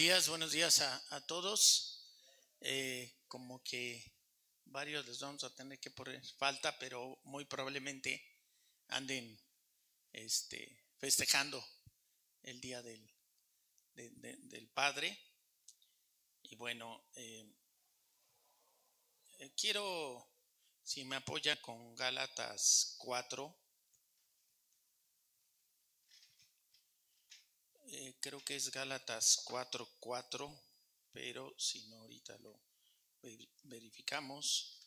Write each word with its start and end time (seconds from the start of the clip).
Días, 0.00 0.30
buenos 0.30 0.52
días 0.52 0.80
a, 0.80 1.26
todos. 1.26 2.08
Eh, 2.62 3.20
como 3.28 3.62
que 3.62 4.02
varios 4.64 5.06
les 5.06 5.20
vamos 5.20 5.44
a 5.44 5.54
tener 5.54 5.78
que 5.78 5.90
poner 5.90 6.24
falta, 6.38 6.78
pero 6.78 7.20
muy 7.24 7.44
probablemente 7.44 8.24
anden 8.88 9.38
este, 10.10 10.86
festejando 10.96 11.62
el 12.44 12.62
Día 12.62 12.80
del, 12.80 13.14
del 13.92 14.68
Padre. 14.70 15.18
Y 16.44 16.56
bueno, 16.56 17.04
eh, 17.16 17.52
eh, 19.38 19.52
quiero, 19.54 20.26
si 20.82 21.04
me 21.04 21.16
apoya 21.16 21.60
con 21.60 21.94
Gálatas 21.94 22.94
4, 23.00 23.54
Eh, 27.92 28.14
creo 28.20 28.38
que 28.44 28.54
es 28.54 28.70
Gálatas 28.70 29.42
4.4, 29.44 30.56
pero 31.12 31.52
si 31.58 31.88
no, 31.88 31.96
ahorita 31.96 32.38
lo 32.38 32.60
verificamos. 33.64 34.78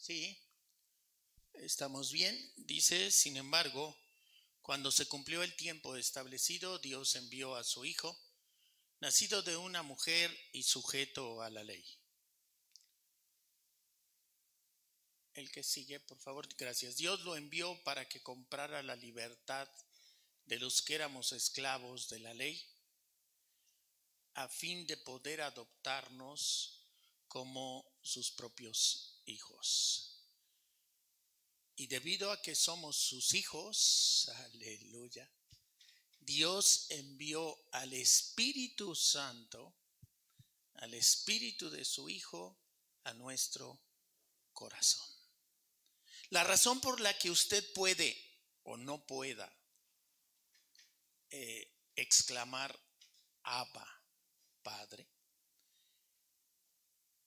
Sí, 0.00 0.36
estamos 1.54 2.10
bien. 2.10 2.36
Dice, 2.56 3.12
sin 3.12 3.36
embargo, 3.36 3.96
cuando 4.62 4.90
se 4.90 5.06
cumplió 5.06 5.44
el 5.44 5.54
tiempo 5.54 5.94
establecido, 5.96 6.80
Dios 6.80 7.14
envió 7.14 7.54
a 7.54 7.62
su 7.62 7.84
Hijo, 7.84 8.18
nacido 8.98 9.42
de 9.42 9.56
una 9.56 9.84
mujer 9.84 10.36
y 10.52 10.64
sujeto 10.64 11.40
a 11.42 11.50
la 11.50 11.62
ley 11.62 11.86
El 15.36 15.50
que 15.50 15.62
sigue, 15.62 16.00
por 16.00 16.18
favor, 16.18 16.48
gracias. 16.56 16.96
Dios 16.96 17.20
lo 17.20 17.36
envió 17.36 17.78
para 17.84 18.08
que 18.08 18.22
comprara 18.22 18.82
la 18.82 18.96
libertad 18.96 19.68
de 20.46 20.58
los 20.58 20.80
que 20.80 20.94
éramos 20.94 21.32
esclavos 21.32 22.08
de 22.08 22.20
la 22.20 22.32
ley, 22.32 22.58
a 24.32 24.48
fin 24.48 24.86
de 24.86 24.96
poder 24.96 25.42
adoptarnos 25.42 26.80
como 27.28 27.98
sus 28.00 28.30
propios 28.30 29.20
hijos. 29.26 30.22
Y 31.76 31.86
debido 31.86 32.32
a 32.32 32.40
que 32.40 32.54
somos 32.54 32.96
sus 32.96 33.34
hijos, 33.34 34.30
aleluya, 34.36 35.30
Dios 36.18 36.86
envió 36.88 37.54
al 37.72 37.92
Espíritu 37.92 38.94
Santo, 38.94 39.74
al 40.76 40.94
Espíritu 40.94 41.68
de 41.68 41.84
su 41.84 42.08
Hijo, 42.08 42.58
a 43.04 43.12
nuestro 43.12 43.78
corazón. 44.54 45.15
La 46.30 46.42
razón 46.42 46.80
por 46.80 47.00
la 47.00 47.16
que 47.16 47.30
usted 47.30 47.72
puede 47.72 48.16
o 48.64 48.76
no 48.76 49.06
pueda 49.06 49.52
eh, 51.30 51.72
exclamar 51.94 52.76
Abba, 53.44 54.02
Padre, 54.62 55.06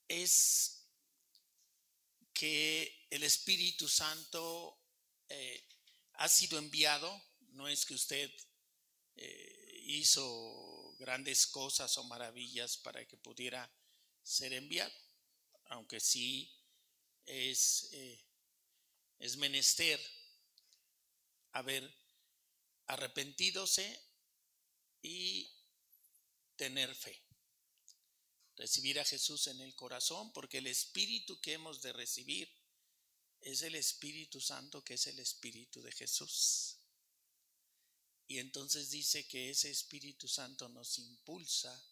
es 0.07 0.85
que 2.33 3.07
el 3.09 3.23
Espíritu 3.23 3.87
Santo 3.87 4.77
eh, 5.29 5.63
ha 6.15 6.27
sido 6.27 6.57
enviado, 6.57 7.21
no 7.51 7.69
es 7.69 7.85
que 7.85 7.93
usted 7.93 8.29
eh, 9.15 9.81
hizo 9.85 10.93
grandes 10.99 11.47
cosas 11.47 11.97
o 11.97 12.03
maravillas 12.03 12.77
para 12.77 13.05
que 13.05 13.15
pudiera 13.15 13.71
ser 14.21 14.51
enviado, 14.51 14.93
aunque 15.67 16.01
sí 16.01 16.53
es 17.25 17.89
es 19.19 19.37
menester 19.37 19.99
haber 21.51 21.93
arrepentidose 22.87 23.99
y 25.01 25.49
tener 26.55 26.93
fe. 26.95 27.21
Recibir 28.55 28.99
a 28.99 29.05
Jesús 29.05 29.47
en 29.47 29.61
el 29.61 29.75
corazón, 29.75 30.33
porque 30.33 30.57
el 30.57 30.67
Espíritu 30.67 31.39
que 31.39 31.53
hemos 31.53 31.81
de 31.81 31.93
recibir 31.93 32.49
es 33.41 33.61
el 33.61 33.75
Espíritu 33.75 34.41
Santo, 34.41 34.83
que 34.83 34.95
es 34.95 35.07
el 35.07 35.19
Espíritu 35.19 35.81
de 35.81 35.91
Jesús. 35.91 36.77
Y 38.27 38.39
entonces 38.39 38.91
dice 38.91 39.27
que 39.27 39.49
ese 39.49 39.71
Espíritu 39.71 40.27
Santo 40.27 40.67
nos 40.69 40.99
impulsa 40.99 41.83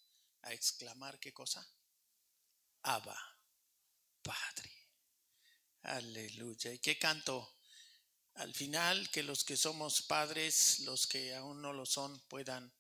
a 0.44 0.54
exclamar 0.54 1.20
qué 1.20 1.34
cosa? 1.34 1.68
Abba, 2.84 3.18
Padre. 4.22 4.77
Aleluya. 5.88 6.74
¿Y 6.74 6.80
qué 6.80 7.00
canto? 7.00 7.60
Al 8.34 8.54
final, 8.54 9.10
que 9.10 9.24
los 9.24 9.46
que 9.46 9.56
somos 9.56 10.02
padres, 10.02 10.80
los 10.80 11.08
que 11.08 11.34
aún 11.34 11.62
no 11.62 11.72
lo 11.72 11.86
son, 11.86 12.20
puedan 12.28 12.74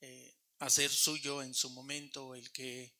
eh, 0.00 0.36
hacer 0.58 0.90
suyo 0.90 1.42
en 1.42 1.54
su 1.54 1.70
momento 1.70 2.34
el 2.34 2.50
que 2.50 2.92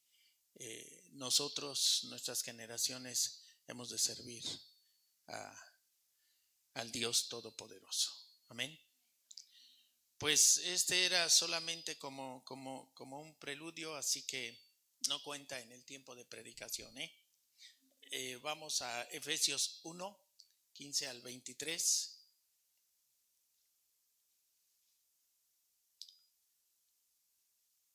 eh, 0.55 1.03
nosotros, 1.15 2.05
nuestras 2.05 2.43
generaciones, 2.43 3.43
hemos 3.67 3.91
de 3.91 3.99
servir 3.99 4.45
al 6.75 6.93
Dios 6.93 7.29
Todopoderoso. 7.29 8.13
Amén. 8.51 8.79
Pues 10.17 10.59
este 10.59 11.07
era 11.07 11.29
solamente 11.29 11.99
como, 11.99 12.45
como, 12.45 12.95
como 12.95 13.21
un 13.21 13.37
preludio, 13.41 13.97
así 13.97 14.23
que 14.23 14.57
no 15.09 15.21
cuenta 15.25 15.59
en 15.59 15.73
el 15.73 15.85
tiempo 15.85 16.15
de 16.15 16.25
predicación, 16.25 16.97
¿eh? 16.99 17.24
Eh, 18.17 18.39
vamos 18.43 18.81
a 18.81 19.03
Efesios 19.11 19.81
1, 19.83 20.17
15 20.73 21.09
al 21.09 21.21
23. 21.21 22.17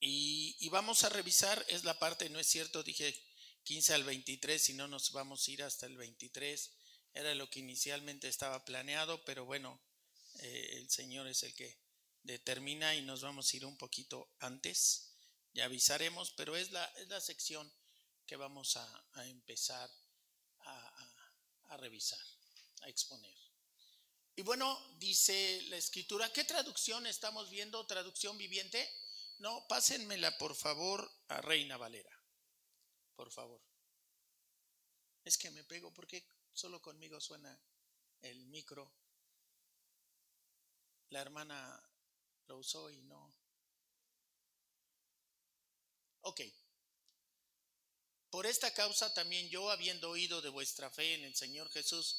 Y, 0.02 0.68
vamos 0.68 1.06
a 1.06 1.10
revisar, 1.10 1.66
es 1.70 1.86
la 1.86 1.98
parte, 1.98 2.30
no 2.30 2.38
es 2.38 2.48
cierto, 2.48 2.84
dije 2.84 3.18
15 3.64 3.94
al 3.94 4.04
23, 4.04 4.62
si 4.62 4.74
no 4.74 4.90
nos 4.90 5.14
vamos 5.14 5.48
a 5.48 5.52
ir 5.52 5.64
hasta 5.64 5.86
el 5.86 5.96
23. 5.96 6.70
Era 7.14 7.34
lo 7.34 7.50
que 7.50 7.60
inicialmente 7.60 8.28
estaba 8.28 8.66
planeado, 8.66 9.24
pero 9.24 9.46
bueno, 9.46 9.82
eh, 10.42 10.72
el 10.74 10.90
Señor 10.90 11.28
es 11.28 11.44
el 11.44 11.54
que 11.56 11.78
determina 12.24 12.94
y 12.94 13.04
nos 13.04 13.22
vamos 13.22 13.54
a 13.54 13.56
ir 13.56 13.66
un 13.66 13.78
poquito 13.78 14.30
antes. 14.40 15.14
Ya 15.54 15.64
avisaremos, 15.64 16.32
pero 16.32 16.58
es 16.58 16.72
la, 16.72 16.84
es 16.98 17.08
la 17.08 17.22
sección 17.22 17.72
que 18.30 18.36
vamos 18.36 18.78
a, 18.78 19.06
empezar 19.26 19.90
a, 21.70 21.78
revisar, 21.78 22.20
a 22.82 22.90
exponer. 22.90 23.36
Y 24.36 24.42
bueno, 24.42 24.80
dice 24.98 25.64
la 25.70 25.78
escritura, 25.78 26.32
¿qué 26.32 26.44
traducción 26.44 27.06
estamos 27.08 27.50
viendo? 27.50 27.86
¿Traducción 27.86 28.38
viviente? 28.38 28.90
No, 29.40 29.66
pásenmela 29.68 30.38
por 30.38 30.56
favor 30.56 31.10
a 31.28 31.42
Reina 31.42 31.78
Valera. 31.78 32.12
Por 33.16 33.32
favor. 33.32 33.62
Es 35.24 35.38
que 35.38 35.52
me 35.52 35.64
pego 35.64 35.94
porque 35.94 36.26
solo 36.54 36.82
conmigo 36.82 37.20
suena 37.20 37.60
el 38.22 38.46
micro. 38.48 38.94
La 41.10 41.22
hermana 41.22 41.82
lo 42.48 42.58
usó 42.58 42.90
y 42.90 43.02
no. 43.04 43.36
Ok. 46.22 46.42
Por 48.30 48.46
esta 48.46 48.74
causa 48.74 49.14
también 49.14 49.50
yo, 49.50 49.72
habiendo 49.72 50.10
oído 50.10 50.42
de 50.42 50.50
vuestra 50.50 50.90
fe 50.92 51.16
en 51.16 51.24
el 51.24 51.36
Señor 51.36 51.70
Jesús 51.72 52.18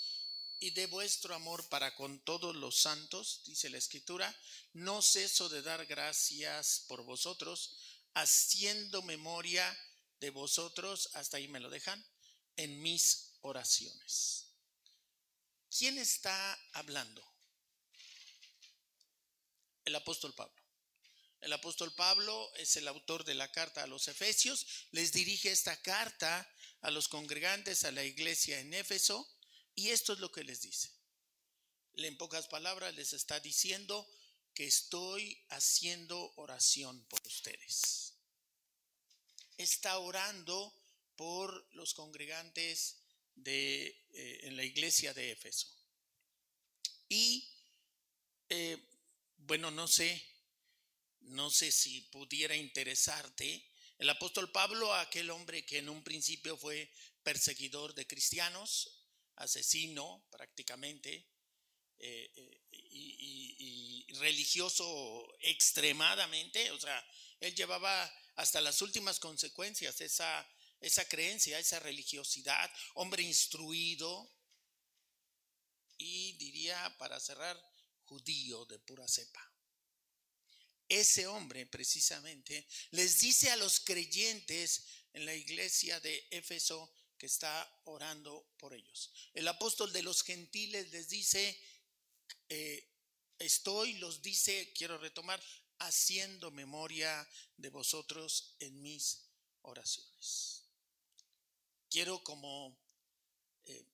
y 0.59 0.73
de 0.73 0.87
vuestro 0.87 1.35
amor 1.35 1.69
para 1.69 1.95
con 1.95 2.21
todos 2.25 2.55
los 2.57 2.77
santos, 2.77 3.43
dice 3.47 3.71
la 3.71 3.79
Escritura, 3.79 4.35
no 4.73 5.03
ceso 5.03 5.49
de 5.49 5.63
dar 5.63 5.87
gracias 5.87 6.85
por 6.89 7.05
vosotros, 7.05 7.77
haciendo 8.15 9.03
memoria 9.03 9.79
de 10.19 10.31
vosotros, 10.31 11.11
hasta 11.15 11.37
ahí 11.37 11.49
me 11.49 11.61
lo 11.61 11.71
dejan, 11.71 12.05
en 12.57 12.83
mis 12.83 13.37
oraciones. 13.41 14.47
¿Quién 15.71 15.97
está 15.97 16.59
hablando? 16.73 17.25
El 19.85 19.95
apóstol 19.95 20.35
Pablo. 20.35 20.60
El 21.41 21.53
apóstol 21.55 21.95
Pablo 21.95 22.53
es 22.57 22.77
el 22.77 22.87
autor 22.87 23.25
de 23.25 23.35
la 23.35 23.51
carta 23.51 23.83
a 23.83 23.87
los 23.87 24.09
Efesios, 24.09 24.67
les 24.93 25.13
dirige 25.13 25.51
esta 25.51 25.81
carta 25.81 26.49
a 26.83 26.91
los 26.91 27.09
congregantes, 27.09 27.85
a 27.85 27.93
la 27.93 28.05
iglesia 28.05 28.61
en 28.61 28.75
Éfeso, 28.75 29.27
y 29.75 29.89
esto 29.89 30.13
es 30.13 30.19
lo 30.19 30.31
que 30.31 30.45
les 30.45 30.61
dice. 30.61 30.91
En 31.95 32.17
pocas 32.19 32.47
palabras 32.49 32.95
les 32.95 33.13
está 33.15 33.41
diciendo 33.41 34.07
que 34.55 34.67
estoy 34.67 35.43
haciendo 35.49 36.33
oración 36.37 37.05
por 37.07 37.21
ustedes. 37.27 38.15
Está 39.57 39.99
orando 39.99 40.75
por 41.17 41.67
los 41.75 41.95
congregantes 41.95 42.97
de, 43.35 43.87
eh, 44.13 44.41
en 44.43 44.57
la 44.57 44.65
iglesia 44.65 45.15
de 45.15 45.33
Éfeso. 45.33 45.69
Y, 47.09 47.49
eh, 48.49 48.79
bueno, 49.39 49.71
no 49.71 49.89
sé, 49.89 50.30
no 51.23 51.51
sé 51.51 51.71
si 51.73 52.03
pudiera 52.03 52.57
interesarte, 52.57 53.67
el 53.99 54.09
apóstol 54.09 54.51
Pablo, 54.51 54.95
aquel 54.95 55.31
hombre 55.31 55.65
que 55.67 55.79
en 55.79 55.89
un 55.89 56.03
principio 56.03 56.57
fue 56.57 56.91
perseguidor 57.23 57.95
de 57.95 58.07
cristianos, 58.07 59.05
asesino 59.37 60.27
prácticamente 60.31 61.29
eh, 61.99 62.33
eh, 62.35 62.63
y, 62.71 64.07
y, 64.09 64.13
religioso 64.15 65.37
extremadamente, 65.41 66.71
o 66.71 66.81
sea, 66.81 67.07
él 67.41 67.55
llevaba 67.55 68.11
hasta 68.37 68.61
las 68.61 68.81
últimas 68.83 69.21
consecuencias 69.21 70.01
esa, 70.01 70.49
esa 70.81 71.07
creencia, 71.07 71.59
esa 71.59 71.79
religiosidad, 71.79 72.71
hombre 72.95 73.23
instruido 73.23 74.35
y 75.99 76.33
diría, 76.39 76.97
para 76.99 77.21
cerrar, 77.21 77.63
judío 78.05 78.65
de 78.65 78.79
pura 78.79 79.07
cepa 79.07 79.51
ese 80.91 81.29
hombre 81.29 81.67
precisamente 81.67 82.67
les 82.91 83.21
dice 83.21 83.49
a 83.51 83.57
los 83.57 83.79
creyentes 83.79 84.85
en 85.13 85.25
la 85.25 85.35
iglesia 85.35 86.01
de 86.01 86.27
Éfeso 86.33 86.93
que 87.17 87.27
está 87.27 87.81
orando 87.85 88.45
por 88.59 88.75
ellos. 88.75 89.13
El 89.33 89.47
apóstol 89.47 89.93
de 89.93 90.03
los 90.03 90.23
gentiles 90.25 90.91
les 90.91 91.09
dice, 91.09 91.57
eh, 92.49 92.89
estoy, 93.39 93.95
los 93.95 94.21
dice, 94.21 94.73
quiero 94.75 94.99
retomar, 94.99 95.41
haciendo 95.79 96.51
memoria 96.51 97.29
de 97.57 97.71
vosotros 97.71 98.57
en 98.59 98.83
mis 98.83 99.31
oraciones. 99.63 100.65
Quiero 101.89 102.23
como 102.25 102.77
eh, 103.65 103.85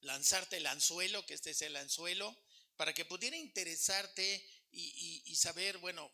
lanzarte 0.00 0.56
el 0.56 0.66
anzuelo, 0.66 1.24
que 1.24 1.34
este 1.34 1.50
es 1.50 1.62
el 1.62 1.76
anzuelo, 1.76 2.36
para 2.76 2.92
que 2.92 3.04
pudiera 3.04 3.36
interesarte 3.36 4.44
y 4.74 5.36
saber, 5.36 5.76
bueno, 5.76 6.10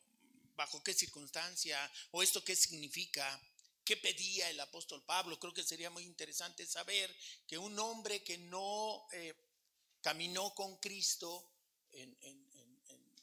bajo 0.58 0.82
qué 0.82 0.93
circunstancia 0.93 1.78
o 2.10 2.22
esto 2.22 2.44
qué 2.44 2.56
significa, 2.56 3.40
qué 3.84 3.96
pedía 3.96 4.50
el 4.50 4.58
apóstol 4.58 5.02
Pablo. 5.05 5.38
Creo 5.38 5.55
que 5.55 5.62
sería 5.62 5.88
muy 5.88 6.02
interesante 6.02 6.66
saber 6.66 7.16
que 7.46 7.56
un 7.56 7.78
hombre 7.78 8.25
que 8.25 8.37
no 8.37 9.06
eh, 9.12 9.34
caminó 10.02 10.52
con 10.55 10.76
Cristo 10.78 11.55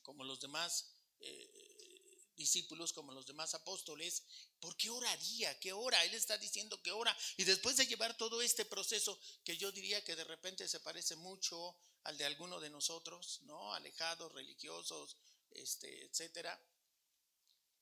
como 0.02 0.24
los 0.24 0.40
demás 0.40 0.92
eh, 1.20 2.32
discípulos, 2.36 2.94
como 2.94 3.12
los 3.12 3.26
demás 3.26 3.54
apóstoles, 3.54 4.24
¿por 4.60 4.78
qué 4.78 4.90
oraría? 4.90 5.60
¿Qué 5.60 5.74
ora? 5.74 6.04
Él 6.06 6.14
está 6.14 6.38
diciendo 6.38 6.82
que 6.82 6.92
ora. 6.92 7.16
Y 7.38 7.44
después 7.44 7.76
de 7.76 7.86
llevar 7.86 8.16
todo 8.18 8.42
este 8.42 8.66
proceso 8.66 9.20
que 9.44 9.58
yo 9.58 9.72
diría 9.72 10.04
que 10.04 10.16
de 10.16 10.24
repente 10.24 10.68
se 10.68 10.80
parece 10.80 11.16
mucho 11.18 11.76
al 12.04 12.18
de 12.18 12.26
alguno 12.26 12.60
de 12.60 12.70
nosotros, 12.70 13.42
¿no? 13.44 13.74
Alejados, 13.74 14.32
religiosos, 14.32 15.18
este, 15.52 16.06
etcétera 16.06 16.60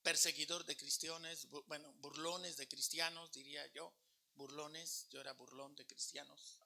perseguidor 0.03 0.65
de 0.65 0.75
cristianos, 0.75 1.47
bueno, 1.67 1.91
burlones 1.93 2.57
de 2.57 2.67
cristianos, 2.67 3.31
diría 3.31 3.65
yo, 3.67 3.93
burlones, 4.35 5.07
yo 5.09 5.21
era 5.21 5.31
burlón 5.33 5.75
de 5.75 5.87
cristianos. 5.87 6.59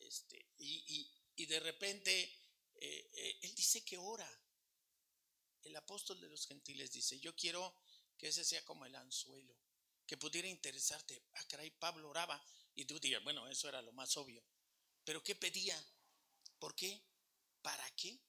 Este, 0.00 0.44
y, 0.58 1.46
de 1.46 1.60
repente 1.60 2.22
eh, 2.74 3.10
eh, 3.12 3.38
él 3.42 3.54
dice 3.54 3.84
que 3.84 3.96
ora. 3.96 4.28
El 5.62 5.74
apóstol 5.76 6.20
de 6.20 6.28
los 6.28 6.46
gentiles 6.46 6.92
dice, 6.92 7.18
yo 7.20 7.34
quiero 7.34 7.74
que 8.18 8.28
ese 8.28 8.44
sea 8.44 8.62
como 8.64 8.84
el 8.84 8.94
anzuelo, 8.94 9.56
que 10.06 10.18
pudiera 10.18 10.46
interesarte. 10.46 11.24
Ah, 11.32 11.44
caray, 11.48 11.70
Pablo 11.70 12.10
oraba. 12.10 12.44
Y 12.74 12.84
tú 12.84 12.98
dirías, 12.98 13.22
bueno, 13.24 13.48
eso 13.48 13.68
era 13.68 13.80
lo 13.80 13.92
más 13.92 14.16
obvio. 14.16 14.44
Pero 15.04 15.22
¿qué 15.22 15.34
pedía? 15.34 15.82
¿Por 16.58 16.74
qué? 16.74 17.00
¿Para 17.62 17.88
qué? 17.96 18.20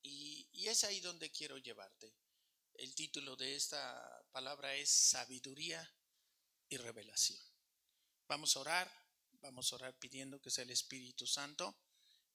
y 0.00 0.66
es 0.66 0.84
ahí 0.84 1.00
donde 1.00 1.30
quiero 1.30 1.58
llevarte. 1.58 2.14
El 2.78 2.94
título 2.94 3.34
de 3.34 3.56
esta 3.56 4.24
palabra 4.30 4.72
es 4.76 4.88
sabiduría 4.88 5.92
y 6.68 6.76
revelación. 6.76 7.40
Vamos 8.28 8.54
a 8.54 8.60
orar, 8.60 9.06
vamos 9.40 9.72
a 9.72 9.76
orar 9.76 9.98
pidiendo 9.98 10.40
que 10.40 10.52
sea 10.52 10.62
el 10.62 10.70
Espíritu 10.70 11.26
Santo, 11.26 11.76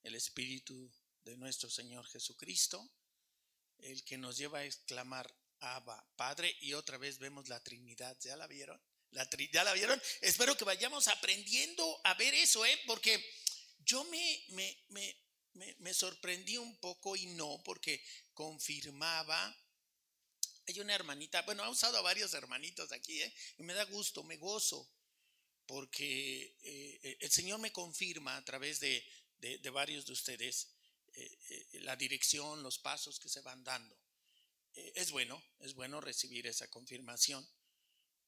el 0.04 0.16
Espíritu 0.16 0.92
de 1.24 1.38
nuestro 1.38 1.70
Señor 1.70 2.06
Jesucristo, 2.08 2.92
el 3.78 4.04
que 4.04 4.18
nos 4.18 4.38
lleva 4.38 4.60
a 4.60 4.66
exclamar 4.66 5.34
Abba, 5.62 6.06
Padre, 6.18 6.54
y 6.60 6.74
otra 6.74 6.98
vez 6.98 7.20
vemos 7.20 7.48
la 7.48 7.64
Trinidad, 7.64 8.18
¿ya 8.20 8.36
la 8.36 8.46
vieron? 8.48 8.82
La 9.12 9.26
¿Ya 9.54 9.64
la 9.64 9.72
vieron? 9.72 10.02
Espero 10.20 10.58
que 10.58 10.66
vayamos 10.66 11.08
aprendiendo 11.08 12.02
a 12.04 12.16
ver 12.16 12.34
eso, 12.34 12.66
¿eh? 12.66 12.82
Porque 12.86 13.26
yo 13.80 14.04
me, 14.06 14.44
me, 14.50 14.78
me, 14.90 15.76
me 15.80 15.94
sorprendí 15.94 16.58
un 16.58 16.76
poco 16.82 17.16
y 17.16 17.28
no, 17.28 17.62
porque 17.64 18.04
confirmaba 18.34 19.58
hay 20.68 20.80
una 20.80 20.96
hermanita, 20.96 21.42
bueno, 21.44 21.64
ha 21.64 21.70
usado 21.70 21.98
a 21.98 22.02
varios 22.02 22.34
hermanitos 22.34 22.92
aquí, 22.92 23.22
¿eh? 23.22 23.34
y 23.58 23.64
me 23.64 23.74
da 23.74 23.84
gusto, 23.86 24.24
me 24.24 24.38
gozo, 24.38 24.90
porque 25.66 26.58
eh, 26.62 27.00
eh, 27.04 27.18
el 27.20 27.32
Señor 27.32 27.60
me 27.60 27.72
confirma 27.72 28.38
a 28.38 28.46
través 28.46 28.80
de, 28.80 29.06
varios 29.72 30.06
de 30.06 30.14
ustedes 30.14 30.70
la 31.82 31.96
dirección, 31.96 32.64
los 32.64 32.80
pasos 32.80 33.20
que 33.20 33.30
se 33.30 33.42
van 33.42 33.64
dando. 33.64 33.96
es 34.74 35.12
bueno, 35.12 35.44
es 35.60 35.74
bueno 35.76 36.02
recibir 36.02 36.48
esa 36.48 36.68
confirmación. 36.70 37.48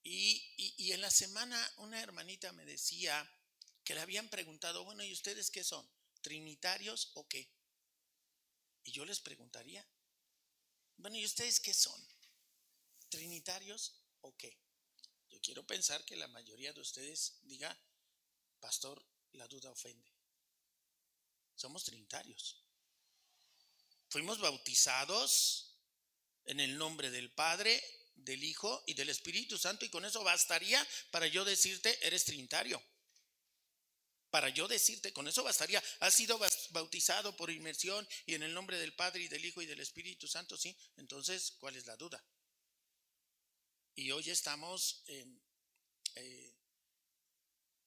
Y, 0.04 0.92
en 0.92 1.02
la 1.02 1.10
semana 1.10 1.74
una 1.78 2.00
hermanita 2.00 2.52
me 2.52 2.64
decía 2.64 3.28
que 3.84 3.96
le 3.96 4.02
habían 4.02 4.30
preguntado, 4.30 4.84
bueno, 4.84 5.04
¿y 5.04 5.12
ustedes 5.12 5.50
qué 5.50 5.64
son? 5.64 5.90
¿Trinitarios 6.22 7.12
o 7.16 7.28
qué? 7.28 7.50
Y 8.84 8.92
yo 8.92 9.04
les 9.04 9.20
preguntaría, 9.20 9.88
bueno, 10.98 11.18
¿y 11.18 11.26
ustedes 11.26 11.60
qué 11.60 11.74
son? 11.74 12.00
¿Trinitarios 13.16 13.94
o 14.20 14.36
qué? 14.36 14.60
Yo 15.30 15.40
quiero 15.40 15.66
pensar 15.66 16.04
que 16.04 16.18
la 16.18 16.28
mayoría 16.28 16.74
de 16.74 16.82
ustedes 16.82 17.40
diga, 17.44 17.74
pastor, 18.60 19.02
la 19.32 19.48
duda 19.48 19.72
ofende. 19.72 20.12
Somos 21.56 21.86
trinitarios. 21.86 22.62
Fuimos 24.10 24.40
bautizados 24.40 25.78
en 26.44 26.60
el 26.60 26.78
nombre 26.78 27.10
del 27.10 27.32
Padre, 27.32 27.82
del 28.16 28.44
Hijo 28.44 28.84
y 28.86 28.96
del 28.96 29.08
Espíritu 29.08 29.58
Santo 29.58 29.86
y 29.86 29.90
con 29.90 30.04
eso 30.04 30.22
bastaría 30.22 30.86
para 31.10 31.28
yo 31.28 31.46
decirte, 31.46 31.98
eres 32.06 32.26
trinitario. 32.26 32.84
Para 34.30 34.50
yo 34.50 34.68
decirte, 34.68 35.14
con 35.14 35.26
eso 35.30 35.42
bastaría. 35.42 35.82
Has 36.02 36.16
sido 36.16 36.38
bautizado 36.72 37.34
por 37.38 37.50
inmersión 37.50 38.06
y 38.26 38.34
en 38.34 38.44
el 38.44 38.54
nombre 38.54 38.78
del 38.78 38.94
Padre 38.94 39.24
y 39.24 39.28
del 39.30 39.46
Hijo 39.46 39.62
y 39.62 39.68
del 39.68 39.80
Espíritu 39.80 40.28
Santo, 40.28 40.58
sí. 40.58 40.78
Entonces, 40.98 41.54
¿cuál 41.60 41.78
es 41.78 41.86
la 41.86 41.96
duda? 41.96 42.22
Y 43.96 44.12
hoy 44.12 44.30
estamos 44.30 45.04
en... 45.08 45.42
Eh, 46.16 46.54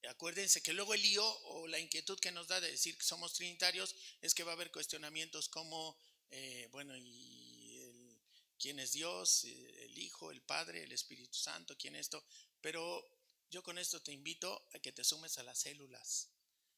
acuérdense 0.09 0.63
que 0.63 0.73
luego 0.73 0.95
el 0.95 1.03
lío 1.03 1.25
o 1.25 1.67
la 1.67 1.79
inquietud 1.79 2.19
que 2.19 2.33
nos 2.33 2.49
da 2.49 2.61
de 2.61 2.71
decir 2.71 2.97
que 2.97 3.05
somos 3.05 3.35
trinitarios 3.35 3.95
es 4.23 4.35
que 4.35 4.43
va 4.43 4.53
a 4.53 4.55
haber 4.55 4.71
cuestionamientos 4.71 5.51
como, 5.51 5.99
eh, 6.31 6.67
bueno, 6.73 6.97
y 6.97 8.19
quién 8.59 8.79
es 8.79 8.93
Dios, 8.93 9.45
el 9.45 9.99
Hijo, 9.99 10.31
el 10.31 10.41
Padre, 10.41 10.83
el 10.83 10.93
Espíritu 10.93 11.37
Santo, 11.37 11.77
quién 11.77 11.95
es 11.95 12.03
esto. 12.03 12.25
Pero 12.63 13.05
yo 13.51 13.63
con 13.63 13.77
esto 13.77 14.01
te 14.01 14.13
invito 14.13 14.67
a 14.73 14.79
que 14.79 14.93
te 14.93 15.05
sumes 15.05 15.37
a 15.37 15.43
las 15.43 15.59
células. 15.59 16.31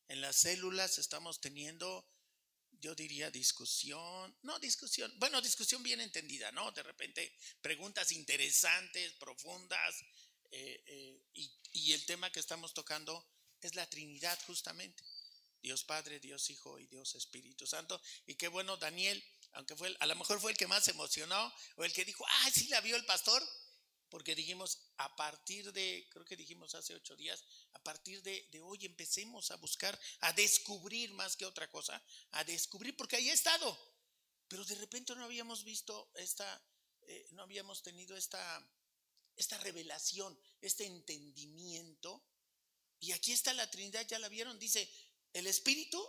En 0.09 0.21
las 0.21 0.41
células 0.41 0.99
estamos 0.99 1.41
teniendo 1.41 2.05
yo 2.81 2.95
diría 2.95 3.31
discusión, 3.31 4.37
no 4.43 4.59
discusión, 4.59 5.13
bueno, 5.19 5.41
discusión 5.41 5.83
bien 5.83 6.01
entendida, 6.01 6.51
¿no? 6.53 6.73
De 6.73 6.83
repente 6.83 7.33
preguntas 7.61 8.13
interesantes, 8.13 9.13
profundas, 9.15 10.03
eh, 10.51 10.83
eh, 10.87 11.23
y, 11.73 11.93
el 11.93 12.05
tema 12.07 12.31
que 12.31 12.41
estamos 12.41 12.75
tocando 12.75 13.25
es 13.61 13.75
la 13.75 13.89
Trinidad 13.89 14.39
justamente. 14.47 15.03
Dios 15.63 15.85
Padre, 15.85 16.21
Dios 16.21 16.49
Hijo 16.51 16.79
y 16.79 16.87
Dios 16.87 17.15
Espíritu 17.15 17.67
Santo. 17.67 18.01
Y 18.27 18.35
qué 18.35 18.49
bueno, 18.49 18.77
Daniel, 18.77 19.23
aunque 19.53 19.77
fue, 19.77 19.95
a 20.01 20.07
lo 20.07 20.17
mejor 20.17 20.41
fue 20.41 20.53
el 20.53 20.57
que 20.57 20.67
más 20.67 20.89
emocionó, 20.89 21.53
o 21.77 21.85
el 21.85 21.93
que 21.93 22.05
dijo, 22.05 22.25
ah, 22.27 22.51
sí 22.53 22.69
la 22.69 22.81
vio 22.81 22.97
el 22.97 23.05
pastor, 23.05 23.47
porque 24.11 24.35
dijimos, 24.35 24.79
a 24.97 25.15
partir 25.17 25.73
de, 25.73 26.09
creo 26.11 26.25
que 26.25 26.37
dijimos 26.37 26.75
hace 26.75 26.95
ocho 26.95 27.17
días, 27.17 27.45
a 27.73 27.83
partir 27.83 28.23
de, 28.23 28.49
hoy 28.63 28.85
empecemos 28.85 29.51
a 29.51 29.57
buscar, 29.57 29.99
a 30.21 30.33
descubrir 30.33 31.13
más 31.13 31.37
que 31.37 31.47
otra 31.47 31.71
cosa, 31.71 32.03
a 32.33 32.45
descubrir, 32.45 32.97
porque 32.97 33.17
ahí 33.17 33.31
ha 33.31 33.35
estado, 33.35 33.79
pero 34.49 34.65
de 34.65 34.75
repente 34.75 35.15
no 35.15 35.25
habíamos 35.25 35.65
visto 35.65 36.11
esta, 36.17 36.61
eh, 37.03 37.29
no 37.31 37.43
habíamos 37.43 37.83
tenido 37.83 38.17
esta, 38.17 38.69
esta 39.37 39.57
revelación, 39.59 40.39
este 40.61 40.85
entendimiento, 40.85 42.23
y 42.99 43.13
aquí 43.13 43.33
está 43.33 43.55
la 43.55 43.71
Trinidad, 43.71 44.07
ya 44.07 44.19
la 44.19 44.29
vieron, 44.29 44.59
dice, 44.59 44.93
el 45.33 45.47
Espíritu 45.47 46.05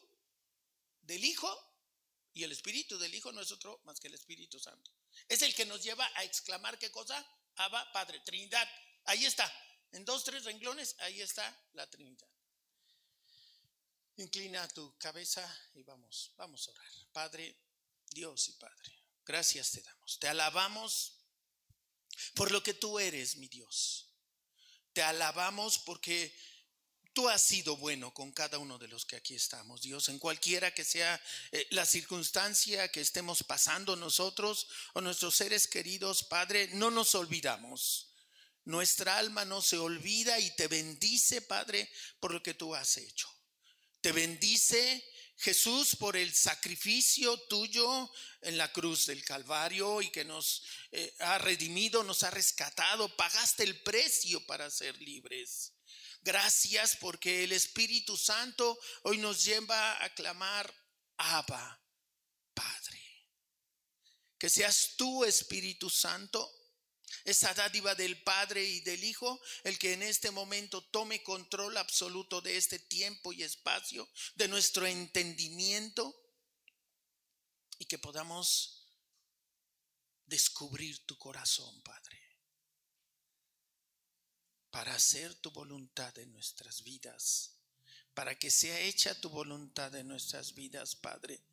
del 1.03 1.23
Hijo, 1.23 1.55
y 2.33 2.43
el 2.43 2.51
Espíritu 2.51 2.97
del 2.97 3.13
Hijo 3.13 3.31
no 3.31 3.41
es 3.41 3.51
otro 3.51 3.81
más 3.83 3.99
que 3.99 4.07
el 4.07 4.13
Espíritu 4.13 4.59
Santo. 4.59 4.91
Es 5.27 5.41
el 5.41 5.53
que 5.53 5.65
nos 5.65 5.83
lleva 5.83 6.09
a 6.15 6.23
exclamar 6.23 6.79
qué 6.79 6.89
cosa? 6.89 7.25
Abba, 7.55 7.91
Padre, 7.91 8.19
Trinidad. 8.21 8.67
Ahí 9.05 9.25
está. 9.25 9.51
En 9.91 10.05
dos, 10.05 10.23
tres 10.23 10.43
renglones, 10.45 10.95
ahí 10.99 11.21
está 11.21 11.43
la 11.73 11.89
Trinidad. 11.89 12.27
Inclina 14.17 14.67
tu 14.69 14.97
cabeza 14.97 15.43
y 15.73 15.83
vamos, 15.83 16.31
vamos 16.37 16.67
a 16.67 16.71
orar. 16.71 16.91
Padre, 17.11 17.55
Dios 18.07 18.49
y 18.49 18.53
Padre, 18.53 19.03
gracias 19.25 19.71
te 19.71 19.81
damos. 19.81 20.19
Te 20.19 20.27
alabamos 20.27 21.17
por 22.35 22.51
lo 22.51 22.61
que 22.61 22.73
tú 22.73 22.99
eres, 22.99 23.37
mi 23.37 23.47
Dios. 23.47 24.07
Te 24.93 25.01
alabamos 25.01 25.79
porque 25.79 26.35
Tú 27.13 27.27
has 27.27 27.41
sido 27.41 27.75
bueno 27.75 28.13
con 28.13 28.31
cada 28.31 28.57
uno 28.57 28.77
de 28.77 28.87
los 28.87 29.05
que 29.05 29.17
aquí 29.17 29.35
estamos, 29.35 29.81
Dios, 29.81 30.07
en 30.07 30.17
cualquiera 30.17 30.73
que 30.73 30.85
sea 30.85 31.21
eh, 31.51 31.67
la 31.71 31.85
circunstancia 31.85 32.89
que 32.89 33.01
estemos 33.01 33.43
pasando 33.43 33.97
nosotros 33.97 34.67
o 34.93 35.01
nuestros 35.01 35.35
seres 35.35 35.67
queridos, 35.67 36.23
Padre, 36.23 36.69
no 36.73 36.89
nos 36.89 37.13
olvidamos. 37.15 38.13
Nuestra 38.63 39.17
alma 39.17 39.43
no 39.43 39.61
se 39.61 39.77
olvida 39.77 40.39
y 40.39 40.55
te 40.55 40.67
bendice, 40.67 41.41
Padre, 41.41 41.91
por 42.21 42.31
lo 42.31 42.41
que 42.41 42.53
tú 42.53 42.73
has 42.75 42.95
hecho. 42.95 43.27
Te 43.99 44.13
bendice 44.13 45.03
Jesús 45.35 45.97
por 45.97 46.15
el 46.15 46.33
sacrificio 46.33 47.37
tuyo 47.47 48.09
en 48.41 48.57
la 48.57 48.71
cruz 48.71 49.07
del 49.07 49.25
Calvario 49.25 50.01
y 50.01 50.11
que 50.11 50.23
nos 50.23 50.63
eh, 50.91 51.13
ha 51.19 51.39
redimido, 51.39 52.03
nos 52.03 52.23
ha 52.23 52.31
rescatado, 52.31 53.13
pagaste 53.17 53.63
el 53.63 53.81
precio 53.81 54.45
para 54.45 54.69
ser 54.69 54.95
libres. 55.01 55.73
Gracias 56.23 56.97
porque 56.97 57.43
el 57.43 57.51
Espíritu 57.51 58.15
Santo 58.15 58.79
hoy 59.03 59.17
nos 59.17 59.43
lleva 59.43 60.03
a 60.03 60.13
clamar, 60.13 60.71
Abba, 61.17 61.83
Padre. 62.53 63.01
Que 64.37 64.49
seas 64.49 64.95
tú, 64.97 65.25
Espíritu 65.25 65.89
Santo, 65.89 66.51
esa 67.23 67.53
dádiva 67.55 67.95
del 67.95 68.21
Padre 68.21 68.63
y 68.63 68.81
del 68.81 69.03
Hijo, 69.03 69.41
el 69.63 69.79
que 69.79 69.93
en 69.93 70.03
este 70.03 70.29
momento 70.29 70.83
tome 70.89 71.23
control 71.23 71.75
absoluto 71.77 72.39
de 72.39 72.55
este 72.55 72.77
tiempo 72.77 73.33
y 73.33 73.41
espacio, 73.41 74.07
de 74.35 74.47
nuestro 74.47 74.85
entendimiento, 74.85 76.15
y 77.79 77.85
que 77.85 77.97
podamos 77.97 78.85
descubrir 80.27 81.03
tu 81.07 81.17
corazón, 81.17 81.81
Padre 81.81 82.30
para 84.71 84.95
hacer 84.95 85.35
tu 85.35 85.51
voluntad 85.51 86.17
en 86.17 86.31
nuestras 86.31 86.81
vidas, 86.83 87.57
para 88.13 88.39
que 88.39 88.49
sea 88.49 88.79
hecha 88.79 89.19
tu 89.19 89.29
voluntad 89.29 89.93
en 89.95 90.07
nuestras 90.07 90.55
vidas, 90.55 90.95
Padre. 90.95 91.43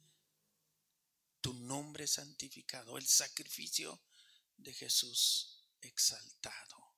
Tu 1.40 1.52
nombre 1.52 2.06
santificado, 2.06 2.96
el 2.96 3.06
sacrificio 3.06 4.00
de 4.56 4.72
Jesús 4.72 5.64
exaltado. 5.80 6.96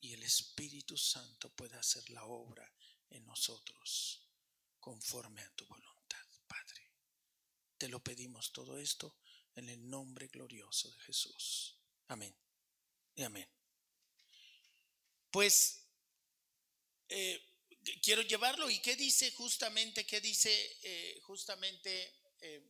Y 0.00 0.12
el 0.12 0.22
Espíritu 0.22 0.98
Santo 0.98 1.50
pueda 1.54 1.78
hacer 1.78 2.08
la 2.10 2.24
obra 2.24 2.70
en 3.08 3.24
nosotros 3.24 4.28
conforme 4.80 5.40
a 5.40 5.50
tu 5.54 5.66
voluntad, 5.66 6.26
Padre. 6.46 6.90
Te 7.78 7.88
lo 7.88 8.02
pedimos 8.02 8.52
todo 8.52 8.76
esto 8.78 9.16
en 9.54 9.70
el 9.70 9.88
nombre 9.88 10.28
glorioso 10.28 10.90
de 10.90 11.00
Jesús. 11.00 11.78
Amén. 12.08 12.36
Y 13.14 13.22
amén 13.22 13.63
pues 15.34 15.84
eh, 17.08 17.44
quiero 18.00 18.22
llevarlo. 18.22 18.70
¿Y 18.70 18.78
qué 18.78 18.94
dice 18.94 19.32
justamente? 19.32 20.06
¿Qué 20.06 20.20
dice 20.20 20.78
eh, 20.82 21.20
justamente? 21.24 22.22
Eh, 22.38 22.62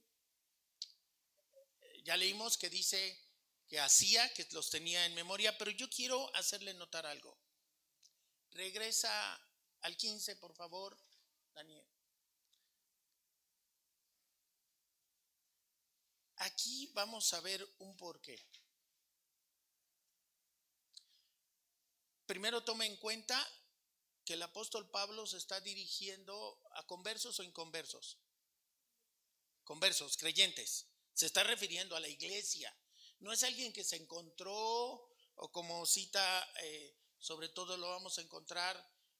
ya 2.04 2.16
leímos 2.16 2.56
que 2.56 2.70
dice 2.70 3.20
que 3.68 3.78
hacía, 3.78 4.32
que 4.32 4.46
los 4.52 4.70
tenía 4.70 5.04
en 5.04 5.14
memoria, 5.14 5.58
pero 5.58 5.72
yo 5.72 5.90
quiero 5.90 6.34
hacerle 6.34 6.72
notar 6.72 7.04
algo. 7.04 7.38
Regresa 8.52 9.12
al 9.82 9.98
15, 9.98 10.36
por 10.36 10.54
favor, 10.54 10.98
Daniel. 11.52 11.86
Aquí 16.36 16.90
vamos 16.94 17.30
a 17.34 17.42
ver 17.42 17.62
un 17.80 17.94
porqué. 17.94 18.42
Primero 22.34 22.64
tome 22.64 22.84
en 22.84 22.96
cuenta 22.96 23.38
que 24.24 24.32
el 24.34 24.42
apóstol 24.42 24.90
Pablo 24.90 25.24
se 25.24 25.36
está 25.36 25.60
dirigiendo 25.60 26.60
a 26.72 26.84
conversos 26.84 27.38
o 27.38 27.44
inconversos. 27.44 28.18
Conversos, 29.62 30.16
creyentes. 30.16 30.88
Se 31.12 31.26
está 31.26 31.44
refiriendo 31.44 31.94
a 31.94 32.00
la 32.00 32.08
iglesia. 32.08 32.76
No 33.20 33.32
es 33.32 33.44
alguien 33.44 33.72
que 33.72 33.84
se 33.84 33.94
encontró 33.94 35.08
o 35.36 35.52
como 35.52 35.86
cita, 35.86 36.52
eh, 36.64 36.96
sobre 37.20 37.50
todo 37.50 37.76
lo 37.76 37.88
vamos 37.90 38.18
a 38.18 38.22
encontrar 38.22 38.74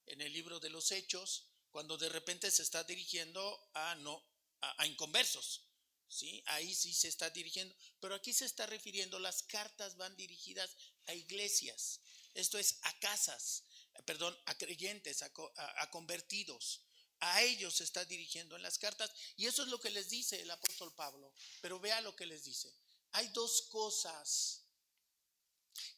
en 0.06 0.21
el 0.21 0.33
libro 0.33 0.59
de 0.59 0.71
los 0.71 0.90
Hechos, 0.90 1.47
cuando 1.71 1.97
de 1.97 2.09
repente 2.09 2.50
se 2.50 2.62
está 2.62 2.83
dirigiendo 2.83 3.71
a 3.75 3.94
no 3.94 4.26
a, 4.61 4.87
inconversos. 4.88 5.68
¿sí? 6.09 6.42
Ahí 6.47 6.75
sí 6.75 6.92
se 6.92 7.06
está 7.06 7.30
dirigiendo, 7.30 7.76
pero 8.00 8.16
aquí 8.16 8.33
se 8.33 8.44
está 8.44 8.66
refiriendo, 8.66 9.21
las 9.21 9.44
cartas 9.44 9.97
van 9.97 10.16
dirigidas 10.16 10.76
a 11.06 11.14
iglesias. 11.14 12.00
Esto 12.35 12.59
es 12.59 12.79
a 12.83 12.99
casas, 12.99 13.62
perdón, 14.05 14.37
a 14.47 14.57
creyentes, 14.57 15.23
a, 15.23 15.91
convertidos. 15.91 16.83
A 17.21 17.43
ellos 17.43 17.76
se 17.76 17.85
está 17.85 18.05
dirigiendo 18.05 18.57
en 18.57 18.62
las 18.62 18.79
cartas. 18.79 19.11
Y 19.37 19.47
eso 19.47 19.62
es 19.62 19.69
lo 19.69 19.81
que 19.81 19.91
les 19.91 20.11
dice 20.11 20.43
el 20.43 20.50
apóstol 20.50 20.93
Pablo. 20.95 21.33
Pero 21.62 21.79
vea 21.79 22.00
lo 22.00 22.14
que 22.14 22.26
les 22.26 22.45
dice. 22.45 22.75
Hay 23.12 23.29
dos 23.29 23.69
cosas. 23.71 24.64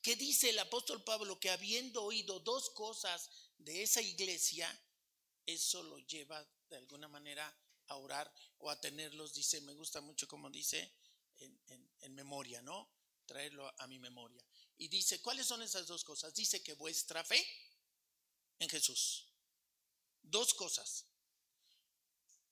¿Qué 0.03 0.15
dice 0.15 0.51
el 0.51 0.59
apóstol 0.59 1.03
Pablo? 1.03 1.41
Que 1.41 1.51
habiendo 1.51 2.05
oído 2.05 2.39
dos 2.41 2.71
cosas 2.71 3.31
de 3.59 3.83
esa 3.83 4.03
iglesia, 4.03 4.69
eso 5.47 5.83
lo 5.83 5.99
lleva 5.99 6.47
de 6.69 6.77
alguna 6.77 7.09
manera 7.09 7.55
a 7.89 7.97
orar 7.97 8.33
o 8.59 8.71
a 8.71 8.81
tenerlos, 8.81 9.33
dice, 9.33 9.61
me 9.61 9.73
gusta 9.73 10.01
mucho 10.01 10.27
como 10.27 10.51
dice, 10.51 10.93
en 11.39 12.15
memoria, 12.15 12.61
¿no? 12.63 12.91
Traerlo 13.27 13.73
a 13.79 13.87
mi 13.87 13.99
memoria. 13.99 14.45
Y 14.79 14.89
dice, 14.89 15.21
¿cuáles 15.23 15.47
son 15.47 15.63
esas 15.63 15.87
dos 15.87 16.05
cosas? 16.05 16.35
Dice 16.35 16.63
que 16.63 16.75
vuestra 16.75 17.25
fe 17.25 17.45
en 18.59 18.69
Jesús. 18.69 19.27
Dos 20.23 20.55
cosas. 20.55 21.07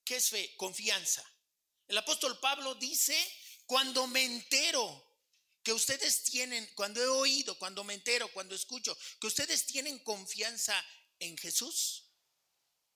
¿Qué 0.04 0.16
es 0.16 0.28
fe? 0.28 0.54
Confianza. 0.57 1.25
El 1.87 1.99
apóstol 1.99 2.38
Pablo 2.40 2.75
dice, 2.76 3.16
cuando 3.66 4.07
me 4.07 4.25
entero 4.25 5.14
que 5.62 5.73
ustedes 5.73 6.25
tienen, 6.25 6.66
cuando 6.75 7.02
he 7.02 7.07
oído, 7.07 7.59
cuando 7.59 7.85
me 7.85 7.95
entero, 7.95 8.31
cuando 8.33 8.54
escucho, 8.54 8.97
que 9.21 9.26
ustedes 9.26 9.66
tienen 9.66 9.99
confianza 10.00 10.75
en 11.19 11.37
Jesús, 11.38 12.04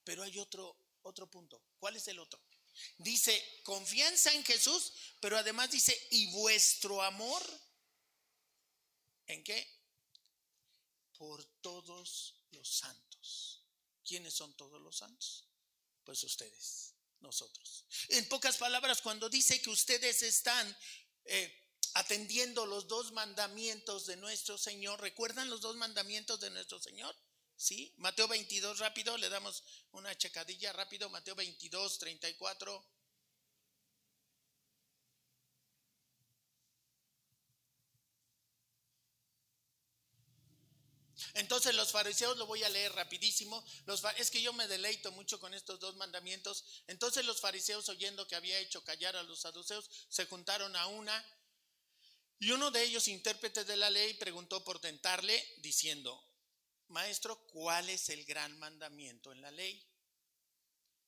pero 0.05 0.23
hay 0.23 0.39
otro, 0.39 0.77
otro 1.03 1.31
punto. 1.31 1.63
¿Cuál 1.79 1.97
es 1.97 2.09
el 2.09 2.19
otro? 2.19 2.43
Dice, 2.99 3.61
confianza 3.65 4.33
en 4.33 4.45
Jesús, 4.45 4.93
pero 5.21 5.37
además 5.37 5.71
dice, 5.71 5.99
y 6.11 6.31
vuestro 6.33 7.03
amor 7.03 7.43
¿En 9.29 9.45
qué? 9.45 9.67
Por 11.17 11.45
todos 11.61 12.35
los 12.51 12.69
santos. 12.69 13.63
¿Quiénes 14.05 14.35
son 14.35 14.55
todos 14.57 14.81
los 14.81 14.97
santos? 14.97 15.47
Pues 16.03 16.23
ustedes, 16.25 16.95
nosotros. 17.21 17.85
En 18.09 18.27
pocas 18.29 18.57
palabras, 18.57 19.03
cuando 19.03 19.29
dice 19.29 19.61
que 19.61 19.71
ustedes 19.71 20.23
están 20.23 20.77
eh, 21.27 21.69
atendiendo 21.95 22.65
los 22.65 22.89
dos 22.89 23.13
mandamientos 23.13 24.07
de 24.07 24.17
nuestro 24.17 24.57
Señor, 24.57 25.01
¿recuerdan 25.01 25.51
los 25.51 25.61
dos 25.61 25.77
mandamientos 25.77 26.41
de 26.41 26.51
nuestro 26.51 26.81
Señor? 26.81 27.15
¿Sí? 27.55 27.93
Mateo 27.99 28.29
22, 28.29 28.79
rápido, 28.79 29.19
le 29.19 29.29
damos 29.29 29.63
una 29.91 30.17
checadilla 30.17 30.73
rápido. 30.73 31.11
Mateo 31.11 31.35
22, 31.35 31.99
34. 31.99 32.98
Entonces 41.35 41.75
los 41.75 41.93
fariseos, 41.93 42.37
lo 42.37 42.47
voy 42.47 42.63
a 42.65 42.69
leer 42.69 42.93
rapidísimo, 42.93 43.65
es 44.17 44.31
que 44.31 44.43
yo 44.43 44.53
me 44.53 44.67
deleito 44.67 45.13
mucho 45.13 45.39
con 45.41 45.55
estos 45.55 45.81
dos 45.81 45.97
mandamientos. 45.97 46.65
Entonces 46.87 47.25
los 47.25 47.41
fariseos, 47.41 47.89
oyendo 47.89 48.27
que 48.27 48.37
había 48.37 48.59
hecho 48.59 48.85
callar 48.85 49.17
a 49.17 49.23
los 49.23 49.41
saduceos, 49.41 49.91
se 50.09 50.27
juntaron 50.27 50.75
a 50.77 50.87
una 50.87 51.25
y 52.41 52.53
uno 52.53 52.71
de 52.71 52.85
ellos, 52.85 53.09
intérprete 53.09 53.65
de 53.65 53.77
la 53.77 53.91
ley, 53.91 54.15
preguntó 54.15 54.63
por 54.63 54.79
tentarle, 54.79 55.45
diciendo, 55.59 56.25
Maestro, 56.89 57.37
¿cuál 57.49 57.91
es 57.91 58.09
el 58.11 58.25
gran 58.25 58.57
mandamiento 58.59 59.33
en 59.33 59.43
la 59.43 59.51
ley? 59.51 59.85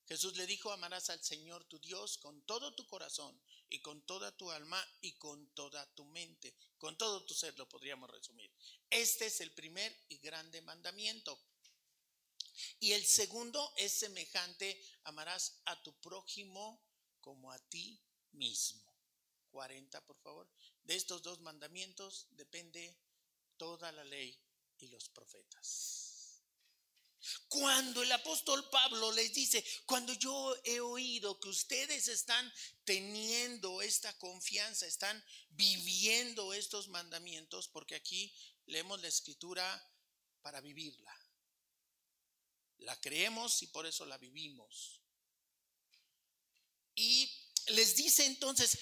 Jesús 0.07 0.37
le 0.37 0.47
dijo, 0.47 0.73
amarás 0.73 1.09
al 1.09 1.23
Señor 1.23 1.65
tu 1.67 1.79
Dios 1.79 2.19
con 2.19 2.45
todo 2.47 2.75
tu 2.75 2.85
corazón 2.89 3.41
y 3.71 3.81
con 3.81 4.03
toda 4.03 4.37
tu 4.37 4.51
alma 4.51 4.85
y 5.01 5.13
con 5.13 5.49
toda 5.55 5.87
tu 5.95 6.05
mente, 6.05 6.55
con 6.77 6.99
todo 6.99 7.25
tu 7.25 7.35
ser, 7.35 7.57
lo 7.57 7.69
podríamos 7.69 8.11
resumir. 8.11 8.53
Este 8.91 9.27
es 9.27 9.41
el 9.41 9.53
primer 9.53 9.97
y 10.09 10.19
grande 10.19 10.61
mandamiento. 10.61 11.41
Y 12.81 12.93
el 12.93 13.07
segundo 13.07 13.73
es 13.77 13.93
semejante, 13.93 14.85
amarás 15.05 15.61
a 15.65 15.81
tu 15.83 15.95
prójimo 16.01 16.85
como 17.21 17.53
a 17.53 17.59
ti 17.71 18.03
mismo. 18.33 18.91
40, 19.51 20.05
por 20.05 20.17
favor. 20.19 20.51
De 20.83 20.97
estos 20.97 21.23
dos 21.23 21.41
mandamientos 21.41 22.27
depende 22.31 22.97
toda 23.57 23.93
la 23.93 24.05
ley 24.05 24.39
y 24.79 24.89
los 24.89 25.09
profetas. 25.09 26.10
Cuando 27.49 28.03
el 28.03 28.13
apóstol 28.13 28.69
Pablo 28.71 29.13
les 29.13 29.33
dice, 29.33 29.65
cuando 29.87 30.13
yo 30.15 30.57
he 30.65 30.81
oído 30.81 31.39
que 31.39 31.49
ustedes 31.49 32.09
están 32.09 32.53
teniendo 32.85 33.83
esta 33.83 34.17
confianza, 34.19 34.87
están 34.87 35.23
viviendo 35.51 36.55
estos 36.55 36.89
mandamientos, 36.89 37.69
porque 37.69 37.95
aquí 37.95 38.35
leemos 38.67 39.01
la 39.01 39.09
escritura 39.09 39.65
para 40.43 40.61
vivirla. 40.61 41.17
la 42.79 42.99
creemos 42.99 43.63
y 43.63 43.67
por 43.67 43.85
eso 43.85 44.07
la 44.07 44.17
vivimos. 44.17 45.03
Y 46.95 47.31
les 47.67 47.95
dice 47.97 48.25
entonces, 48.25 48.79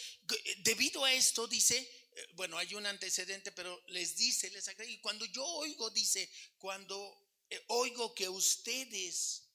debido 0.59 1.05
a 1.05 1.13
esto, 1.13 1.49
dice, 1.49 1.77
eh, 1.79 2.27
bueno, 2.35 2.57
hay 2.59 2.75
un 2.75 2.87
antecedente, 2.87 3.53
pero 3.53 3.83
les 3.89 4.17
dice, 4.17 4.51
les 4.51 4.69
agrega, 4.69 4.91
y 4.91 5.01
cuando 5.01 5.25
yo 5.27 5.45
oigo, 5.45 5.91
dice, 5.91 6.31
cuando 6.59 7.28
oigo 7.69 8.15
que 8.15 8.29
ustedes 8.29 9.49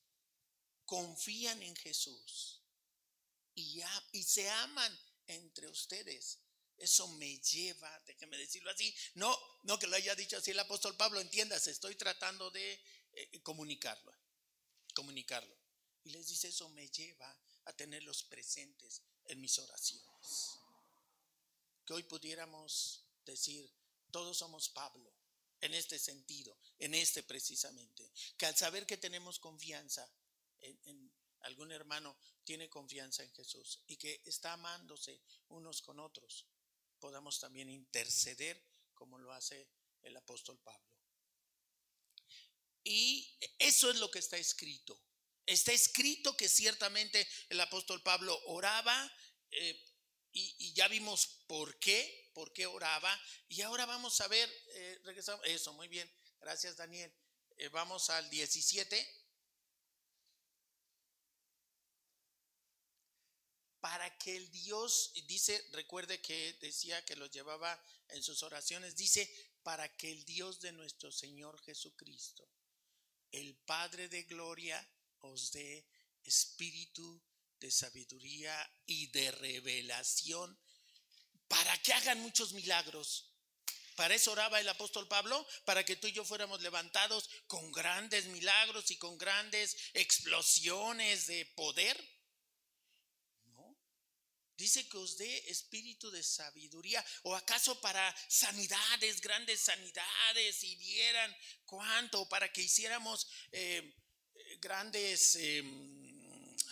confían 0.86 1.62
en 1.64 1.76
Jesús 1.76 2.62
y, 3.56 3.82
se 4.24 4.50
aman 4.50 5.00
entre 5.28 5.68
ustedes, 5.68 6.40
eso 6.78 7.08
me 7.08 7.38
lleva, 7.40 8.00
déjeme 8.06 8.38
decirlo 8.38 8.72
así, 8.72 8.94
no, 9.16 9.38
no 9.64 9.78
que 9.78 9.88
lo 9.88 9.96
haya 9.96 10.16
dicho 10.16 10.38
así 10.38 10.52
el 10.52 10.60
apóstol 10.60 10.96
Pablo, 10.98 11.20
entiendas, 11.20 11.68
estoy 11.68 11.96
tratando 11.96 12.50
de 12.52 12.82
eh, 13.14 13.42
comunicarlo, 13.44 14.12
comunicarlo. 14.96 15.56
Y 16.04 16.10
les 16.10 16.28
dice, 16.28 16.50
eso 16.50 16.68
me 16.70 16.90
lleva 16.90 17.38
a 17.66 17.74
tenerlos 17.74 18.24
presentes 18.24 19.04
en 19.26 19.40
mis 19.40 19.58
oraciones. 19.60 20.58
Que 21.86 21.94
hoy 21.94 22.04
pudiéramos 22.04 23.06
decir, 23.26 23.72
todos 24.12 24.38
somos 24.38 24.70
Pablo, 24.70 25.14
en 25.63 25.74
este 25.74 25.98
sentido, 25.98 26.58
en 26.77 26.93
este 26.93 27.24
precisamente, 27.24 28.12
que 28.38 28.46
al 28.46 28.55
saber 28.55 28.86
que 28.86 28.98
tenemos 28.98 29.39
confianza 29.39 30.05
en, 30.60 31.12
algún 31.39 31.72
hermano, 31.72 32.17
tiene 32.43 32.70
confianza 32.70 33.24
en 33.24 33.34
Jesús 33.34 33.82
y 33.88 33.98
que 33.98 34.22
está 34.25 34.53
amándose 34.53 35.22
unos 35.50 35.82
con 35.82 36.00
otros, 36.00 36.48
podamos 37.00 37.39
también 37.39 37.70
interceder 37.70 38.62
como 38.93 39.17
lo 39.17 39.32
hace 39.32 39.70
el 40.01 40.15
apóstol 40.15 40.60
Pablo. 40.60 40.89
Y 42.84 43.38
eso 43.60 43.89
es 43.89 43.98
lo 43.98 44.12
que 44.12 44.20
está 44.20 44.38
escrito. 44.38 45.01
Está 45.46 45.72
escrito 45.72 46.36
que 46.36 46.50
ciertamente 46.50 47.25
el 47.50 47.60
apóstol 47.60 48.01
Pablo 48.01 48.38
oraba 48.48 49.12
eh, 49.51 49.82
y, 50.34 50.74
ya 50.74 50.88
vimos 50.88 51.43
por 51.48 51.77
qué, 51.79 52.23
por 52.34 52.52
qué 52.54 52.66
oraba. 52.66 53.20
Y 53.50 53.62
ahora 53.62 53.86
vamos 53.86 54.20
a 54.22 54.28
ver, 54.28 54.50
eh, 54.70 55.02
regresamos, 55.04 55.46
eso, 55.46 55.74
muy 55.74 55.88
bien, 55.88 56.10
gracias 56.40 56.75
Daniel. 56.75 57.13
Eh, 57.58 57.70
vamos 57.70 58.10
al 58.10 58.30
17. 58.30 59.08
Para 63.80 64.18
que 64.18 64.38
el 64.38 64.50
Dios, 64.50 65.12
dice, 65.28 65.62
recuerde 65.72 66.22
que 66.22 66.54
decía 66.62 67.04
que 67.04 67.18
lo 67.18 67.28
llevaba 67.28 67.82
en 68.10 68.24
sus 68.24 68.42
oraciones, 68.42 68.96
dice, 68.96 69.30
para 69.62 69.94
que 69.98 70.10
el 70.12 70.24
Dios 70.24 70.62
de 70.62 70.72
nuestro 70.72 71.12
Señor 71.12 71.62
Jesucristo, 71.62 72.48
el 73.32 73.56
Padre 73.66 74.08
de 74.08 74.24
Gloria, 74.24 74.88
os 75.20 75.52
dé 75.52 75.86
espíritu 76.24 77.22
de 77.60 77.72
sabiduría 77.72 78.56
y 78.86 79.08
de 79.08 79.32
revelación 79.32 80.58
para 81.54 81.78
que 81.84 81.94
hagan 81.94 82.20
muchos 82.20 82.52
milagros. 82.54 83.32
Para 83.96 84.16
eso 84.16 84.32
oraba 84.32 84.60
el 84.60 84.68
apóstol 84.68 85.08
Pablo, 85.08 85.46
para 85.66 85.86
que 85.86 85.96
tú 85.96 86.08
y 86.08 86.12
yo 86.12 86.26
fuéramos 86.26 86.63
levantados 86.63 87.30
con 87.46 87.72
grandes 87.72 88.26
milagros 88.26 88.89
y 88.89 88.98
con 88.98 89.20
grandes 89.20 89.78
explosiones 89.94 91.28
de 91.28 91.46
poder. 91.56 91.96
¿No? 93.46 93.78
Dice 94.58 94.89
que 94.89 94.98
os 94.98 95.16
dé 95.16 95.48
espíritu 95.48 96.10
de 96.10 96.24
sabiduría, 96.24 97.06
o 97.22 97.36
acaso 97.36 97.80
para 97.82 98.04
sanidades, 98.28 99.22
grandes 99.22 99.60
sanidades, 99.60 100.63
y 100.63 100.76
vieran 100.78 101.38
cuánto, 101.66 102.28
para 102.30 102.52
que 102.52 102.63
hiciéramos 102.63 103.28
eh, 103.52 103.94
grandes 104.60 105.36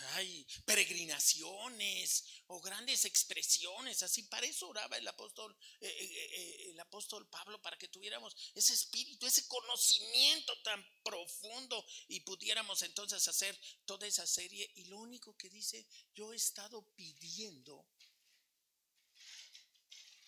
em, 0.02 0.44
peregrinaciones 0.64 2.24
o 2.46 2.60
grandes 2.60 3.04
expresiones, 3.04 4.02
así 4.02 4.24
para 4.24 4.46
eso 4.46 4.68
oraba 4.68 4.96
el 4.96 5.06
apóstol, 5.06 5.56
eh, 5.80 5.88
eh, 5.88 6.30
eh, 6.34 6.70
el 6.70 6.80
apóstol 6.80 7.28
Pablo, 7.28 7.60
para 7.62 7.76
que 7.78 7.88
tuviéramos 7.88 8.34
ese 8.54 8.74
espíritu, 8.74 9.26
ese 9.26 9.46
conocimiento 9.46 10.52
tan 10.62 10.84
profundo 11.02 11.84
y 12.08 12.20
pudiéramos 12.20 12.82
entonces 12.82 13.26
hacer 13.26 13.58
toda 13.84 14.06
esa 14.06 14.26
serie. 14.26 14.70
Y 14.76 14.84
lo 14.84 14.98
único 14.98 15.36
que 15.36 15.48
dice, 15.48 15.86
yo 16.14 16.32
he 16.32 16.36
estado 16.36 16.82
pidiendo, 16.94 17.86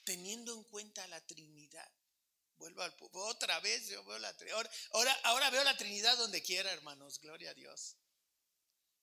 teniendo 0.05 0.55
en 0.55 0.65
cuenta 0.65 1.07
la 1.09 1.25
Trinidad, 1.27 1.91
Vuelvo 2.57 2.83
al 2.83 2.95
otra 3.13 3.61
vez, 3.61 3.89
yo 3.89 4.05
veo 4.05 4.19
la 4.19 4.35
Trinidad. 4.37 4.71
Ahora, 4.93 5.13
ahora 5.25 5.51
veo 5.51 5.65
la 5.65 5.77
Trinidad 5.77 6.17
donde 6.17 6.43
quiera, 6.43 6.73
hermanos. 6.73 7.21
Gloria 7.21 7.51
a 7.51 7.55
Dios. 7.55 7.97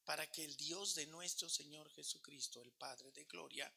Para 0.06 0.30
que 0.32 0.44
el 0.44 0.56
Dios 0.58 0.96
de 0.96 1.06
nuestro 1.08 1.50
Señor 1.50 1.90
Jesucristo, 1.92 2.62
el 2.62 2.72
Padre 2.72 3.12
de 3.12 3.26
Gloria, 3.26 3.72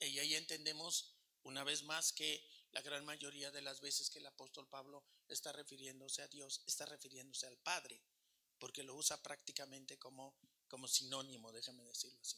y 0.00 0.18
ahí 0.18 0.34
entendemos 0.34 1.14
una 1.42 1.64
vez 1.64 1.82
más 1.84 2.12
que 2.12 2.44
la 2.72 2.82
gran 2.82 3.04
mayoría 3.04 3.50
de 3.50 3.62
las 3.62 3.80
veces 3.80 4.10
que 4.10 4.18
el 4.18 4.26
apóstol 4.26 4.68
Pablo 4.68 5.04
está 5.28 5.52
refiriéndose 5.52 6.22
a 6.22 6.28
Dios, 6.28 6.62
está 6.66 6.86
refiriéndose 6.86 7.46
al 7.46 7.56
Padre, 7.58 8.00
porque 8.58 8.82
lo 8.82 8.94
usa 8.94 9.22
prácticamente 9.22 9.98
como, 9.98 10.36
como 10.68 10.86
sinónimo, 10.88 11.52
déjame 11.52 11.84
decirlo 11.84 12.20
así. 12.20 12.36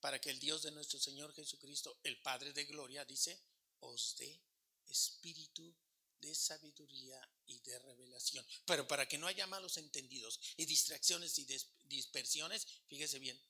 Para 0.00 0.20
que 0.20 0.30
el 0.30 0.38
Dios 0.38 0.62
de 0.62 0.70
nuestro 0.70 0.98
Señor 1.00 1.32
Jesucristo, 1.34 1.98
el 2.04 2.20
Padre 2.20 2.52
de 2.52 2.64
Gloria, 2.64 3.04
dice, 3.04 3.40
os 3.80 4.16
dé 4.16 4.40
espíritu 4.86 5.74
de 6.20 6.34
sabiduría 6.34 7.20
y 7.46 7.58
de 7.60 7.78
revelación. 7.80 8.44
Pero 8.64 8.86
para 8.86 9.06
que 9.06 9.18
no 9.18 9.26
haya 9.26 9.46
malos 9.46 9.76
entendidos 9.76 10.40
y 10.56 10.64
distracciones 10.64 11.38
y 11.38 11.46
dispersiones, 11.84 12.66
fíjese 12.86 13.18
bien, 13.18 13.40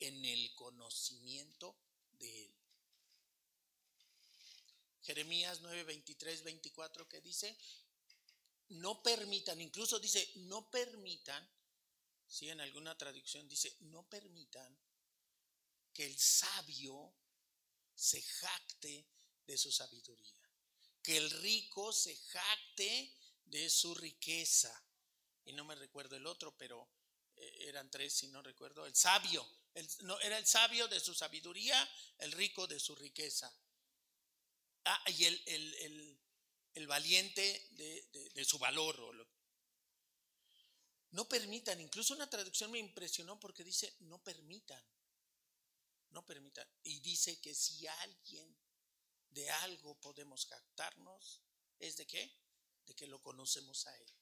en 0.00 0.24
el 0.24 0.54
conocimiento 0.54 1.76
de 2.12 2.44
Él. 2.44 2.54
Jeremías 5.02 5.60
9, 5.60 5.84
23, 5.84 6.42
24 6.42 7.08
que 7.08 7.20
dice, 7.20 7.56
no 8.68 9.02
permitan, 9.02 9.60
incluso 9.60 9.98
dice, 9.98 10.32
no 10.36 10.70
permitan, 10.70 11.46
si 12.26 12.48
en 12.48 12.60
alguna 12.60 12.96
traducción 12.96 13.46
dice, 13.48 13.76
no 13.80 14.08
permitan 14.08 14.76
que 15.92 16.06
el 16.06 16.18
sabio 16.18 17.14
se 17.94 18.20
jacte 18.22 19.06
de 19.46 19.58
su 19.58 19.70
sabiduría 19.70 20.43
que 21.04 21.18
el 21.18 21.30
rico 21.30 21.92
se 21.92 22.16
jacte 22.16 23.14
de 23.44 23.68
su 23.68 23.94
riqueza. 23.94 24.74
Y 25.44 25.52
no 25.52 25.62
me 25.62 25.74
recuerdo 25.74 26.16
el 26.16 26.26
otro, 26.26 26.56
pero 26.56 26.88
eh, 27.36 27.66
eran 27.68 27.90
tres, 27.90 28.14
si 28.14 28.28
no 28.28 28.42
recuerdo. 28.42 28.86
El 28.86 28.96
sabio, 28.96 29.46
no, 30.00 30.18
era 30.20 30.38
el 30.38 30.46
sabio 30.46 30.88
de 30.88 30.98
su 30.98 31.14
sabiduría, 31.14 31.76
el 32.18 32.32
rico 32.32 32.66
de 32.66 32.80
su 32.80 32.96
riqueza. 32.96 33.54
Ah, 34.86 35.04
y 35.08 35.26
el, 35.26 36.18
el, 36.74 36.86
valiente 36.86 37.68
de, 37.72 38.44
su 38.44 38.58
valor. 38.58 39.28
No 41.10 41.28
permitan, 41.28 41.80
incluso 41.80 42.14
una 42.14 42.30
traducción 42.30 42.70
me 42.70 42.78
impresionó 42.78 43.38
porque 43.38 43.62
dice, 43.62 43.94
no 44.00 44.22
permitan, 44.22 44.82
no 46.10 46.24
permitan. 46.24 46.66
Y 46.82 47.00
dice 47.00 47.40
que 47.40 47.54
si 47.54 47.86
alguien 47.86 48.56
de 49.34 49.50
algo 49.50 50.00
podemos 50.00 50.46
captarnos, 50.46 51.42
es 51.78 51.96
de 51.96 52.06
qué? 52.06 52.32
De 52.86 52.94
que 52.94 53.06
lo 53.06 53.20
conocemos 53.20 53.86
a 53.86 53.96
Él. 53.96 54.14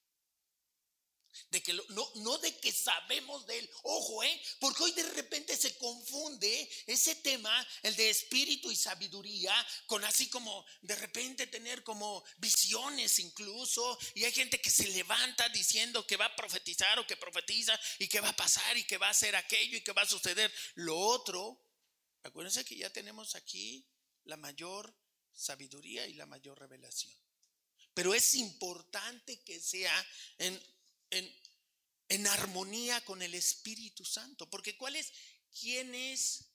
De 1.48 1.62
que 1.62 1.72
no, 1.72 2.12
no 2.16 2.36
de 2.38 2.58
que 2.58 2.72
sabemos 2.72 3.46
de 3.46 3.58
Él. 3.58 3.70
Ojo, 3.84 4.22
¿eh? 4.22 4.42
Porque 4.60 4.82
hoy 4.82 4.92
de 4.92 5.02
repente 5.10 5.56
se 5.56 5.76
confunde 5.78 6.70
ese 6.86 7.14
tema, 7.16 7.66
el 7.82 7.96
de 7.96 8.10
espíritu 8.10 8.70
y 8.70 8.76
sabiduría, 8.76 9.54
con 9.86 10.04
así 10.04 10.28
como 10.28 10.64
de 10.82 10.94
repente 10.96 11.46
tener 11.46 11.82
como 11.84 12.22
visiones 12.36 13.18
incluso. 13.18 13.98
Y 14.14 14.24
hay 14.24 14.32
gente 14.32 14.60
que 14.60 14.70
se 14.70 14.88
levanta 14.88 15.48
diciendo 15.48 16.06
que 16.06 16.18
va 16.18 16.26
a 16.26 16.36
profetizar 16.36 16.98
o 16.98 17.06
que 17.06 17.16
profetiza 17.16 17.78
y 17.98 18.08
que 18.08 18.20
va 18.20 18.28
a 18.28 18.36
pasar 18.36 18.76
y 18.76 18.84
que 18.84 18.98
va 18.98 19.08
a 19.08 19.12
hacer 19.12 19.34
aquello 19.34 19.78
y 19.78 19.84
que 19.84 19.92
va 19.92 20.02
a 20.02 20.06
suceder 20.08 20.52
lo 20.74 20.98
otro. 20.98 21.66
Acuérdense 22.24 22.64
que 22.64 22.76
ya 22.76 22.90
tenemos 22.90 23.34
aquí 23.34 23.88
la 24.24 24.36
mayor 24.36 24.94
sabiduría 25.34 26.06
y 26.06 26.14
la 26.14 26.26
mayor 26.26 26.58
revelación. 26.58 27.14
Pero 27.94 28.14
es 28.14 28.34
importante 28.34 29.40
que 29.42 29.60
sea 29.60 30.06
en, 30.38 30.60
en, 32.08 32.26
armonía 32.26 33.04
con 33.04 33.22
el 33.22 33.34
Espíritu 33.34 34.04
Santo, 34.04 34.48
porque 34.48 34.76
¿cuál 34.76 34.96
es? 34.96 35.12
¿Quién 35.58 35.94
es 35.94 36.46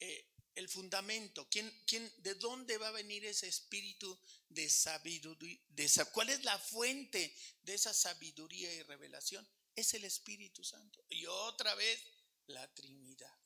eh, 0.00 0.26
el 0.54 0.68
fundamento? 0.68 1.48
¿Quién, 1.50 1.72
quién, 1.86 2.12
¿De 2.18 2.34
dónde 2.34 2.76
va 2.76 2.88
a 2.88 2.92
venir 2.92 3.24
ese 3.24 3.48
espíritu 3.48 4.18
de 4.48 4.68
sabiduría? 4.68 5.58
De, 5.68 5.90
¿Cuál 6.12 6.30
es 6.30 6.44
la 6.44 6.58
fuente 6.58 7.34
de 7.62 7.74
esa 7.74 7.94
sabiduría 7.94 8.72
y 8.74 8.82
revelación? 8.82 9.48
Es 9.74 9.94
el 9.94 10.04
Espíritu 10.04 10.64
Santo. 10.64 11.04
Y 11.08 11.24
otra 11.26 11.74
vez, 11.74 12.02
la 12.48 12.66
Trinidad 12.74 13.38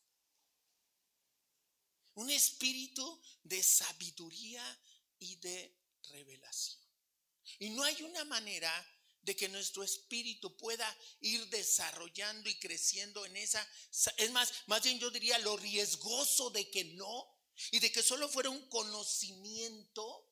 un 2.14 2.30
espíritu 2.30 3.20
de 3.42 3.62
sabiduría 3.62 4.64
y 5.18 5.36
de 5.36 5.76
revelación. 6.10 6.82
Y 7.58 7.70
no 7.70 7.84
hay 7.84 8.02
una 8.02 8.24
manera 8.24 8.72
de 9.22 9.36
que 9.36 9.48
nuestro 9.48 9.84
espíritu 9.84 10.56
pueda 10.56 10.98
ir 11.20 11.48
desarrollando 11.48 12.48
y 12.48 12.58
creciendo 12.58 13.24
en 13.24 13.36
esa, 13.36 13.66
es 14.16 14.30
más, 14.32 14.52
más 14.66 14.82
bien 14.82 14.98
yo 14.98 15.10
diría 15.10 15.38
lo 15.38 15.56
riesgoso 15.56 16.50
de 16.50 16.68
que 16.70 16.84
no, 16.84 17.28
y 17.70 17.78
de 17.78 17.92
que 17.92 18.02
solo 18.02 18.28
fuera 18.28 18.50
un 18.50 18.68
conocimiento, 18.68 20.28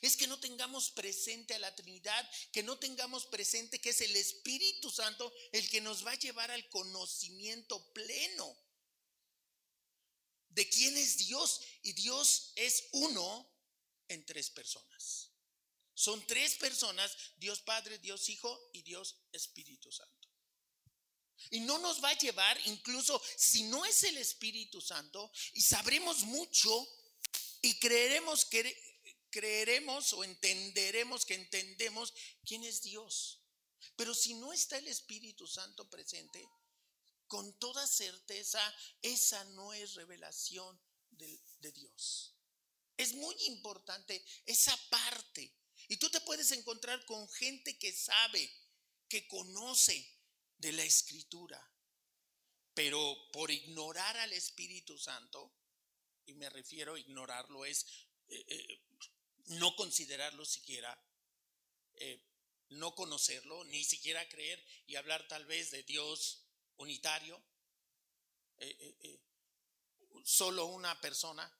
es 0.00 0.16
que 0.16 0.26
no 0.26 0.40
tengamos 0.40 0.90
presente 0.90 1.54
a 1.54 1.58
la 1.58 1.74
Trinidad, 1.74 2.28
que 2.52 2.62
no 2.62 2.78
tengamos 2.78 3.26
presente 3.26 3.80
que 3.80 3.90
es 3.90 4.00
el 4.00 4.16
Espíritu 4.16 4.90
Santo 4.90 5.32
el 5.52 5.68
que 5.68 5.80
nos 5.80 6.04
va 6.04 6.12
a 6.12 6.18
llevar 6.18 6.50
al 6.50 6.68
conocimiento 6.70 7.92
pleno 7.92 8.63
de 10.54 10.68
quién 10.68 10.96
es 10.96 11.18
Dios. 11.18 11.60
Y 11.82 11.92
Dios 11.92 12.52
es 12.56 12.88
uno 12.92 13.50
en 14.08 14.24
tres 14.24 14.50
personas. 14.50 15.30
Son 15.94 16.26
tres 16.26 16.56
personas, 16.56 17.16
Dios 17.36 17.60
Padre, 17.60 17.98
Dios 17.98 18.28
Hijo 18.28 18.70
y 18.72 18.82
Dios 18.82 19.16
Espíritu 19.32 19.92
Santo. 19.92 20.28
Y 21.50 21.60
no 21.60 21.78
nos 21.78 22.02
va 22.02 22.10
a 22.10 22.18
llevar, 22.18 22.58
incluso 22.66 23.20
si 23.36 23.64
no 23.64 23.84
es 23.84 24.02
el 24.04 24.16
Espíritu 24.16 24.80
Santo, 24.80 25.30
y 25.52 25.60
sabremos 25.60 26.20
mucho 26.22 26.88
y 27.62 27.78
creeremos 27.78 28.44
que 28.44 28.76
creeremos 29.30 30.12
o 30.12 30.22
entenderemos 30.22 31.24
que 31.24 31.34
entendemos 31.34 32.14
quién 32.44 32.62
es 32.64 32.82
Dios. 32.82 33.40
Pero 33.96 34.14
si 34.14 34.34
no 34.34 34.52
está 34.52 34.78
el 34.78 34.88
Espíritu 34.88 35.46
Santo 35.46 35.88
presente, 35.88 36.48
con 37.26 37.58
toda 37.58 37.86
certeza 37.86 38.60
esa 39.02 39.44
no 39.44 39.72
es 39.72 39.94
revelación 39.94 40.80
de, 41.10 41.40
Dios. 41.72 42.34
Es 42.96 43.14
muy 43.14 43.34
importante 43.46 44.24
esa 44.46 44.76
parte. 44.90 45.52
Y 45.88 45.96
tú 45.96 46.10
te 46.10 46.20
puedes 46.20 46.50
encontrar 46.52 47.04
con 47.06 47.28
gente 47.30 47.78
que 47.78 47.92
sabe, 47.92 48.50
que 49.08 49.26
conoce 49.28 50.06
de 50.58 50.72
la 50.72 50.84
escritura, 50.84 51.60
pero 52.74 53.28
por 53.32 53.50
ignorar 53.50 54.16
al 54.18 54.32
Espíritu 54.32 54.98
Santo, 54.98 55.52
y 56.26 56.34
me 56.34 56.48
refiero 56.48 56.94
a 56.94 56.98
ignorarlo 56.98 57.64
es 57.64 57.86
eh, 58.28 58.44
eh, 58.48 58.82
no 59.46 59.76
considerarlo 59.76 60.44
siquiera, 60.44 60.98
eh, 61.94 62.22
no 62.70 62.94
conocerlo, 62.94 63.64
ni 63.64 63.84
siquiera 63.84 64.26
creer 64.28 64.64
y 64.86 64.96
hablar 64.96 65.28
tal 65.28 65.44
vez 65.44 65.70
de 65.70 65.82
Dios 65.82 66.43
unitario, 66.76 67.42
solo 70.24 70.66
una 70.66 71.00
persona, 71.00 71.50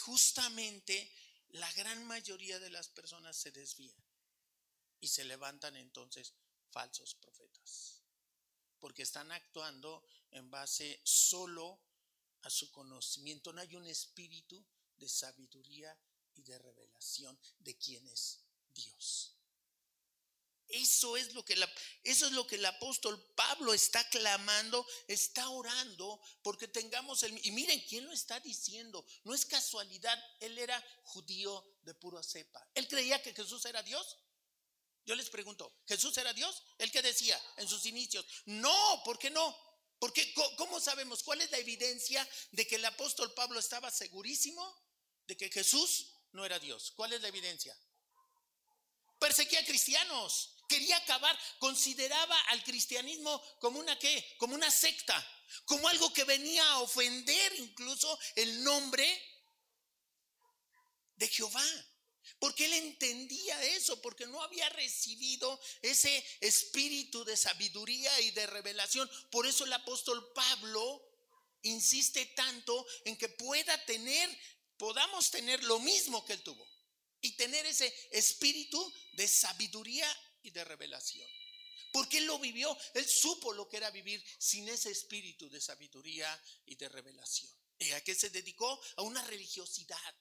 justamente 0.00 1.10
la 1.50 1.70
gran 1.72 2.04
mayoría 2.06 2.58
de 2.58 2.70
las 2.70 2.88
personas 2.88 3.36
se 3.36 3.50
desvían 3.52 4.02
y 5.00 5.08
se 5.08 5.24
levantan 5.24 5.76
entonces 5.76 6.34
falsos 6.70 7.14
profetas, 7.14 8.02
porque 8.78 9.02
están 9.02 9.32
actuando 9.32 10.04
en 10.30 10.50
base 10.50 11.00
solo 11.04 11.80
a 12.42 12.50
su 12.50 12.70
conocimiento. 12.70 13.52
No 13.52 13.60
hay 13.60 13.74
un 13.74 13.86
espíritu 13.86 14.64
de 14.96 15.08
sabiduría 15.08 15.98
y 16.34 16.42
de 16.42 16.58
revelación 16.58 17.38
de 17.58 17.76
quién 17.76 18.06
es 18.08 18.40
Dios. 18.74 19.36
Eso 20.72 21.18
es 21.18 21.34
lo 21.34 21.44
que 21.44 22.54
el 22.54 22.64
apóstol 22.64 23.22
Pablo 23.34 23.74
está 23.74 24.02
clamando, 24.08 24.86
está 25.06 25.46
orando 25.50 26.18
porque 26.42 26.66
tengamos 26.66 27.22
el 27.24 27.38
y 27.46 27.50
miren 27.52 27.78
quién 27.86 28.06
lo 28.06 28.12
está 28.12 28.40
diciendo, 28.40 29.04
no 29.24 29.34
es 29.34 29.44
casualidad, 29.44 30.18
él 30.40 30.58
era 30.58 30.82
judío 31.04 31.62
de 31.82 31.92
pura 31.92 32.22
cepa. 32.22 32.66
Él 32.74 32.88
creía 32.88 33.22
que 33.22 33.34
Jesús 33.34 33.66
era 33.66 33.82
Dios. 33.82 34.16
Yo 35.04 35.14
les 35.14 35.28
pregunto, 35.28 35.82
¿Jesús 35.86 36.16
era 36.16 36.32
Dios? 36.32 36.62
¿El 36.78 36.90
que 36.90 37.02
decía 37.02 37.38
en 37.58 37.68
sus 37.68 37.84
inicios? 37.84 38.24
No, 38.46 39.02
¿por 39.04 39.18
qué 39.18 39.28
no? 39.28 39.54
Porque 39.98 40.32
¿cómo 40.56 40.80
sabemos 40.80 41.22
cuál 41.22 41.42
es 41.42 41.50
la 41.50 41.58
evidencia 41.58 42.26
de 42.52 42.66
que 42.66 42.76
el 42.76 42.84
apóstol 42.86 43.34
Pablo 43.34 43.60
estaba 43.60 43.90
segurísimo 43.90 44.64
de 45.26 45.36
que 45.36 45.50
Jesús 45.50 46.14
no 46.32 46.46
era 46.46 46.58
Dios? 46.58 46.92
¿Cuál 46.96 47.12
es 47.12 47.20
la 47.20 47.28
evidencia? 47.28 47.76
Perseguía 49.22 49.60
a 49.60 49.64
cristianos, 49.64 50.56
quería 50.72 50.96
acabar, 50.96 51.38
consideraba 51.58 52.40
al 52.48 52.64
cristianismo 52.64 53.42
como 53.60 53.78
una 53.78 53.98
qué, 53.98 54.34
como 54.38 54.54
una 54.54 54.70
secta, 54.70 55.14
como 55.66 55.86
algo 55.86 56.10
que 56.14 56.24
venía 56.24 56.66
a 56.70 56.78
ofender 56.80 57.52
incluso 57.58 58.18
el 58.36 58.64
nombre 58.64 59.06
de 61.16 61.28
Jehová. 61.28 61.64
Porque 62.38 62.64
él 62.64 62.72
entendía 62.72 63.62
eso, 63.64 64.00
porque 64.00 64.26
no 64.26 64.42
había 64.42 64.68
recibido 64.70 65.60
ese 65.82 66.24
espíritu 66.40 67.24
de 67.24 67.36
sabiduría 67.36 68.20
y 68.20 68.30
de 68.30 68.46
revelación. 68.46 69.10
Por 69.30 69.46
eso 69.46 69.64
el 69.64 69.72
apóstol 69.72 70.32
Pablo 70.32 71.02
insiste 71.62 72.24
tanto 72.34 72.86
en 73.04 73.16
que 73.16 73.28
pueda 73.28 73.84
tener, 73.84 74.28
podamos 74.78 75.30
tener 75.30 75.62
lo 75.64 75.78
mismo 75.80 76.24
que 76.24 76.32
él 76.32 76.42
tuvo. 76.42 76.66
Y 77.20 77.36
tener 77.36 77.66
ese 77.66 77.94
espíritu 78.10 78.92
de 79.12 79.28
sabiduría 79.28 80.08
y 80.42 80.50
de 80.50 80.64
revelación. 80.64 81.28
Porque 81.92 82.18
él 82.18 82.26
lo 82.26 82.38
vivió, 82.38 82.76
él 82.94 83.06
supo 83.06 83.52
lo 83.52 83.68
que 83.68 83.76
era 83.76 83.90
vivir 83.90 84.24
sin 84.38 84.66
ese 84.68 84.90
espíritu 84.90 85.50
de 85.50 85.60
sabiduría 85.60 86.42
y 86.64 86.74
de 86.74 86.88
revelación. 86.88 87.52
¿Y 87.78 87.90
a 87.92 88.02
qué 88.02 88.14
se 88.14 88.30
dedicó? 88.30 88.80
A 88.96 89.02
una 89.02 89.22
religiosidad. 89.22 90.14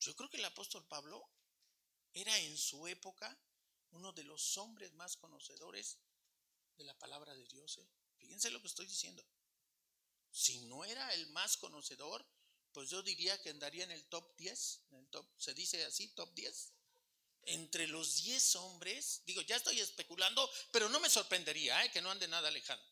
yo 0.00 0.16
creo 0.16 0.28
que 0.28 0.38
el 0.38 0.44
apóstol 0.44 0.86
Pablo 0.88 1.30
era 2.12 2.36
en 2.38 2.56
su 2.56 2.88
época 2.88 3.38
uno 3.90 4.12
de 4.12 4.24
los 4.24 4.56
hombres 4.58 4.92
más 4.94 5.16
conocedores 5.16 5.98
de 6.76 6.84
la 6.84 6.98
palabra 6.98 7.34
de 7.34 7.46
Dios. 7.46 7.78
¿eh? 7.78 7.88
Fíjense 8.16 8.50
lo 8.50 8.60
que 8.60 8.66
estoy 8.66 8.86
diciendo. 8.86 9.24
Si 10.32 10.58
no 10.66 10.84
era 10.84 11.14
el 11.14 11.28
más 11.28 11.56
conocedor, 11.58 12.26
pues 12.72 12.90
yo 12.90 13.02
diría 13.02 13.40
que 13.40 13.50
andaría 13.50 13.84
en 13.84 13.92
el 13.92 14.04
top 14.08 14.36
10, 14.36 14.82
en 14.90 14.98
el 14.98 15.08
top, 15.08 15.26
se 15.38 15.54
dice 15.54 15.84
así, 15.84 16.08
top 16.08 16.34
10 16.34 16.72
entre 17.44 17.86
los 17.86 18.16
10 18.22 18.56
hombres, 18.56 19.22
digo, 19.24 19.40
ya 19.42 19.56
estoy 19.56 19.80
especulando, 19.80 20.50
pero 20.70 20.88
no 20.88 21.00
me 21.00 21.08
sorprendería 21.08 21.84
¿eh? 21.84 21.90
que 21.90 22.02
no 22.02 22.10
ande 22.10 22.28
nada 22.28 22.50
lejano. 22.50 22.82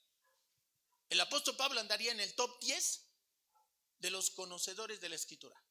El 1.08 1.20
apóstol 1.20 1.56
Pablo 1.56 1.80
andaría 1.80 2.12
en 2.12 2.20
el 2.20 2.34
top 2.34 2.58
10 2.60 3.02
de 3.98 4.10
los 4.10 4.30
conocedores 4.30 5.00
de 5.00 5.08
la 5.08 5.16
escritura. 5.16 5.62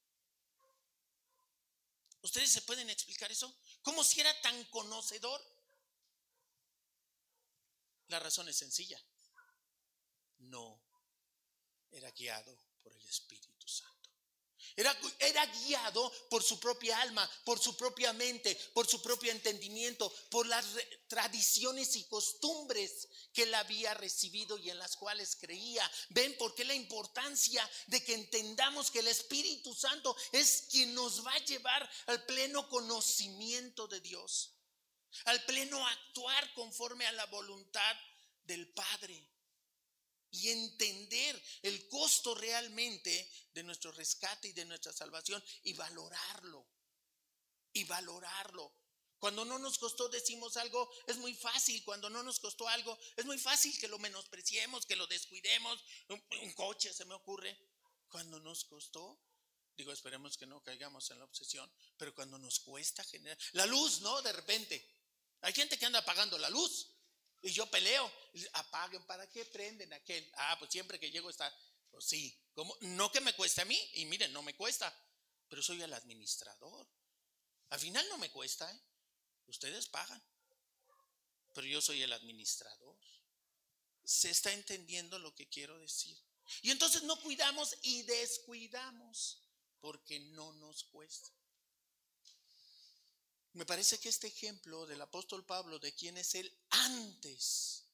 ¿Ustedes 2.22 2.52
se 2.52 2.62
pueden 2.64 2.90
explicar 2.90 3.32
eso? 3.32 3.56
¿Cómo 3.84 4.04
si 4.04 4.20
era 4.20 4.42
tan 4.42 4.64
conocedor? 4.66 5.42
La 8.08 8.20
razón 8.20 8.50
es 8.50 8.58
sencilla. 8.58 9.00
No 10.38 10.82
era 11.92 12.10
guiado 12.12 12.58
por 12.82 12.94
el 12.94 13.08
Espíritu. 13.08 13.55
Era, 14.76 15.46
guiado 15.46 16.12
por 16.30 16.44
su 16.44 16.60
propia 16.60 17.00
alma, 17.02 17.30
por 17.44 17.60
su 17.60 17.76
propia 17.76 18.14
mente, 18.14 18.56
por 18.74 18.88
su 18.88 19.02
propio 19.02 19.32
entendimiento, 19.32 20.12
por 20.30 20.48
las 20.48 20.66
tradiciones 21.08 21.96
y 21.96 22.04
costumbres 22.06 23.08
que 23.34 23.44
él 23.44 23.54
había 23.54 23.94
recibido 23.94 24.58
y 24.58 24.70
en 24.70 24.80
las 24.80 24.96
cuales 24.96 25.36
creía. 25.36 25.90
¿Ven 26.10 26.36
por 26.38 26.56
qué 26.56 26.66
la 26.66 26.76
importancia 26.76 27.70
de 27.88 28.04
que 28.04 28.14
entendamos 28.14 28.92
que 28.92 29.00
el 29.00 29.08
Espíritu 29.08 29.74
Santo 29.74 30.16
es 30.32 30.68
quien 30.72 30.94
nos 30.94 31.26
va 31.26 31.34
a 31.34 31.46
llevar 31.46 31.90
al 32.08 32.26
pleno 32.26 32.68
conocimiento 32.70 33.88
de 33.88 34.02
Dios? 34.02 34.52
Al 35.26 35.44
pleno 35.46 35.86
actuar 35.88 36.54
conforme 36.54 37.06
a 37.06 37.12
la 37.14 37.26
voluntad 37.28 37.96
del 38.44 38.68
Padre 38.74 39.35
y 40.36 40.50
entender 40.50 41.42
el 41.62 41.88
costo 41.88 42.36
realmente 42.36 43.32
de 43.54 43.64
nuestro 43.64 43.92
rescate 43.92 44.50
y 44.50 44.54
de 44.54 44.66
nuestra 44.66 44.92
salvación 44.92 45.44
y 45.64 45.74
valorarlo. 45.74 46.68
Y 47.74 47.84
valorarlo. 47.86 48.74
Cuando 49.20 49.46
no 49.46 49.58
nos 49.58 49.78
costó 49.78 50.08
decimos 50.10 50.58
algo, 50.58 50.90
es 51.08 51.18
muy 51.18 51.34
fácil. 51.34 51.84
Cuando 51.84 52.10
no 52.10 52.22
nos 52.22 52.40
costó 52.40 52.68
algo, 52.68 52.98
es 53.16 53.26
muy 53.26 53.38
fácil 53.38 53.78
que 53.80 53.88
lo 53.88 53.98
menospreciemos, 54.00 54.86
que 54.86 54.96
lo 54.96 55.08
descuidemos. 55.08 55.84
Un, 56.10 56.54
coche 56.54 56.94
se 56.94 57.06
me 57.06 57.16
ocurre. 57.16 57.58
Cuando 58.08 58.40
nos 58.40 58.66
costó, 58.66 59.20
digo, 59.76 59.92
esperemos 59.92 60.38
que 60.38 60.46
no 60.46 60.62
caigamos 60.62 61.10
en 61.12 61.20
la 61.20 61.26
obsesión, 61.26 61.72
pero 61.98 62.14
cuando 62.14 62.38
nos 62.38 62.60
cuesta 62.60 63.04
generar 63.04 63.38
la 63.54 63.66
luz, 63.66 64.02
¿no? 64.02 64.22
De 64.22 64.32
repente. 64.32 64.88
Hay 65.42 65.54
gente 65.54 65.78
que 65.78 65.86
anda 65.86 66.00
apagando 66.00 66.38
la 66.38 66.50
luz. 66.50 66.95
Y 67.46 67.52
yo 67.52 67.70
peleo. 67.70 68.12
Apaguen, 68.54 69.06
¿para 69.06 69.30
qué 69.30 69.46
prenden 69.46 69.94
aquel? 69.94 70.28
Ah, 70.36 70.56
pues 70.58 70.72
siempre 70.72 71.00
que 71.00 71.12
llego 71.12 71.30
está. 71.30 71.56
Pues 71.92 72.06
sí. 72.06 72.36
¿Cómo? 72.56 72.76
No 72.82 73.12
que 73.12 73.22
me 73.22 73.36
cueste 73.36 73.62
a 73.62 73.66
mí. 73.66 73.80
Y 73.94 74.06
miren, 74.06 74.34
no 74.34 74.42
me 74.42 74.56
cuesta. 74.56 74.92
Pero 75.48 75.62
soy 75.62 75.80
el 75.84 75.94
administrador. 75.94 76.88
Al 77.70 77.80
final 77.80 78.04
no 78.10 78.18
me 78.18 78.32
cuesta, 78.32 78.70
¿eh? 78.72 78.82
Ustedes 79.46 79.88
pagan. 79.88 80.22
Pero 81.54 81.68
yo 81.68 81.82
soy 81.82 82.02
el 82.02 82.14
administrador. 82.14 82.98
Se 84.04 84.32
está 84.32 84.52
entendiendo 84.52 85.20
lo 85.20 85.36
que 85.36 85.48
quiero 85.48 85.78
decir. 85.78 86.18
Y 86.64 86.72
entonces 86.72 87.04
no 87.04 87.16
cuidamos 87.22 87.76
y 87.84 88.02
descuidamos 88.04 89.40
porque 89.82 90.20
no 90.20 90.52
nos 90.54 90.86
cuesta. 90.86 91.30
Me 93.56 93.66
parece 93.66 93.98
que 94.00 94.10
este 94.10 94.28
ejemplo 94.28 94.86
del 94.86 95.02
apóstol 95.02 95.46
Pablo 95.46 95.80
de 95.80 95.94
quién 95.94 96.18
es 96.18 96.36
él 96.36 96.54
antes 96.72 97.86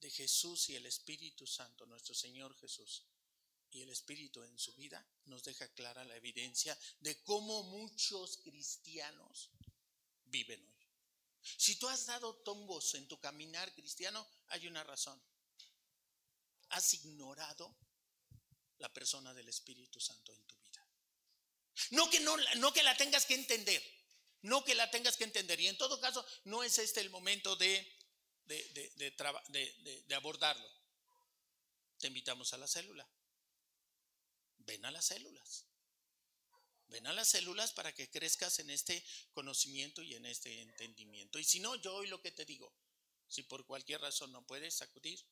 de 0.00 0.08
Jesús 0.08 0.68
y 0.68 0.76
el 0.76 0.86
Espíritu 0.86 1.48
Santo, 1.48 1.84
nuestro 1.84 2.14
Señor 2.14 2.56
Jesús, 2.60 3.02
y 3.72 3.82
el 3.82 3.90
Espíritu 3.90 4.40
en 4.44 4.56
su 4.56 4.72
vida, 4.74 5.04
nos 5.24 5.42
deja 5.42 5.66
clara 5.74 6.04
la 6.04 6.14
evidencia 6.14 6.78
de 7.00 7.20
cómo 7.24 7.64
muchos 7.64 8.36
cristianos 8.38 9.50
viven 10.26 10.64
hoy. 10.64 10.86
Si 11.42 11.74
tú 11.74 11.88
has 11.88 12.06
dado 12.06 12.36
tombos 12.36 12.94
en 12.94 13.08
tu 13.08 13.18
caminar 13.18 13.74
cristiano, 13.74 14.24
hay 14.46 14.68
una 14.68 14.84
razón. 14.84 15.20
Has 16.68 16.94
ignorado 16.94 17.74
la 18.78 18.92
persona 18.92 19.34
del 19.34 19.48
Espíritu 19.48 20.00
Santo 20.00 20.32
en 20.32 20.42
tu 20.44 20.56
vida. 20.56 20.69
No 21.90 22.08
que, 22.10 22.20
no, 22.20 22.36
no 22.56 22.72
que 22.72 22.82
la 22.82 22.96
tengas 22.96 23.26
que 23.26 23.34
entender, 23.34 23.82
no 24.42 24.64
que 24.64 24.74
la 24.74 24.90
tengas 24.90 25.16
que 25.16 25.24
entender. 25.24 25.60
Y 25.60 25.68
en 25.68 25.78
todo 25.78 26.00
caso, 26.00 26.24
no 26.44 26.62
es 26.62 26.78
este 26.78 27.00
el 27.00 27.10
momento 27.10 27.56
de, 27.56 27.96
de, 28.44 30.04
de, 30.06 30.14
abordarlo. 30.14 30.68
Te 31.98 32.08
invitamos 32.08 32.52
a 32.52 32.58
la 32.58 32.66
célula. 32.66 33.08
Ven 34.58 34.84
a 34.84 34.90
las 34.90 35.06
células. 35.06 35.66
Ven 36.88 37.06
a 37.06 37.12
las 37.12 37.28
células 37.28 37.72
para 37.72 37.94
que 37.94 38.10
crezcas 38.10 38.58
en 38.58 38.70
este 38.70 39.04
conocimiento 39.32 40.02
y 40.02 40.14
en 40.14 40.26
este 40.26 40.60
entendimiento. 40.60 41.38
Y 41.38 41.44
si 41.44 41.60
no, 41.60 41.76
yo 41.76 41.94
hoy 41.94 42.08
lo 42.08 42.20
que 42.20 42.32
te 42.32 42.44
digo, 42.44 42.74
si 43.28 43.44
por 43.44 43.64
cualquier 43.64 44.00
razón 44.00 44.32
no 44.32 44.44
puedes 44.44 44.82
acudir, 44.82 45.24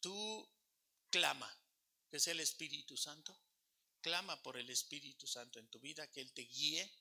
tú 0.00 0.50
clama, 1.10 1.56
que 2.10 2.16
es 2.16 2.26
el 2.26 2.40
Espíritu 2.40 2.96
Santo, 2.96 3.38
clama 4.02 4.42
por 4.42 4.58
el 4.58 4.68
Espíritu 4.68 5.26
Santo 5.26 5.58
en 5.58 5.68
tu 5.68 5.80
vida, 5.80 6.10
que 6.10 6.20
Él 6.20 6.32
te 6.32 6.42
guíe 6.42 6.92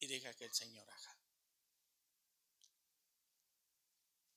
y 0.00 0.06
deja 0.06 0.34
que 0.34 0.44
el 0.44 0.52
Señor 0.52 0.88
haga. 0.90 1.16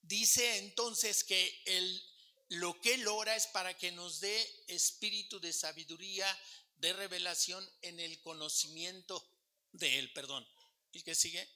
Dice 0.01 0.57
entonces 0.57 1.23
que 1.23 1.61
el, 1.65 2.03
lo 2.49 2.79
que 2.79 2.93
Él 2.93 3.07
ora 3.07 3.35
es 3.35 3.47
para 3.47 3.75
que 3.77 3.91
nos 3.91 4.19
dé 4.19 4.65
espíritu 4.67 5.39
de 5.39 5.51
sabiduría 5.51 6.27
de 6.75 6.93
revelación 6.93 7.67
en 7.81 7.99
el 7.99 8.21
conocimiento 8.21 9.25
de 9.71 9.99
Él, 9.99 10.11
perdón. 10.13 10.47
¿Y 10.91 11.01
que 11.01 11.15
sigue? 11.15 11.49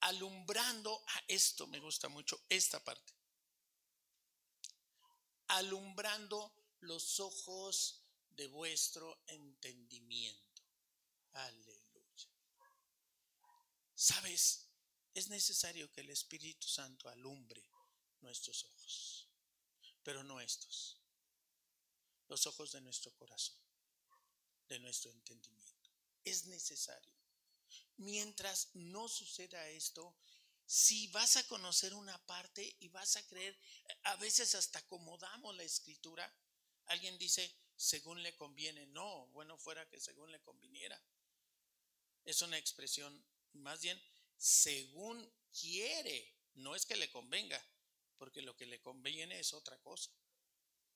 Alumbrando, 0.00 1.02
a 1.08 1.24
esto 1.26 1.66
me 1.66 1.80
gusta 1.80 2.08
mucho, 2.08 2.40
esta 2.48 2.84
parte. 2.84 3.14
Alumbrando 5.48 6.52
los 6.80 7.18
ojos 7.20 8.05
de 8.36 8.46
vuestro 8.48 9.22
entendimiento. 9.26 10.62
Aleluya. 11.32 12.28
¿Sabes? 13.94 14.68
Es 15.14 15.28
necesario 15.28 15.90
que 15.90 16.02
el 16.02 16.10
Espíritu 16.10 16.68
Santo 16.68 17.08
alumbre 17.08 17.62
nuestros 18.20 18.64
ojos, 18.64 19.28
pero 20.02 20.22
no 20.22 20.40
estos, 20.40 21.00
los 22.28 22.46
ojos 22.46 22.72
de 22.72 22.80
nuestro 22.82 23.14
corazón 23.14 23.56
de 24.68 24.78
nuestro 24.80 25.10
entendimiento. 25.10 25.90
Es 26.24 26.46
necesario. 26.46 27.12
Mientras 27.98 28.70
no 28.74 29.08
suceda 29.08 29.68
esto, 29.68 30.16
si 30.66 31.06
vas 31.08 31.36
a 31.36 31.46
conocer 31.46 31.94
una 31.94 32.18
parte 32.26 32.76
y 32.80 32.88
vas 32.88 33.16
a 33.16 33.26
creer, 33.26 33.58
a 34.02 34.16
veces 34.16 34.54
hasta 34.54 34.80
acomodamos 34.80 35.54
la 35.56 35.62
escritura, 35.62 36.30
alguien 36.86 37.16
dice, 37.18 37.54
según 37.76 38.22
le 38.22 38.34
conviene. 38.36 38.86
No, 38.86 39.26
bueno 39.28 39.56
fuera 39.58 39.88
que 39.88 40.00
según 40.00 40.32
le 40.32 40.40
conviniera. 40.40 41.00
Es 42.24 42.42
una 42.42 42.58
expresión, 42.58 43.24
más 43.52 43.80
bien, 43.80 44.02
según 44.36 45.30
quiere, 45.60 46.34
no 46.54 46.74
es 46.74 46.84
que 46.84 46.96
le 46.96 47.10
convenga, 47.10 47.62
porque 48.18 48.42
lo 48.42 48.56
que 48.56 48.66
le 48.66 48.80
conviene 48.80 49.38
es 49.38 49.52
otra 49.52 49.78
cosa. 49.78 50.10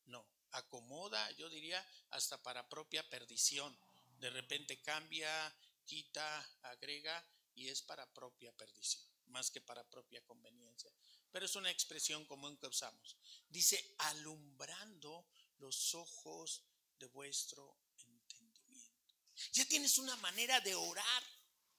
No, 0.06 0.26
acomoda, 0.50 1.30
yo 1.32 1.48
diría, 1.48 1.86
hasta 2.10 2.42
para 2.42 2.68
propia 2.68 3.08
perdición. 3.08 3.78
De 4.18 4.30
repente 4.30 4.82
cambia, 4.82 5.54
quita, 5.84 6.40
agrega 6.62 7.24
y 7.54 7.68
es 7.68 7.82
para 7.82 8.12
propia 8.12 8.52
perdición, 8.52 9.04
más 9.26 9.50
que 9.50 9.60
para 9.60 9.88
propia 9.88 10.22
conveniencia. 10.24 10.92
Pero 11.30 11.46
es 11.46 11.54
una 11.54 11.70
expresión 11.70 12.24
común 12.26 12.56
que 12.56 12.66
usamos. 12.66 13.16
Dice, 13.48 13.94
alumbrando 13.98 15.28
los 15.58 15.94
ojos 15.94 16.64
de 17.00 17.06
vuestro 17.06 17.76
entendimiento. 18.04 19.16
Ya 19.52 19.64
tienes 19.64 19.98
una 19.98 20.14
manera 20.16 20.60
de 20.60 20.74
orar. 20.74 21.22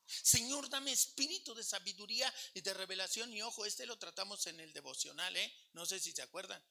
Señor, 0.06 0.68
dame 0.70 0.92
espíritu 0.92 1.54
de 1.54 1.64
sabiduría 1.64 2.34
y 2.54 2.62
de 2.62 2.74
revelación. 2.74 3.34
Y 3.34 3.42
ojo, 3.42 3.66
este 3.66 3.86
lo 3.86 3.98
tratamos 3.98 4.46
en 4.48 4.60
el 4.60 4.74
devocional, 4.74 5.38
¿eh? 5.38 5.54
No 5.74 5.86
sé 5.86 6.00
si 6.00 6.12
se 6.12 6.24
acuerdan. 6.24 6.62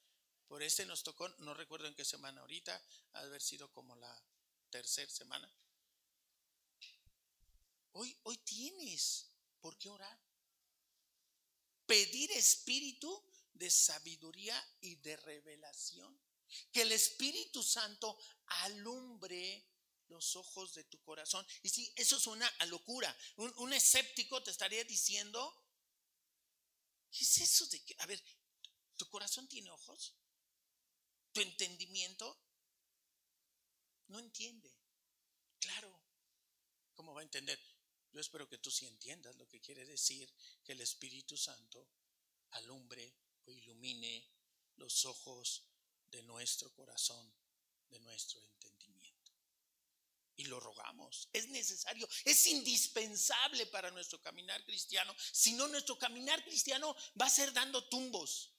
Por 0.47 0.61
este 0.61 0.85
nos 0.85 1.01
tocó, 1.01 1.29
no 1.39 1.53
recuerdo 1.53 1.87
en 1.87 1.95
qué 1.95 2.03
semana 2.03 2.41
ahorita, 2.41 2.79
haber 3.13 3.41
sido 3.41 3.71
como 3.71 3.95
la 3.95 4.23
tercera 4.69 5.09
semana. 5.09 5.49
Hoy, 7.93 8.15
hoy 8.23 8.37
tienes 8.37 9.27
por 9.61 9.77
qué 9.77 9.89
orar. 9.89 10.19
Pedir 11.85 12.31
espíritu 12.31 13.23
de 13.53 13.69
sabiduría 13.69 14.61
y 14.81 14.95
de 14.95 15.15
revelación. 15.17 16.19
Que 16.71 16.81
el 16.81 16.91
Espíritu 16.91 17.63
Santo 17.63 18.17
alumbre 18.63 19.67
los 20.07 20.35
ojos 20.35 20.73
de 20.73 20.83
tu 20.85 21.01
corazón. 21.01 21.45
Y 21.63 21.69
si 21.69 21.93
eso 21.95 22.19
suena 22.19 22.47
a 22.59 22.65
locura, 22.65 23.15
un, 23.37 23.53
un 23.57 23.73
escéptico 23.73 24.43
te 24.43 24.51
estaría 24.51 24.83
diciendo, 24.83 25.53
¿qué 27.11 27.23
es 27.23 27.37
eso 27.37 27.65
de 27.67 27.83
que, 27.83 27.95
a 27.99 28.05
ver, 28.05 28.21
¿tu 28.97 29.07
corazón 29.09 29.47
tiene 29.47 29.69
ojos? 29.71 30.15
tu 31.31 31.41
entendimiento 31.41 32.37
no 34.07 34.19
entiende. 34.19 34.71
Claro, 35.59 36.01
¿cómo 36.93 37.13
va 37.13 37.21
a 37.21 37.23
entender? 37.23 37.59
Yo 38.11 38.19
espero 38.19 38.49
que 38.49 38.57
tú 38.57 38.69
sí 38.69 38.85
entiendas 38.85 39.35
lo 39.37 39.47
que 39.47 39.61
quiere 39.61 39.85
decir 39.85 40.31
que 40.63 40.73
el 40.73 40.81
Espíritu 40.81 41.37
Santo 41.37 41.87
alumbre 42.51 43.13
o 43.45 43.51
ilumine 43.51 44.29
los 44.75 45.05
ojos 45.05 45.63
de 46.11 46.21
nuestro 46.23 46.71
corazón, 46.73 47.33
de 47.89 47.99
nuestro 48.01 48.41
entendimiento. 48.41 49.31
Y 50.35 50.45
lo 50.45 50.59
rogamos, 50.59 51.29
es 51.33 51.47
necesario, 51.49 52.07
es 52.25 52.45
indispensable 52.47 53.65
para 53.67 53.91
nuestro 53.91 54.21
caminar 54.21 54.63
cristiano. 54.65 55.15
Si 55.31 55.53
no, 55.53 55.67
nuestro 55.67 55.97
caminar 55.97 56.43
cristiano 56.43 56.95
va 57.19 57.25
a 57.25 57.29
ser 57.29 57.53
dando 57.53 57.87
tumbos 57.87 58.53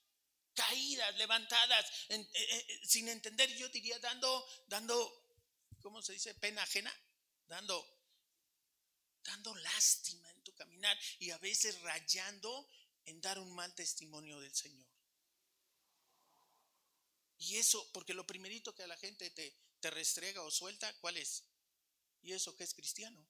caídas, 0.53 1.15
levantadas, 1.17 1.85
eh, 2.09 2.15
eh, 2.33 2.65
eh, 2.69 2.81
sin 2.85 3.07
entender, 3.09 3.49
yo 3.55 3.67
diría 3.69 3.97
dando, 3.99 4.45
dando, 4.67 5.27
¿cómo 5.81 6.01
se 6.01 6.13
dice? 6.13 6.35
Pena 6.35 6.63
ajena, 6.63 6.93
dando, 7.47 7.85
dando 9.23 9.55
lástima 9.55 10.29
en 10.31 10.43
tu 10.43 10.53
caminar 10.53 10.97
y 11.19 11.31
a 11.31 11.37
veces 11.39 11.81
rayando 11.81 12.69
en 13.05 13.19
dar 13.19 13.39
un 13.39 13.53
mal 13.53 13.73
testimonio 13.73 14.39
del 14.39 14.53
Señor. 14.53 14.92
Y 17.45 17.57
eso, 17.57 17.85
porque 17.91 18.13
lo 18.13 18.25
primerito 18.25 18.73
que 18.73 18.83
a 18.83 18.87
la 18.87 18.95
gente 18.95 19.29
te, 19.31 19.53
te 19.81 19.91
restrega 19.91 20.41
o 20.43 20.49
suelta, 20.49 20.93
¿cuál 20.99 21.17
es? 21.17 21.43
¿Y 22.21 22.31
eso 22.31 22.55
que 22.55 22.63
es 22.63 22.73
cristiano? 22.73 23.27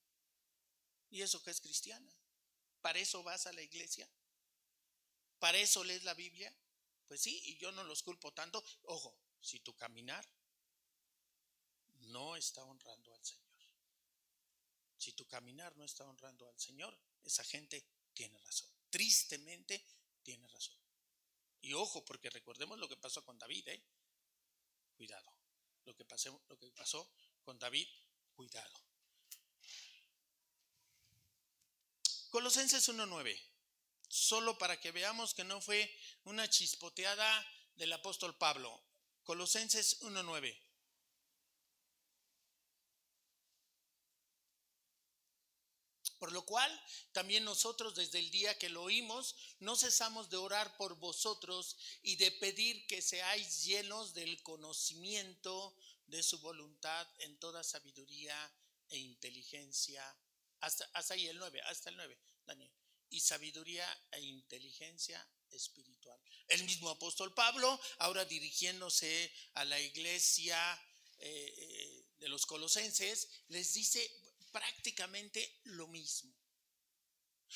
¿Y 1.10 1.24
eso 1.24 1.42
que 1.42 1.50
es 1.50 1.60
cristiana? 1.60 2.16
¿Para 2.82 3.00
eso 3.00 3.24
vas 3.24 3.48
a 3.48 3.54
la 3.54 3.64
iglesia? 3.64 4.08
¿Para 5.40 5.58
eso 5.58 5.84
lees 5.84 6.04
la 6.04 6.14
Biblia? 6.14 6.56
Pues 7.08 7.22
sí, 7.22 7.42
y 7.46 7.58
yo 7.58 7.72
no 7.72 7.84
los 7.84 8.04
culpo 8.04 8.32
tanto. 8.34 8.64
Ojo, 8.84 9.18
si 9.42 9.62
tu 9.62 9.76
caminar 9.76 10.24
no 12.02 12.36
está 12.36 12.64
honrando 12.64 13.16
al 13.16 13.26
Señor. 13.26 13.44
Si 14.96 15.14
tu 15.14 15.26
caminar 15.26 15.76
no 15.76 15.86
está 15.86 16.08
honrando 16.08 16.48
al 16.48 16.60
Señor, 16.60 16.96
esa 17.24 17.44
gente 17.44 17.84
tiene 18.14 18.38
razón. 18.38 18.70
Tristemente 18.92 19.84
tiene 20.22 20.48
razón. 20.50 20.78
Y 21.62 21.74
ojo, 21.74 22.06
porque 22.06 22.30
recordemos 22.30 22.78
lo 22.78 22.88
que 22.88 22.98
pasó 22.98 23.26
con 23.26 23.40
David, 23.40 23.68
¿eh? 23.70 23.84
Cuidado. 25.04 25.34
Lo 25.84 25.94
que, 25.98 26.06
pasó, 26.06 26.42
lo 26.48 26.58
que 26.58 26.72
pasó 26.72 27.12
con 27.44 27.60
David, 27.60 27.86
cuidado. 28.36 28.74
Colosenses 32.30 32.88
1.9 32.88 33.38
solo 34.08 34.58
para 34.58 34.80
que 34.80 34.94
veamos 34.94 35.34
que 35.34 35.44
no 35.44 35.60
fue 35.60 35.94
una 36.24 36.50
chispoteada 36.50 37.46
del 37.76 37.92
apóstol 37.92 38.34
Pablo. 38.38 38.82
Colosenses 39.26 40.00
1.9. 40.04 40.58
Por 46.24 46.32
lo 46.32 46.46
cual, 46.46 46.72
también 47.12 47.44
nosotros 47.44 47.96
desde 47.96 48.20
el 48.20 48.32
día 48.32 48.58
que 48.58 48.70
lo 48.70 48.84
oímos, 48.84 49.36
no 49.60 49.76
cesamos 49.76 50.30
de 50.30 50.38
orar 50.38 50.78
por 50.78 50.96
vosotros 50.96 51.76
y 52.02 52.16
de 52.16 52.32
pedir 52.32 52.88
que 52.88 53.02
seáis 53.02 53.66
llenos 53.66 54.14
del 54.14 54.42
conocimiento 54.42 55.76
de 56.08 56.24
su 56.24 56.40
voluntad 56.40 57.06
en 57.20 57.38
toda 57.40 57.62
sabiduría 57.62 58.34
e 58.88 59.00
inteligencia 59.00 60.02
hasta 60.62 61.14
ahí 61.14 61.28
el 61.28 61.38
9, 61.38 61.62
hasta 61.64 61.90
el 61.90 61.98
9, 61.98 62.18
Daniel, 62.46 62.72
y 63.10 63.20
sabiduría 63.20 63.86
e 64.14 64.22
inteligencia 64.22 65.28
espiritual. 65.52 66.18
El 66.48 66.64
mismo 66.64 66.90
apóstol 66.90 67.34
Pablo, 67.34 67.78
ahora 67.98 68.24
dirigiéndose 68.24 69.30
a 69.56 69.66
la 69.66 69.78
iglesia 69.78 70.58
eh, 71.20 71.54
eh, 71.58 72.06
de 72.20 72.30
los 72.30 72.46
colosenses, 72.46 73.28
les 73.50 73.74
dice 73.74 74.23
prácticamente 74.54 75.60
lo 75.66 75.88
mismo. 75.88 76.34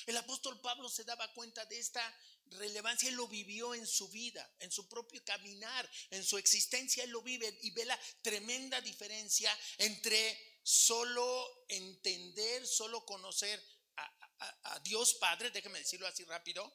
El 0.05 0.17
apóstol 0.17 0.59
Pablo 0.59 0.89
se 0.89 1.05
daba 1.05 1.31
cuenta 1.33 1.65
de 1.65 1.79
esta 1.79 2.19
relevancia, 2.45 3.09
él 3.09 3.15
lo 3.15 3.27
vivió 3.27 3.73
en 3.73 3.87
su 3.87 4.09
vida, 4.09 4.47
en 4.59 4.71
su 4.71 4.87
propio 4.87 5.23
caminar, 5.23 5.89
en 6.11 6.23
su 6.23 6.37
existencia, 6.37 7.03
él 7.03 7.11
lo 7.11 7.21
vive 7.21 7.57
y 7.61 7.71
ve 7.71 7.85
la 7.85 7.99
tremenda 8.21 8.79
diferencia 8.81 9.57
entre 9.77 10.59
solo 10.63 11.65
entender, 11.69 12.67
solo 12.67 13.05
conocer 13.05 13.63
a, 13.95 14.79
Dios 14.83 15.15
Padre, 15.15 15.49
déjeme 15.49 15.79
decirlo 15.79 16.05
así 16.05 16.23
rápido, 16.25 16.71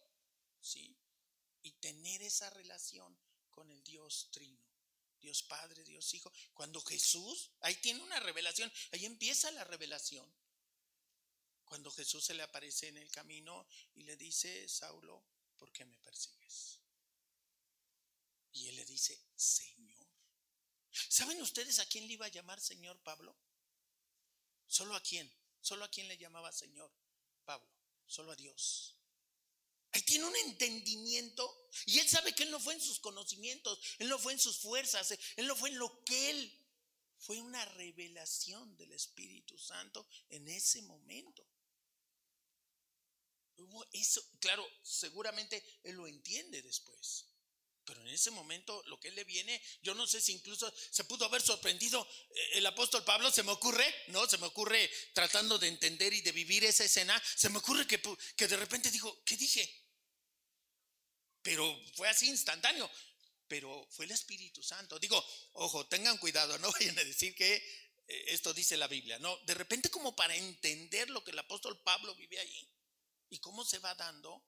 ¿sí? 0.61 0.99
Y 1.63 1.73
tener 1.73 2.21
esa 2.23 2.51
relación 2.51 3.17
con 3.51 3.71
el 3.71 3.83
Dios 3.85 4.31
Trino. 4.33 4.62
Dios 5.23 5.45
Padre, 5.45 5.85
Dios 5.85 6.13
Hijo. 6.13 6.31
Cuando 6.53 6.81
Jesús, 6.83 7.53
ahí 7.61 7.77
tiene 7.77 8.03
una 8.03 8.21
revelación, 8.21 8.71
ahí 8.91 9.07
empieza 9.07 9.51
la 9.53 9.65
revelación. 9.65 10.31
Cuando 11.65 11.91
Jesús 11.91 12.25
se 12.25 12.35
le 12.35 12.43
aparece 12.43 12.89
en 12.89 12.99
el 12.99 13.11
camino 13.11 13.67
y 13.95 14.03
le 14.03 14.17
dice, 14.17 14.69
Saulo, 14.69 15.25
¿por 15.57 15.73
qué 15.73 15.87
me 15.87 15.97
persigues? 15.99 16.81
Y 18.53 18.69
él 18.69 18.77
le 18.77 18.85
dice, 18.85 19.19
Señor. 19.35 20.07
¿Saben 20.91 21.41
ustedes 21.41 21.79
a 21.79 21.87
quién 21.87 22.07
le 22.07 22.15
iba 22.15 22.27
a 22.27 22.31
llamar 22.31 22.61
Señor 22.61 23.01
Pablo? 23.03 23.35
¿Solo 24.67 24.95
a 24.95 25.01
quién? 25.01 25.33
¿Solo 25.61 25.85
a 25.85 25.91
quién 25.91 26.09
le 26.09 26.19
llamaba 26.19 26.53
Señor 26.53 26.93
Pablo? 27.45 27.71
Solo 28.07 28.33
a 28.33 28.37
Dios. 28.37 28.97
Ahí 29.93 30.03
tiene 30.03 30.25
un 30.25 30.37
entendimiento 30.37 31.69
y 31.87 31.99
él 31.99 32.09
sabe 32.09 32.35
que 32.35 32.45
él 32.45 32.51
no 32.51 32.61
fue 32.61 32.75
en 32.75 32.81
sus 32.81 32.99
conocimientos, 32.99 33.79
él 33.99 34.09
no 34.09 34.19
fue 34.19 34.33
en 34.33 34.39
sus 34.39 34.59
fuerzas, 34.59 35.11
él 35.37 35.47
no 35.47 35.55
fue 35.55 35.69
en 35.69 35.79
lo 35.79 36.03
que 36.05 36.31
él 36.31 36.59
fue 37.19 37.41
una 37.41 37.65
revelación 37.65 38.77
del 38.77 38.93
Espíritu 38.93 39.57
Santo 39.59 40.09
en 40.31 40.49
ese 40.49 40.83
momento. 40.83 41.47
Eso, 43.93 44.25
claro, 44.41 44.67
seguramente 44.83 45.63
él 45.85 45.97
lo 45.97 46.07
entiende 46.09 46.63
después. 46.63 47.27
Pero 47.85 48.01
en 48.03 48.09
ese 48.09 48.31
momento 48.31 48.83
lo 48.87 48.99
que 48.99 49.09
él 49.09 49.15
le 49.15 49.25
viene, 49.25 49.61
yo 49.83 49.95
no 49.95 50.07
sé 50.07 50.21
si 50.21 50.33
incluso 50.33 50.73
se 50.91 51.05
pudo 51.05 51.25
haber 51.25 51.43
sorprendido 51.43 52.07
eh, 52.31 52.51
el 52.55 52.67
apóstol 52.67 53.05
Pablo, 53.05 53.31
se 53.31 53.43
me 53.43 53.51
ocurre, 53.51 53.85
¿no? 54.09 54.27
Se 54.29 54.39
me 54.39 54.47
ocurre 54.47 54.91
tratando 55.13 55.59
de 55.59 55.69
entender 55.69 56.13
y 56.13 56.21
de 56.21 56.33
vivir 56.33 56.65
esa 56.65 56.85
escena, 56.85 57.21
se 57.37 57.49
me 57.49 57.59
ocurre 57.59 57.87
que, 57.87 58.01
que 58.37 58.49
de 58.49 58.57
repente 58.57 58.91
dijo, 58.91 59.23
¿qué 59.25 59.37
dije? 59.37 59.82
Pero 61.43 61.79
fue 61.95 62.09
así 62.09 62.29
instantáneo, 62.29 62.91
pero 63.49 63.87
fue 63.91 64.05
el 64.05 64.13
Espíritu 64.13 64.63
Santo. 64.63 64.99
Digo, 64.99 65.23
ojo, 65.55 65.87
tengan 65.87 66.19
cuidado, 66.19 66.59
no 66.59 66.71
vayan 66.79 66.99
a 66.99 67.05
decir 67.05 67.35
que 67.35 67.55
eh, 67.55 68.25
esto 68.29 68.55
dice 68.55 68.77
la 68.77 68.89
Biblia, 68.89 69.19
no, 69.19 69.37
de 69.39 69.55
repente 69.55 69.91
como 69.91 70.15
para 70.15 70.37
entender 70.37 71.11
lo 71.11 71.23
que 71.23 71.33
el 71.33 71.39
apóstol 71.39 71.81
Pablo 71.83 72.15
vive 72.15 72.39
ahí, 72.39 72.69
¿Y 73.33 73.39
cómo 73.39 73.65
se 73.65 73.79
va 73.79 73.95
dando? 73.95 74.45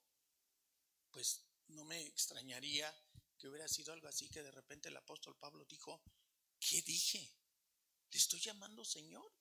Pues 1.09 1.41
no 1.69 1.83
me 1.85 2.01
extrañaría 2.01 2.95
que 3.35 3.47
hubiera 3.47 3.67
sido 3.67 3.91
algo 3.91 4.07
así 4.07 4.29
que 4.29 4.43
de 4.43 4.51
repente 4.51 4.89
el 4.89 4.97
apóstol 4.97 5.35
Pablo 5.39 5.65
dijo, 5.65 6.03
¿qué 6.59 6.83
dije? 6.83 7.33
¿Le 8.11 8.19
estoy 8.19 8.39
llamando 8.39 8.85
Señor? 8.85 9.33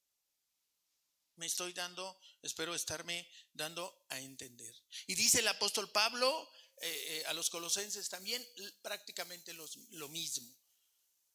Me 1.37 1.45
estoy 1.45 1.75
dando, 1.75 2.19
espero 2.41 2.75
estarme 2.75 3.29
dando 3.53 4.07
a 4.09 4.19
entender. 4.19 4.75
Y 5.09 5.15
dice 5.15 5.41
el 5.41 5.49
apóstol 5.49 5.91
Pablo 5.91 6.51
eh, 6.87 7.19
eh, 7.19 7.25
a 7.27 7.33
los 7.33 7.49
colosenses 7.49 8.09
también 8.09 8.47
prácticamente 8.83 9.55
lo 9.55 10.09
mismo. 10.09 10.55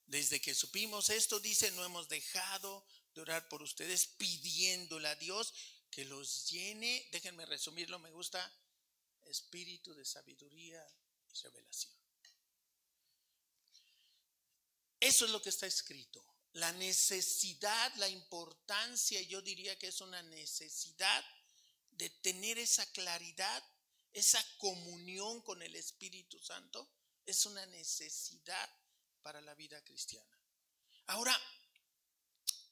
Desde 0.05 0.39
que 0.39 0.53
supimos 0.53 1.09
esto, 1.09 1.39
dice, 1.39 1.71
no 1.71 1.83
hemos 1.83 2.07
dejado 2.07 2.85
de 3.13 3.21
orar 3.21 3.49
por 3.49 3.61
ustedes 3.61 4.05
pidiéndole 4.05 5.07
a 5.07 5.15
Dios 5.15 5.53
que 5.89 6.05
los 6.05 6.47
llene, 6.49 7.07
déjenme 7.11 7.45
resumirlo, 7.45 7.99
me 7.99 8.11
gusta, 8.11 8.51
espíritu 9.27 9.93
de 9.93 10.05
sabiduría 10.05 10.83
y 11.29 11.33
revelación. 11.41 11.93
Eso 14.99 15.25
es 15.25 15.31
lo 15.31 15.41
que 15.41 15.49
está 15.49 15.65
escrito. 15.65 16.23
La 16.53 16.71
necesidad, 16.73 17.93
la 17.95 18.09
importancia, 18.09 19.21
yo 19.21 19.41
diría 19.41 19.77
que 19.77 19.87
es 19.87 20.01
una 20.01 20.21
necesidad 20.23 21.25
de 21.91 22.09
tener 22.09 22.57
esa 22.57 22.85
claridad, 22.91 23.63
esa 24.13 24.43
comunión 24.57 25.41
con 25.41 25.61
el 25.61 25.75
Espíritu 25.75 26.39
Santo, 26.39 26.91
es 27.25 27.45
una 27.45 27.65
necesidad 27.67 28.69
para 29.21 29.41
la 29.41 29.53
vida 29.55 29.83
cristiana. 29.83 30.39
Ahora, 31.07 31.39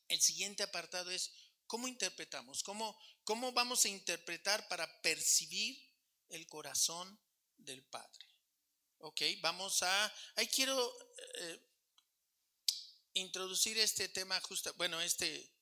el 0.08 0.22
siguiente 0.22 0.64
apartado 0.64 1.12
es 1.12 1.32
¿Cómo 1.68 1.88
interpretamos? 1.90 2.64
¿Cómo, 2.64 2.98
¿Cómo 3.26 3.52
vamos 3.52 3.84
a 3.84 3.90
interpretar 3.90 4.68
para 4.70 5.02
percibir 5.02 5.78
el 6.30 6.48
corazón 6.48 7.20
del 7.58 7.84
Padre? 7.84 8.26
Ok, 9.00 9.22
vamos 9.42 9.84
a... 9.84 10.14
Ahí 10.38 10.48
quiero 10.48 10.98
eh, 11.36 11.62
introducir 13.14 13.78
este 13.80 14.08
tema 14.08 14.40
justo, 14.40 14.74
bueno, 14.76 15.02
este, 15.02 15.54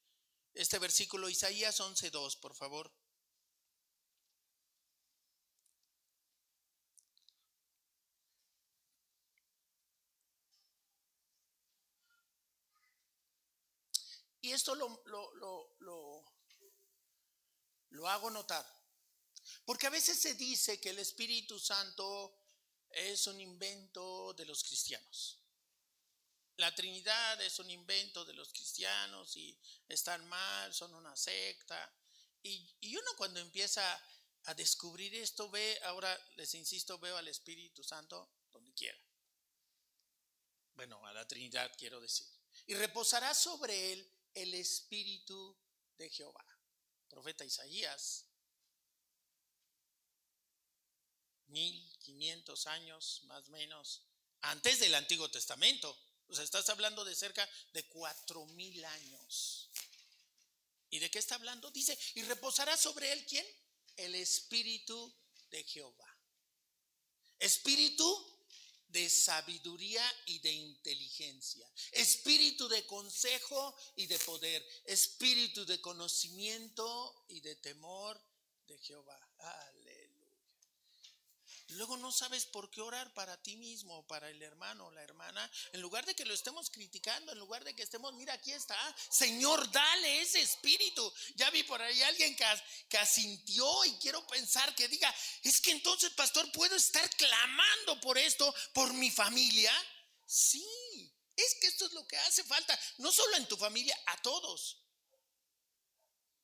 este 0.54 0.78
versículo, 0.78 1.28
Isaías 1.28 1.80
11.2, 1.80 2.40
por 2.40 2.56
favor. 2.56 2.94
Y 14.46 14.54
esto 14.54 14.76
lo, 14.76 15.02
lo, 17.90 18.08
hago 18.08 18.30
notar. 18.30 18.64
Porque 19.66 19.88
a 19.88 19.90
veces 19.90 20.20
se 20.20 20.36
dice 20.36 20.80
que 20.80 20.92
el 20.92 21.00
Espíritu 21.00 21.58
Santo 21.58 22.44
es 22.92 23.26
un 23.26 23.42
invento 23.42 24.36
de 24.36 24.46
los 24.46 24.64
cristianos. 24.64 25.40
La 26.58 26.76
Trinidad 26.76 27.42
es 27.42 27.58
un 27.58 27.72
invento 27.72 28.24
de 28.24 28.34
los 28.34 28.50
cristianos 28.50 29.36
y 29.36 29.60
están 29.88 30.28
mal, 30.28 30.72
son 30.76 30.94
una 30.94 31.16
secta. 31.16 31.92
Y, 32.44 32.78
y, 32.82 32.96
uno 32.96 33.10
cuando 33.18 33.40
empieza 33.40 34.00
a 34.44 34.54
descubrir 34.54 35.16
esto, 35.16 35.50
ve, 35.50 35.80
ahora 35.86 36.16
les 36.36 36.54
insisto, 36.54 37.00
veo 37.00 37.18
al 37.18 37.28
Espíritu 37.28 37.84
Santo 37.84 38.30
donde 38.52 38.72
quiera. 38.76 39.00
Bueno, 40.76 41.04
a 41.04 41.14
la 41.14 41.28
Trinidad 41.28 41.72
quiero 41.76 42.00
decir. 42.00 42.28
Y 42.68 42.76
reposará 42.76 43.34
sobre 43.34 43.92
él 43.92 44.15
el 44.36 44.54
Espíritu 44.54 45.58
de 45.98 46.10
Jehová. 46.10 46.46
Profeta 47.10 47.46
Isaías, 47.46 48.26
1500 51.48 52.68
años 52.68 53.22
más 53.26 53.48
o 53.48 53.52
menos 53.52 54.04
antes 54.42 54.80
del 54.80 54.96
Antiguo 54.96 55.30
Testamento. 55.30 55.98
O 56.28 56.36
sea, 56.36 56.44
estás 56.44 56.70
hablando 56.70 57.06
de 57.06 57.16
cerca 57.16 57.48
de 57.74 57.88
cuatro 57.88 58.46
mil 58.48 58.84
años. 58.84 59.70
¿Y 60.90 61.00
de 61.00 61.10
qué 61.10 61.20
está 61.20 61.36
hablando? 61.36 61.72
Dice, 61.72 61.98
y 62.16 62.24
reposará 62.24 62.76
sobre 62.78 63.12
él 63.12 63.26
quién? 63.26 63.46
El 63.96 64.16
Espíritu 64.16 65.14
de 65.50 65.64
Jehová. 65.64 66.18
Espíritu 67.40 68.35
de 68.88 69.10
sabiduría 69.10 70.04
y 70.28 70.40
de 70.40 70.52
inteligencia, 70.52 71.70
espíritu 71.92 72.68
de 72.68 72.86
consejo 72.86 73.76
y 73.96 74.08
de 74.08 74.20
poder, 74.20 74.66
espíritu 74.86 75.66
de 75.66 75.82
conocimiento 75.82 77.26
y 77.28 77.42
de 77.42 77.56
temor 77.56 78.22
de 78.68 78.78
Jehová. 78.78 79.20
Luego 81.70 81.98
no 81.98 82.12
sabes 82.12 82.46
por 82.46 82.70
qué 82.70 82.82
orar 82.82 83.12
para 83.14 83.42
ti 83.42 83.58
mismo 83.58 84.06
para 84.08 84.30
el 84.30 84.42
hermano 84.42 84.92
la 84.92 85.02
hermana. 85.02 85.52
En 85.74 85.82
lugar 85.82 86.06
de 86.06 86.16
que 86.16 86.26
lo 86.26 86.34
estemos 86.34 86.70
criticando, 86.70 87.32
en 87.32 87.40
lugar 87.40 87.64
de 87.64 87.76
que 87.76 87.84
estemos, 87.84 88.14
mira, 88.14 88.34
aquí 88.34 88.52
está. 88.52 88.78
Señor, 89.10 89.70
dale 89.72 90.22
ese 90.22 90.42
espíritu. 90.42 91.12
Ya 91.36 91.50
vi 91.50 91.64
por 91.64 91.82
ahí 91.82 92.02
alguien 92.04 92.36
que, 92.36 92.46
que 92.88 92.98
asintió 92.98 93.84
y 93.86 93.98
quiero 93.98 94.26
pensar 94.28 94.76
que 94.76 94.88
diga, 94.88 95.14
es 95.42 95.60
que 95.60 95.72
entonces, 95.72 96.12
pastor, 96.12 96.52
puedo 96.52 96.76
estar 96.76 97.10
clamando 97.16 98.00
por 98.02 98.18
esto, 98.18 98.54
por 98.74 98.94
mi 98.94 99.10
familia. 99.10 99.74
Sí, 100.26 100.64
es 101.36 101.56
que 101.60 101.68
esto 101.68 101.88
es 101.88 101.94
lo 101.94 102.06
que 102.08 102.18
hace 102.18 102.44
falta. 102.44 102.80
No 103.00 103.12
solo 103.12 103.38
en 103.38 103.48
tu 103.48 103.58
familia, 103.58 103.98
a 104.06 104.22
todos. 104.22 104.85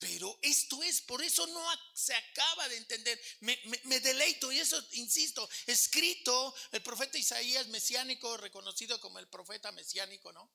Pero 0.01 0.35
esto 0.41 0.81
es, 0.81 0.99
por 1.01 1.21
eso 1.21 1.45
no 1.45 1.63
se 1.93 2.15
acaba 2.15 2.67
de 2.67 2.77
entender. 2.77 3.21
Me, 3.41 3.99
deleito, 3.99 4.51
y 4.51 4.59
eso, 4.59 4.83
insisto, 4.93 5.47
escrito 5.67 6.55
el 6.71 6.81
profeta 6.81 7.19
Isaías 7.19 7.67
mesiánico, 7.67 8.35
reconocido 8.37 8.99
como 8.99 9.19
el 9.19 9.27
profeta 9.27 9.71
mesiánico, 9.71 10.33
¿no? 10.33 10.51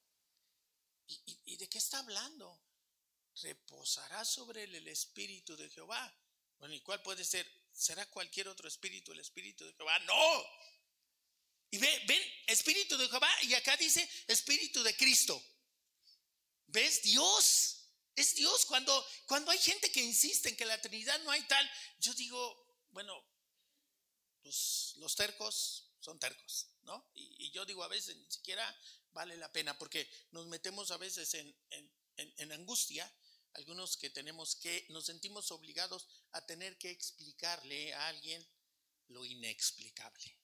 ¿Y, 1.44 1.56
de 1.56 1.68
qué 1.68 1.78
está 1.78 2.00
hablando? 2.00 2.60
reposará 3.42 4.24
sobre 4.24 4.64
él 4.64 4.74
el 4.74 4.88
espíritu 4.88 5.56
de 5.56 5.70
Jehová. 5.70 6.12
Bueno, 6.58 6.74
¿y 6.74 6.80
cuál 6.80 7.00
puede 7.02 7.24
ser? 7.24 7.46
¿Será 7.70 8.04
cualquier 8.06 8.48
otro 8.48 8.66
espíritu 8.66 9.12
el 9.12 9.20
espíritu 9.20 9.64
de 9.64 9.74
Jehová? 9.74 9.96
No. 10.00 10.46
Y 11.70 11.78
ven, 11.78 12.06
ven, 12.06 12.22
espíritu 12.48 12.96
de 12.96 13.08
Jehová, 13.08 13.30
y 13.42 13.54
acá 13.54 13.76
dice 13.76 14.08
espíritu 14.26 14.82
de 14.82 14.96
Cristo. 14.96 15.40
¿Ves? 16.66 17.02
Dios. 17.02 17.75
Es 18.16 18.34
Dios. 18.34 18.66
Cuando, 18.66 19.06
cuando 19.26 19.50
hay 19.50 19.58
gente 19.58 19.92
que 19.92 20.02
insiste 20.02 20.48
en 20.48 20.56
que 20.56 20.64
la 20.64 20.80
Trinidad 20.80 21.22
no 21.22 21.30
hay 21.30 21.42
tal, 21.42 21.70
yo 21.98 22.12
digo, 22.14 22.82
bueno, 22.90 23.14
pues 24.42 24.94
los 24.96 25.14
tercos 25.14 25.92
son 26.00 26.18
tercos, 26.18 26.68
¿no? 26.82 27.10
Y, 27.14 27.50
yo 27.52 27.64
digo 27.64 27.82
a 27.82 27.88
veces 27.88 28.16
ni 28.16 28.30
siquiera 28.30 28.76
vale 29.12 29.36
la 29.36 29.50
pena 29.50 29.78
porque 29.78 30.10
nos 30.32 30.46
metemos 30.46 30.90
a 30.90 30.98
veces 30.98 31.32
en, 31.34 31.56
en 32.16 32.52
angustia 32.52 33.10
algunos 33.56 33.96
que 33.96 34.10
tenemos 34.10 34.56
que, 34.56 34.86
nos 34.90 35.06
sentimos 35.06 35.50
obligados 35.50 36.06
a 36.32 36.44
tener 36.44 36.76
que 36.76 36.90
explicarle 36.90 37.94
a 37.94 38.08
alguien 38.08 38.46
lo 39.08 39.24
inexplicable. 39.24 40.36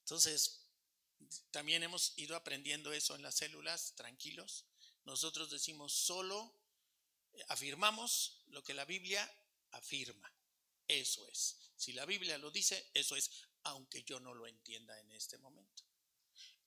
Entonces, 0.00 0.62
también 1.50 1.82
hemos 1.82 2.16
ido 2.16 2.34
aprendiendo 2.34 2.92
eso 2.92 3.14
en 3.14 3.22
las 3.22 3.36
células, 3.36 3.94
tranquilos. 3.94 4.64
Nosotros 5.04 5.50
decimos 5.50 5.92
solo, 5.92 6.54
eh, 7.32 7.44
afirmamos 7.48 8.42
lo 8.48 8.62
que 8.62 8.74
la 8.74 8.84
Biblia 8.84 9.28
afirma. 9.72 10.32
Eso 10.86 11.26
es. 11.28 11.56
Si 11.76 11.92
la 11.92 12.06
Biblia 12.06 12.38
lo 12.38 12.50
dice, 12.50 12.90
eso 12.94 13.16
es, 13.16 13.30
aunque 13.64 14.02
yo 14.04 14.20
no 14.20 14.34
lo 14.34 14.46
entienda 14.46 14.98
en 15.00 15.12
este 15.12 15.38
momento. 15.38 15.84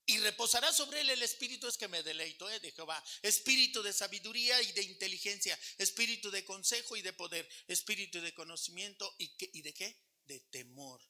Y 0.07 0.19
reposará 0.19 0.71
sobre 0.71 1.01
él 1.01 1.09
el 1.09 1.23
espíritu 1.23 1.67
es 1.67 1.77
que 1.77 1.87
me 1.87 2.03
deleito 2.03 2.49
¿eh? 2.49 2.59
de 2.59 2.71
Jehová. 2.71 3.03
Espíritu 3.23 3.81
de 3.81 3.91
sabiduría 3.91 4.61
y 4.61 4.71
de 4.71 4.83
inteligencia. 4.83 5.59
Espíritu 5.79 6.29
de 6.29 6.45
consejo 6.45 6.95
y 6.95 7.01
de 7.01 7.13
poder. 7.13 7.49
Espíritu 7.67 8.21
de 8.21 8.33
conocimiento 8.33 9.15
y, 9.17 9.35
¿y 9.57 9.61
de 9.63 9.73
qué? 9.73 9.99
De 10.25 10.41
temor 10.41 11.01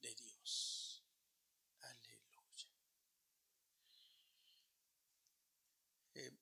de 0.00 0.14
Dios. 0.16 1.04
Aleluya. 1.80 2.72
Eh, 6.14 6.32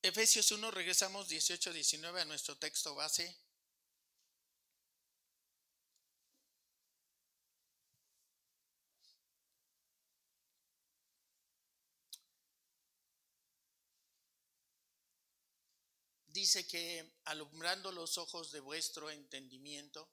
Efesios 0.00 0.50
1, 0.52 0.70
regresamos 0.70 1.28
18-19 1.28 2.20
a 2.20 2.24
nuestro 2.24 2.56
texto 2.56 2.94
base. 2.94 3.36
dice 16.38 16.68
que 16.68 17.18
alumbrando 17.24 17.90
los 17.90 18.16
ojos 18.16 18.52
de 18.52 18.60
vuestro 18.60 19.10
entendimiento, 19.10 20.08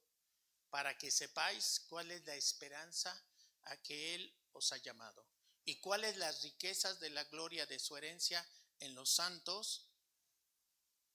para 0.72 0.98
que 0.98 1.12
sepáis 1.12 1.82
cuál 1.88 2.10
es 2.10 2.26
la 2.26 2.36
esperanza 2.36 3.24
a 3.66 3.78
que 3.78 4.16
Él 4.16 4.36
os 4.52 4.72
ha 4.72 4.78
llamado 4.78 5.26
y 5.64 5.80
cuáles 5.80 6.18
las 6.18 6.42
riquezas 6.42 7.00
de 7.00 7.12
la 7.12 7.24
gloria 7.26 7.68
de 7.68 7.78
su 7.78 7.96
herencia 7.96 8.46
en 8.80 8.96
los 8.96 9.10
santos 9.10 9.90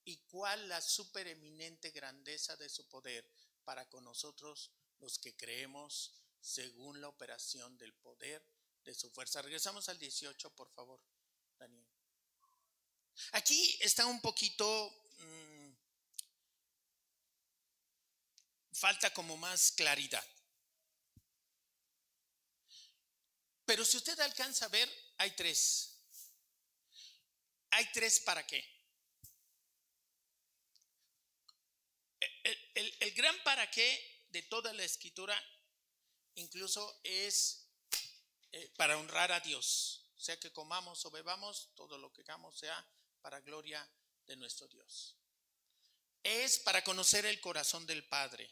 y 0.04 0.16
cuál 0.28 0.68
la 0.68 0.80
supereminente 0.80 1.90
grandeza 1.90 2.56
de 2.56 2.68
su 2.68 2.88
poder 2.88 3.30
para 3.64 3.88
con 3.88 4.04
nosotros 4.04 4.70
los 4.98 5.18
que 5.18 5.36
creemos 5.36 6.12
según 6.40 7.00
la 7.00 7.08
operación 7.08 7.76
del 7.78 7.94
poder 7.94 8.44
de 8.84 8.94
su 8.94 9.11
fuerza. 9.11 9.42
Regresamos 9.42 9.88
al 9.88 9.98
18, 9.98 10.50
por 10.54 10.70
favor, 10.70 11.00
Daniel. 11.58 11.86
Aquí 13.32 13.78
está 13.80 14.06
un 14.06 14.20
poquito, 14.20 14.90
mm, 15.18 15.72
falta 18.72 19.12
como 19.12 19.36
más 19.36 19.72
claridad. 19.72 20.24
Pero 23.64 23.84
si 23.84 23.98
usted 23.98 24.18
alcanza 24.18 24.64
a 24.64 24.68
ver, 24.68 24.90
hay 25.18 25.30
tres. 25.36 25.89
Hay 27.70 27.90
tres 27.92 28.20
para 28.20 28.46
qué. 28.46 28.64
El, 32.74 33.12
gran 33.12 33.36
para 33.42 33.70
qué 33.70 34.24
de 34.28 34.42
toda 34.42 34.72
la 34.72 34.84
escritura 34.84 35.38
incluso 36.34 37.00
es 37.02 37.66
eh, 38.52 38.72
para 38.76 38.98
honrar 38.98 39.32
a 39.32 39.40
Dios. 39.40 40.06
Sea 40.16 40.38
que 40.38 40.52
comamos 40.52 41.04
o 41.04 41.10
bebamos, 41.10 41.70
todo 41.74 41.98
lo 41.98 42.12
que 42.12 42.22
hagamos 42.22 42.58
sea 42.58 42.86
para 43.20 43.40
gloria 43.40 43.88
de 44.26 44.36
nuestro 44.36 44.68
Dios. 44.68 45.16
Es 46.22 46.58
para 46.60 46.84
conocer 46.84 47.24
el 47.26 47.40
corazón 47.40 47.86
del 47.86 48.06
Padre. 48.06 48.50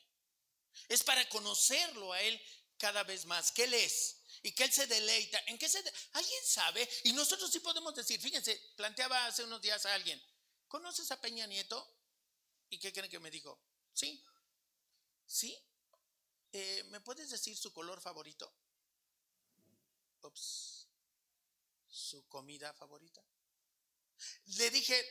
Es 0.88 1.02
para 1.02 1.28
conocerlo 1.28 2.12
a 2.12 2.22
Él 2.22 2.40
cada 2.78 3.02
vez 3.04 3.26
más, 3.26 3.52
que 3.52 3.64
Él 3.64 3.74
es 3.74 4.17
y 4.42 4.52
que 4.52 4.64
Él 4.64 4.72
se 4.72 4.86
deleita. 4.86 5.40
¿En 5.46 5.58
qué 5.58 5.68
se 5.68 5.82
¿Alguien 6.12 6.44
sabe? 6.44 6.88
Y 7.04 7.12
nosotros 7.12 7.50
sí 7.50 7.60
podemos 7.60 7.94
decir, 7.94 8.20
fíjense, 8.20 8.56
planteaba 8.76 9.26
hace 9.26 9.44
unos 9.44 9.60
días 9.60 9.84
a 9.86 9.94
alguien, 9.94 10.22
¿conoces 10.66 11.10
a 11.10 11.20
Peña 11.20 11.46
Nieto? 11.46 11.96
¿Y 12.70 12.78
qué 12.78 12.92
creen 12.92 13.10
que 13.10 13.18
me 13.18 13.30
dijo? 13.30 13.60
Sí. 13.92 14.22
¿Sí? 15.26 15.56
Eh, 16.52 16.84
¿Me 16.90 17.00
puedes 17.00 17.30
decir 17.30 17.56
su 17.56 17.72
color 17.72 18.00
favorito? 18.00 18.52
Ups. 20.22 20.88
¿Su 21.88 22.26
comida 22.28 22.72
favorita? 22.74 23.24
Le 24.46 24.70
dije, 24.70 25.04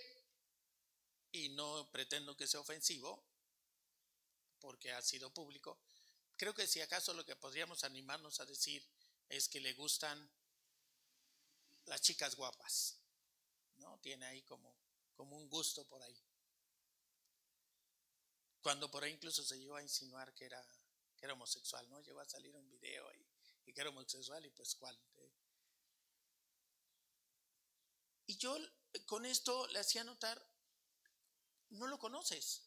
y 1.31 1.49
no 1.49 1.89
pretendo 1.91 2.35
que 2.35 2.47
sea 2.47 2.59
ofensivo, 2.59 3.23
porque 4.59 4.91
ha 4.91 5.01
sido 5.01 5.33
público, 5.33 5.79
creo 6.35 6.53
que 6.53 6.67
si 6.67 6.81
acaso 6.81 7.13
lo 7.13 7.25
que 7.25 7.35
podríamos 7.35 7.83
animarnos 7.83 8.39
a 8.39 8.45
decir 8.45 8.87
es 9.29 9.49
que 9.49 9.59
le 9.59 9.73
gustan 9.73 10.29
las 11.85 12.01
chicas 12.01 12.35
guapas, 12.35 12.97
¿no? 13.77 13.99
Tiene 13.99 14.25
ahí 14.25 14.41
como, 14.43 14.75
como 15.15 15.37
un 15.37 15.49
gusto 15.49 15.87
por 15.87 16.01
ahí. 16.01 16.17
Cuando 18.61 18.89
por 18.91 19.03
ahí 19.03 19.13
incluso 19.13 19.43
se 19.43 19.57
llegó 19.57 19.75
a 19.75 19.81
insinuar 19.81 20.33
que 20.33 20.45
era, 20.45 20.65
que 21.17 21.25
era 21.25 21.33
homosexual, 21.33 21.89
¿no? 21.89 22.01
Llegó 22.01 22.19
a 22.19 22.29
salir 22.29 22.55
un 22.55 22.69
video 22.69 23.13
y, 23.13 23.25
y 23.65 23.73
que 23.73 23.81
era 23.81 23.89
homosexual 23.89 24.45
y 24.45 24.49
pues 24.49 24.75
cuál. 24.75 24.97
Y 28.27 28.37
yo 28.37 28.57
con 29.05 29.25
esto 29.25 29.67
le 29.67 29.79
hacía 29.79 30.03
notar, 30.03 30.45
no 31.69 31.87
lo 31.87 31.97
conoces. 31.97 32.63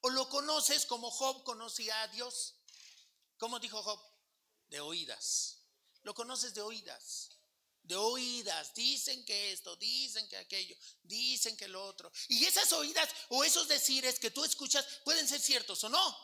O 0.00 0.10
lo 0.10 0.28
conoces 0.28 0.86
como 0.86 1.10
Job 1.10 1.42
conocía 1.44 2.02
a 2.02 2.08
Dios. 2.08 2.54
¿Cómo 3.36 3.58
dijo 3.58 3.82
Job? 3.82 4.00
De 4.68 4.80
oídas. 4.80 5.57
Lo 6.08 6.14
conoces 6.14 6.54
de 6.54 6.62
oídas. 6.62 7.28
De 7.82 7.94
oídas. 7.94 8.72
Dicen 8.72 9.26
que 9.26 9.52
esto, 9.52 9.76
dicen 9.76 10.26
que 10.26 10.38
aquello, 10.38 10.74
dicen 11.02 11.54
que 11.54 11.68
lo 11.68 11.84
otro. 11.84 12.10
Y 12.28 12.46
esas 12.46 12.72
oídas 12.72 13.10
o 13.28 13.44
esos 13.44 13.68
decires 13.68 14.18
que 14.18 14.30
tú 14.30 14.42
escuchas 14.42 14.86
pueden 15.04 15.28
ser 15.28 15.38
ciertos 15.38 15.84
o 15.84 15.90
no. 15.90 16.16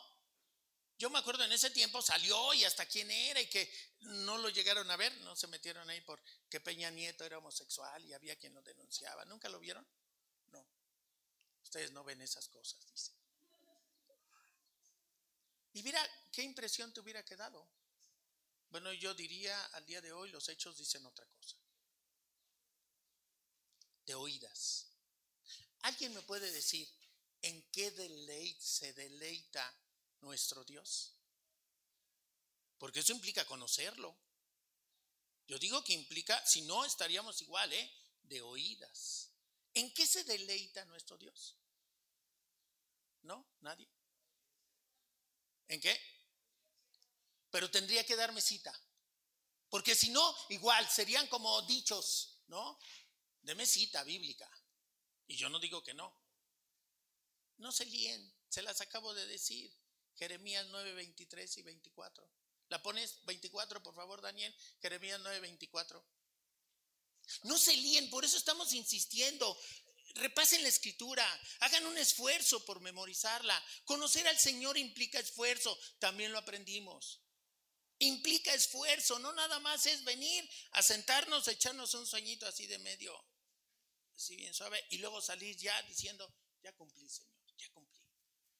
Yo 0.97 1.11
me 1.11 1.19
acuerdo 1.19 1.43
en 1.43 1.51
ese 1.51 1.69
tiempo 1.69 2.01
salió 2.01 2.51
y 2.55 2.63
hasta 2.63 2.87
quién 2.87 3.11
era 3.11 3.39
y 3.39 3.45
que 3.47 3.71
no 3.99 4.39
lo 4.39 4.49
llegaron 4.49 4.89
a 4.89 4.95
ver, 4.95 5.15
no 5.21 5.35
se 5.35 5.45
metieron 5.45 5.87
ahí 5.87 6.01
por 6.01 6.19
que 6.49 6.59
Peña 6.59 6.89
Nieto 6.89 7.23
era 7.23 7.37
homosexual 7.37 8.03
y 8.05 8.13
había 8.13 8.35
quien 8.37 8.55
lo 8.55 8.63
denunciaba. 8.63 9.23
¿Nunca 9.25 9.49
lo 9.49 9.59
vieron? 9.59 9.87
No. 10.47 10.67
Ustedes 11.61 11.91
no 11.91 12.03
ven 12.03 12.21
esas 12.21 12.47
cosas, 12.47 12.83
dice. 12.87 13.13
Y 15.73 15.83
mira 15.83 16.01
qué 16.31 16.41
impresión 16.41 16.91
te 16.91 17.01
hubiera 17.01 17.23
quedado. 17.23 17.69
Bueno, 18.75 18.91
yo 18.91 19.13
diría 19.13 19.65
al 19.67 19.85
día 19.85 20.01
de 20.01 20.11
hoy 20.11 20.29
los 20.31 20.49
hechos 20.49 20.75
dicen 20.75 21.05
otra 21.05 21.25
cosa. 21.27 21.55
De 24.05 24.13
oídas. 24.15 24.91
¿Alguien 25.83 26.13
me 26.13 26.21
puede 26.23 26.51
decir 26.51 26.85
en 27.41 27.63
qué 27.71 27.89
deleite 27.91 28.61
se 28.61 28.91
deleita 28.91 29.73
nuestro 30.19 30.65
Dios? 30.65 31.15
Porque 32.77 32.99
eso 32.99 33.13
implica 33.13 33.45
conocerlo. 33.45 34.13
Yo 35.47 35.57
digo 35.57 35.81
que 35.81 35.93
implica, 35.93 36.45
si 36.45 36.63
no 36.63 36.83
estaríamos 36.83 37.41
igual, 37.41 37.71
¿eh? 37.71 37.89
De 38.23 38.41
oídas. 38.41 39.31
¿En 39.73 39.93
qué 39.93 40.05
se 40.05 40.25
deleita 40.25 40.83
nuestro 40.83 41.17
Dios? 41.17 41.55
¿No? 43.21 43.47
¿Nadie? 43.61 43.87
¿En 45.69 45.79
qué? 45.79 46.14
Pero 47.55 47.71
tendría 47.71 48.05
que 48.05 48.17
darme 48.17 48.41
cita. 48.41 48.77
Porque 49.69 49.95
si 49.95 50.09
no, 50.09 50.35
igual 50.49 50.89
serían 50.89 51.25
como 51.27 51.61
dichos, 51.61 52.41
¿no? 52.47 52.77
Deme 53.43 53.65
cita 53.65 54.03
bíblica. 54.03 54.45
Y 55.25 55.37
yo 55.37 55.47
no 55.47 55.57
digo 55.57 55.81
que 55.81 55.93
no. 55.93 56.13
No 57.55 57.71
se 57.71 57.85
líen, 57.85 58.35
se 58.49 58.61
las 58.61 58.81
acabo 58.81 59.13
de 59.13 59.25
decir. 59.27 59.73
Jeremías 60.15 60.67
9, 60.69 60.95
23 60.95 61.57
y 61.59 61.61
24. 61.61 62.29
¿La 62.67 62.83
pones 62.83 63.23
24, 63.23 63.81
por 63.81 63.95
favor, 63.95 64.19
Daniel? 64.19 64.53
Jeremías 64.81 65.21
9, 65.21 65.39
24. 65.39 66.05
No 67.43 67.57
se 67.57 67.77
líen, 67.77 68.09
por 68.09 68.25
eso 68.25 68.35
estamos 68.35 68.73
insistiendo. 68.73 69.57
Repasen 70.15 70.61
la 70.61 70.67
escritura, 70.67 71.25
hagan 71.61 71.85
un 71.85 71.97
esfuerzo 71.97 72.65
por 72.65 72.81
memorizarla. 72.81 73.65
Conocer 73.85 74.27
al 74.27 74.37
Señor 74.37 74.77
implica 74.77 75.19
esfuerzo, 75.19 75.79
también 75.99 76.33
lo 76.33 76.39
aprendimos. 76.39 77.21
Implica 77.99 78.53
esfuerzo, 78.53 79.19
no 79.19 79.31
nada 79.33 79.59
más 79.59 79.85
es 79.85 80.03
venir 80.03 80.49
a 80.71 80.83
sentarnos, 80.83 81.47
echarnos 81.47 81.93
un 81.93 82.05
sueñito 82.05 82.45
así 82.45 82.67
de 82.67 82.77
medio, 82.79 83.17
así 84.15 84.35
bien 84.35 84.53
suave, 84.53 84.83
y 84.89 84.97
luego 84.97 85.21
salir 85.21 85.55
ya 85.55 85.81
diciendo, 85.83 86.29
ya 86.61 86.73
cumplí, 86.73 87.07
Señor, 87.07 87.39
ya 87.57 87.69
cumplí. 87.69 88.03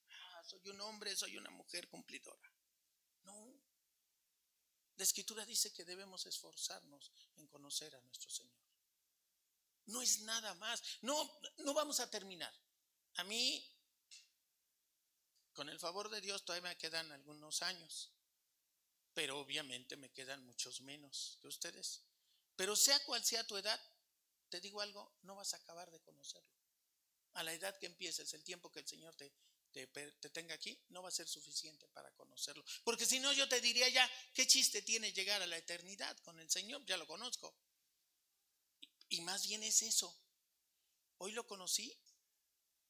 Ah, 0.10 0.44
soy 0.48 0.70
un 0.70 0.80
hombre, 0.82 1.16
soy 1.16 1.36
una 1.38 1.50
mujer 1.50 1.90
cumplidora. 1.90 2.54
No. 3.24 3.62
La 4.96 5.04
escritura 5.04 5.46
dice 5.46 5.74
que 5.74 5.84
debemos 5.84 6.26
esforzarnos 6.26 7.12
en 7.36 7.48
conocer 7.48 7.94
a 7.94 8.02
nuestro 8.02 8.30
Señor. 8.30 8.56
No 9.88 10.02
es 10.02 10.22
nada 10.22 10.54
más. 10.56 10.82
No, 11.02 11.40
no 11.58 11.74
vamos 11.74 12.00
a 12.00 12.10
terminar. 12.10 12.54
A 13.16 13.24
mí, 13.26 13.64
con 15.54 15.70
el 15.70 15.80
favor 15.80 16.10
de 16.10 16.22
Dios, 16.22 16.46
todavía 16.46 16.70
me 16.70 16.78
quedan 16.78 17.12
algunos 17.12 17.62
años. 17.62 18.15
Pero 19.16 19.40
obviamente 19.40 19.96
me 19.96 20.12
quedan 20.12 20.46
muchos 20.46 20.82
menos 20.82 21.40
que 21.42 21.48
ustedes. 21.48 22.04
Pero 22.56 22.76
sea 22.76 23.00
cual 23.06 23.24
sea 23.24 23.48
tu 23.48 23.58
edad, 23.58 23.82
te 24.50 24.62
digo 24.62 24.82
algo, 24.82 25.18
no 25.24 25.36
vas 25.36 25.54
a 25.54 25.58
acabar 25.58 25.90
de 25.90 26.02
conocerlo. 26.02 26.54
A 27.34 27.44
la 27.44 27.54
edad 27.54 27.78
que 27.80 27.88
empieces, 27.88 28.34
el 28.34 28.44
tiempo 28.44 28.72
que 28.72 28.80
el 28.80 28.88
Señor 28.88 29.16
te, 29.16 29.34
te, 29.72 29.88
te, 29.88 30.30
tenga 30.30 30.54
aquí, 30.54 30.78
no 30.90 31.02
va 31.02 31.10
a 31.10 31.12
ser 31.12 31.28
suficiente 31.28 31.88
para 31.90 32.12
conocerlo. 32.12 32.64
Porque 32.84 33.06
si 33.06 33.20
no, 33.20 33.32
yo 33.34 33.48
te 33.48 33.62
diría 33.62 33.88
ya, 33.90 34.10
¿qué 34.34 34.46
chiste 34.46 34.82
tiene 34.82 35.14
llegar 35.14 35.42
a 35.42 35.48
la 35.48 35.58
eternidad 35.58 36.18
con 36.20 36.38
el 36.40 36.50
Señor? 36.50 36.86
Ya 36.86 36.98
lo 36.98 37.08
conozco. 37.08 37.56
Y 39.10 39.22
más 39.22 39.48
bien 39.48 39.64
es 39.64 39.82
eso. 39.82 40.14
Hoy 41.20 41.32
lo 41.32 41.48
conocí, 41.48 41.98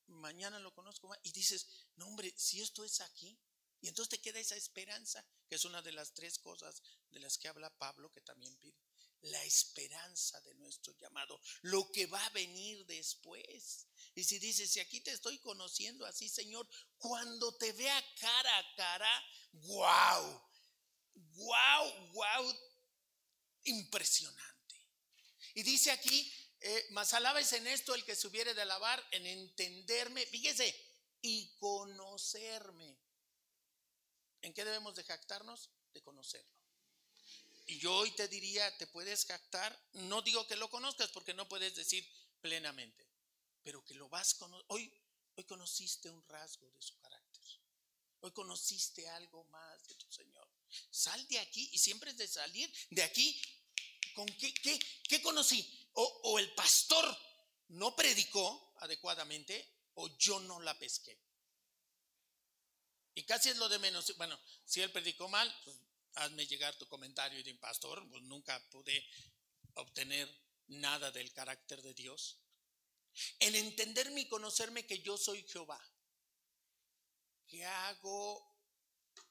mañana 0.07 0.59
lo 0.59 0.73
conozco 0.73 1.07
más. 1.07 1.19
Y 1.23 1.31
dices, 1.31 1.67
no 1.97 2.07
hombre, 2.07 2.33
si 2.35 2.61
esto 2.61 2.83
es 2.83 3.01
aquí. 3.01 3.37
Y 3.85 3.89
entonces 3.89 4.17
te 4.17 4.19
queda 4.19 4.39
esa 4.39 4.55
esperanza, 4.55 5.23
que 5.47 5.57
es 5.57 5.63
una 5.63 5.79
de 5.83 5.91
las 5.91 6.11
tres 6.15 6.39
cosas 6.39 6.81
de 7.11 7.19
las 7.19 7.37
que 7.37 7.47
habla 7.47 7.69
Pablo, 7.69 8.11
que 8.11 8.21
también 8.21 8.57
pide. 8.57 8.81
La 9.21 9.43
esperanza 9.43 10.41
de 10.41 10.55
nuestro 10.55 10.97
llamado, 10.97 11.39
lo 11.61 11.91
que 11.91 12.07
va 12.07 12.25
a 12.25 12.31
venir 12.31 12.83
después. 12.87 13.85
Y 14.15 14.23
si 14.23 14.39
dices, 14.39 14.71
si 14.71 14.79
aquí 14.79 15.01
te 15.01 15.11
estoy 15.11 15.37
conociendo 15.37 16.03
así, 16.07 16.27
Señor, 16.29 16.67
cuando 16.97 17.55
te 17.57 17.73
vea 17.73 18.03
cara 18.19 18.57
a 18.57 18.75
cara, 18.75 19.23
wow, 19.51 20.41
wow, 21.13 22.11
wow, 22.13 22.55
impresionante. 23.65 24.81
Y 25.53 25.61
dice 25.61 25.91
aquí, 25.91 26.33
eh, 26.61 26.87
más 26.89 27.13
alabes 27.13 27.53
en 27.53 27.67
esto 27.67 27.93
el 27.93 28.03
que 28.03 28.15
se 28.15 28.25
hubiere 28.25 28.55
de 28.55 28.63
alabar, 28.63 29.07
en 29.11 29.27
entenderme, 29.27 30.25
fíjese, 30.25 30.75
y 31.21 31.55
conocerme. 31.59 33.04
¿En 34.45 34.53
qué 34.53 34.63
debemos 34.63 34.95
de 34.95 35.03
jactarnos? 35.03 35.69
De 35.93 36.01
conocerlo. 36.01 36.55
Y 37.65 37.79
yo 37.79 37.93
hoy 37.95 38.11
te 38.11 38.27
diría, 38.27 38.77
te 38.77 38.85
puedes 38.85 39.25
jactar, 39.25 39.75
no 39.93 40.21
digo 40.21 40.45
que 40.45 40.55
lo 40.55 40.69
conozcas 40.69 41.09
porque 41.09 41.33
no 41.33 41.49
puedes 41.49 41.75
decir 41.75 42.07
plenamente, 42.41 43.07
pero 43.63 43.83
que 43.83 43.95
lo 43.95 44.07
vas 44.07 44.35
conociendo. 44.35 44.73
Hoy, 44.75 44.93
hoy 45.35 45.43
conociste 45.45 46.11
un 46.11 46.23
rasgo 46.27 46.69
de 46.69 46.81
su 46.81 46.95
carácter. 46.99 47.43
Hoy 48.19 48.31
conociste 48.31 49.09
algo 49.09 49.43
más 49.45 49.87
de 49.87 49.95
tu 49.95 50.11
Señor. 50.11 50.47
Sal 50.91 51.27
de 51.27 51.39
aquí 51.39 51.69
y 51.73 51.79
siempre 51.79 52.11
es 52.11 52.17
de 52.17 52.27
salir 52.27 52.71
de 52.91 53.01
aquí 53.01 53.41
¿Con 54.15 54.25
qué, 54.27 54.53
qué, 55.09 55.21
conocí? 55.21 55.89
O, 55.93 56.39
el 56.39 56.53
pastor 56.53 57.05
no 57.67 57.95
predicó 57.95 58.73
adecuadamente 58.79 59.89
o 59.95 60.07
yo 60.17 60.39
no 60.39 60.61
la 60.61 60.77
pesqué. 60.79 61.19
Y 63.15 63.23
casi 63.23 63.49
es 63.49 63.57
lo 63.57 63.69
de 63.69 63.79
menos. 63.79 64.15
Bueno, 64.17 64.39
si 64.65 64.81
él 64.81 64.91
predicó 64.91 65.27
mal, 65.29 65.53
pues 65.63 65.77
hazme 66.15 66.45
llegar 66.45 66.77
tu 66.77 66.87
comentario 66.87 67.39
y 67.39 67.43
de 67.43 67.55
pastor, 67.55 68.07
pues 68.09 68.21
nunca 68.23 68.59
pude 68.69 69.07
obtener 69.75 70.29
nada 70.67 71.11
del 71.11 71.31
carácter 71.33 71.81
de 71.81 71.93
Dios. 71.93 72.39
En 73.39 73.55
entenderme 73.55 74.21
y 74.21 74.27
conocerme 74.27 74.85
que 74.85 74.99
yo 74.99 75.17
soy 75.17 75.43
Jehová, 75.43 75.81
que 77.47 77.63
hago 77.65 78.53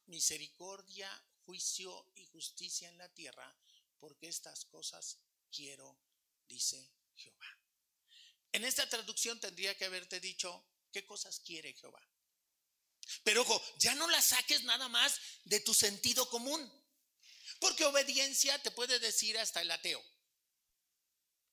misericordia, 0.07 1.11
juicio 1.45 2.11
y 2.15 2.25
justicia 2.27 2.89
en 2.89 2.97
la 2.97 3.09
tierra, 3.11 3.55
porque 3.99 4.29
estas 4.29 4.65
cosas 4.65 5.19
quiero, 5.51 5.99
dice 6.49 6.91
Jehová. 7.17 7.47
En 8.53 8.65
esta 8.65 8.89
traducción 8.89 9.39
tendría 9.41 9.77
que 9.77 9.85
haberte 9.85 10.21
dicho, 10.21 10.65
¿qué 10.91 11.05
cosas 11.05 11.41
quiere 11.41 11.75
Jehová? 11.75 12.03
Pero 13.23 13.43
ojo, 13.43 13.63
ya 13.79 13.95
no 13.95 14.09
la 14.09 14.21
saques 14.21 14.65
nada 14.65 14.89
más 14.89 15.21
de 15.45 15.61
tu 15.61 15.75
sentido 15.75 16.29
común, 16.29 16.73
porque 17.61 17.85
obediencia 17.85 18.61
te 18.63 18.71
puede 18.71 18.99
decir 18.99 19.39
hasta 19.39 19.61
el 19.61 19.71
ateo. 19.71 20.03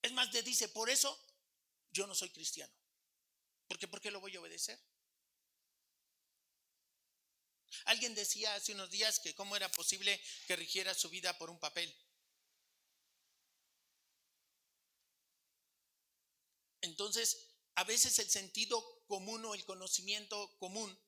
Es 0.02 0.12
más, 0.14 0.32
te 0.32 0.42
dice, 0.42 0.68
por 0.70 0.90
eso 0.90 1.18
yo 1.92 2.08
no 2.08 2.16
soy 2.16 2.30
cristiano. 2.30 2.74
Porque 3.68 3.88
¿por 3.88 4.02
qué 4.02 4.12
lo 4.12 4.20
voy 4.20 4.36
a 4.36 4.42
obedecer? 4.42 4.80
Alguien 7.86 8.14
decía 8.16 8.54
hace 8.56 8.74
unos 8.74 8.90
días 8.90 9.20
que 9.20 9.34
cómo 9.34 9.56
era 9.56 9.72
posible 9.72 10.22
que 10.48 10.56
rigiera 10.56 10.94
su 10.94 11.10
vida 11.10 11.38
por 11.38 11.50
un 11.50 11.60
papel. 11.60 11.96
Entonces, 16.82 17.48
a 17.76 17.84
veces 17.84 18.20
el 18.20 18.30
sentido 18.30 19.06
común 19.08 19.46
o 19.46 19.54
el 19.54 19.64
conocimiento 19.66 20.58
común 20.58 21.00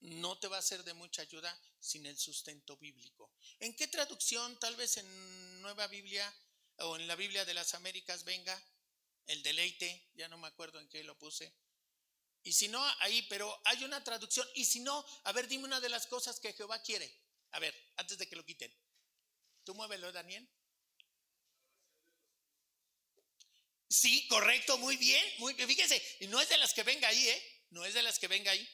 no 0.00 0.38
te 0.38 0.48
va 0.48 0.58
a 0.58 0.62
ser 0.62 0.84
de 0.84 0.94
mucha 0.94 1.22
ayuda 1.22 1.58
sin 1.80 2.06
el 2.06 2.16
sustento 2.18 2.76
bíblico. 2.76 3.32
¿En 3.58 3.74
qué 3.74 3.88
traducción, 3.88 4.58
tal 4.60 4.76
vez 4.76 4.96
en 4.96 5.62
Nueva 5.62 5.86
Biblia 5.88 6.32
o 6.78 6.96
en 6.96 7.06
la 7.06 7.16
Biblia 7.16 7.44
de 7.44 7.54
las 7.54 7.74
Américas 7.74 8.24
venga 8.24 8.62
el 9.26 9.42
deleite? 9.42 10.10
Ya 10.14 10.28
no 10.28 10.38
me 10.38 10.48
acuerdo 10.48 10.80
en 10.80 10.88
qué 10.88 11.02
lo 11.02 11.18
puse. 11.18 11.52
Y 12.44 12.52
si 12.52 12.68
no, 12.68 12.82
ahí, 13.00 13.22
pero 13.22 13.60
hay 13.64 13.84
una 13.84 14.02
traducción. 14.04 14.48
Y 14.54 14.64
si 14.64 14.80
no, 14.80 15.04
a 15.24 15.32
ver, 15.32 15.48
dime 15.48 15.64
una 15.64 15.80
de 15.80 15.88
las 15.88 16.06
cosas 16.06 16.38
que 16.38 16.52
Jehová 16.52 16.80
quiere. 16.82 17.12
A 17.50 17.58
ver, 17.58 17.74
antes 17.96 18.18
de 18.18 18.28
que 18.28 18.36
lo 18.36 18.44
quiten. 18.44 18.72
Tú 19.64 19.74
muévelo, 19.74 20.12
Daniel. 20.12 20.48
Sí, 23.88 24.26
correcto, 24.28 24.78
muy 24.78 24.96
bien, 24.96 25.24
muy 25.38 25.54
bien. 25.54 25.68
Fíjese, 25.68 26.02
y 26.20 26.26
no 26.28 26.40
es 26.40 26.48
de 26.48 26.58
las 26.58 26.72
que 26.72 26.82
venga 26.82 27.08
ahí, 27.08 27.28
¿eh? 27.28 27.64
No 27.70 27.84
es 27.84 27.94
de 27.94 28.02
las 28.02 28.18
que 28.18 28.28
venga 28.28 28.52
ahí. 28.52 28.68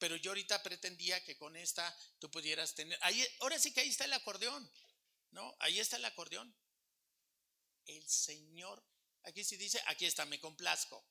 Pero 0.00 0.16
yo 0.16 0.32
ahorita 0.32 0.62
pretendía 0.64 1.22
que 1.22 1.36
con 1.36 1.54
esta 1.56 1.96
tú 2.18 2.28
pudieras 2.28 2.74
tener. 2.74 2.98
Ahí, 3.02 3.24
ahora 3.38 3.58
sí 3.58 3.72
que 3.72 3.80
ahí 3.80 3.88
está 3.88 4.06
el 4.06 4.12
acordeón, 4.12 4.68
¿no? 5.30 5.56
Ahí 5.60 5.78
está 5.78 5.96
el 5.96 6.04
acordeón. 6.04 6.52
El 7.86 8.08
Señor, 8.08 8.84
aquí 9.22 9.44
sí 9.44 9.56
dice, 9.56 9.80
aquí 9.86 10.06
está, 10.06 10.24
me 10.24 10.40
complazco. 10.40 11.06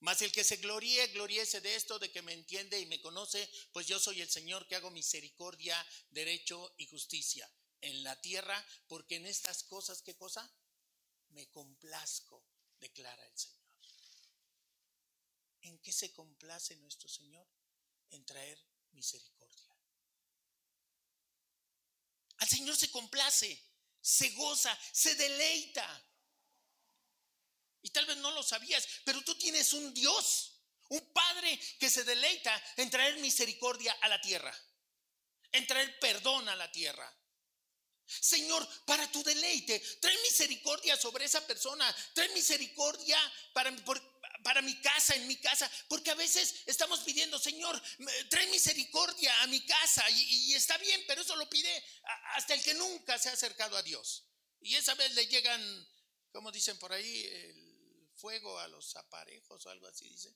Mas 0.00 0.22
el 0.22 0.32
que 0.32 0.44
se 0.44 0.56
gloríe, 0.56 1.08
gloríese 1.08 1.60
de 1.60 1.74
esto, 1.74 1.98
de 1.98 2.10
que 2.10 2.22
me 2.22 2.32
entiende 2.32 2.80
y 2.80 2.86
me 2.86 3.02
conoce, 3.02 3.48
pues 3.72 3.86
yo 3.86 4.00
soy 4.00 4.22
el 4.22 4.30
Señor 4.30 4.66
que 4.66 4.76
hago 4.76 4.90
misericordia, 4.90 5.86
derecho 6.10 6.74
y 6.78 6.86
justicia 6.86 7.48
en 7.82 8.02
la 8.02 8.18
tierra, 8.20 8.64
porque 8.88 9.16
en 9.16 9.26
estas 9.26 9.62
cosas, 9.64 10.00
¿qué 10.02 10.16
cosa? 10.16 10.50
me 11.32 11.48
complazco, 11.50 12.44
declara 12.78 13.24
el 13.26 13.36
Señor. 13.36 13.62
¿En 15.62 15.78
qué 15.78 15.92
se 15.92 16.12
complace 16.12 16.76
nuestro 16.76 17.08
Señor? 17.08 17.46
En 18.12 18.24
traer 18.24 18.58
misericordia. 18.92 19.76
Al 22.38 22.48
Señor 22.48 22.76
se 22.76 22.90
complace, 22.90 23.62
se 24.00 24.30
goza, 24.30 24.78
se 24.92 25.14
deleita. 25.14 25.86
Y 27.82 27.90
tal 27.90 28.06
vez 28.06 28.16
no 28.18 28.30
lo 28.30 28.42
sabías, 28.42 28.86
pero 29.04 29.22
tú 29.22 29.36
tienes 29.36 29.72
un 29.72 29.92
Dios, 29.92 30.62
un 30.88 31.12
Padre 31.12 31.60
que 31.78 31.90
se 31.90 32.04
deleita 32.04 32.62
en 32.76 32.90
traer 32.90 33.18
misericordia 33.18 33.92
a 34.00 34.08
la 34.08 34.20
tierra, 34.20 34.56
en 35.50 35.66
traer 35.66 35.98
perdón 35.98 36.48
a 36.48 36.56
la 36.56 36.70
tierra, 36.70 37.12
Señor, 38.20 38.66
para 38.84 39.10
tu 39.10 39.22
deleite, 39.22 39.80
trae 40.00 40.16
misericordia 40.22 40.96
sobre 40.96 41.24
esa 41.24 41.46
persona, 41.46 41.94
trae 42.14 42.28
misericordia 42.30 43.18
para, 43.52 43.72
para 44.42 44.62
mi 44.62 44.80
casa, 44.80 45.14
en 45.14 45.26
mi 45.26 45.36
casa, 45.36 45.70
porque 45.88 46.10
a 46.10 46.14
veces 46.14 46.62
estamos 46.66 47.00
pidiendo, 47.00 47.38
Señor, 47.38 47.80
trae 48.28 48.46
misericordia 48.48 49.42
a 49.42 49.46
mi 49.46 49.64
casa 49.64 50.08
y, 50.10 50.54
está 50.54 50.76
bien, 50.78 51.02
pero 51.06 51.22
eso 51.22 51.36
lo 51.36 51.48
pide 51.48 51.84
hasta 52.34 52.54
el 52.54 52.62
que 52.62 52.74
nunca 52.74 53.18
se 53.18 53.28
ha 53.28 53.32
acercado 53.32 53.76
a 53.76 53.82
Dios. 53.82 54.26
Y 54.60 54.74
esa 54.74 54.94
vez 54.94 55.12
le 55.14 55.26
llegan, 55.26 55.88
como 56.30 56.52
dicen 56.52 56.78
por 56.78 56.92
ahí, 56.92 57.24
el 57.24 58.10
fuego 58.14 58.58
a 58.58 58.68
los 58.68 58.94
aparejos 58.96 59.66
o 59.66 59.70
algo 59.70 59.86
así, 59.86 60.08
dice. 60.08 60.34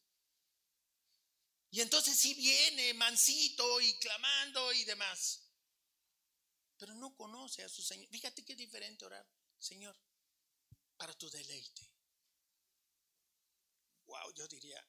Y 1.70 1.80
entonces 1.80 2.16
sí 2.16 2.34
viene 2.34 2.94
mansito 2.94 3.80
y 3.80 3.98
clamando 3.98 4.72
y 4.72 4.84
demás. 4.84 5.42
pero 6.78 6.94
no 6.94 7.16
conoce 7.16 7.62
a 7.62 7.68
su 7.68 7.82
Señor. 7.82 8.08
Fíjate 8.10 8.44
qué 8.44 8.54
diferente 8.54 9.06
orar, 9.06 9.26
Señor, 9.58 9.96
para 10.96 11.14
tu 11.14 11.30
deleite. 11.30 11.95
Wow, 14.06 14.32
yo 14.34 14.46
diría, 14.48 14.82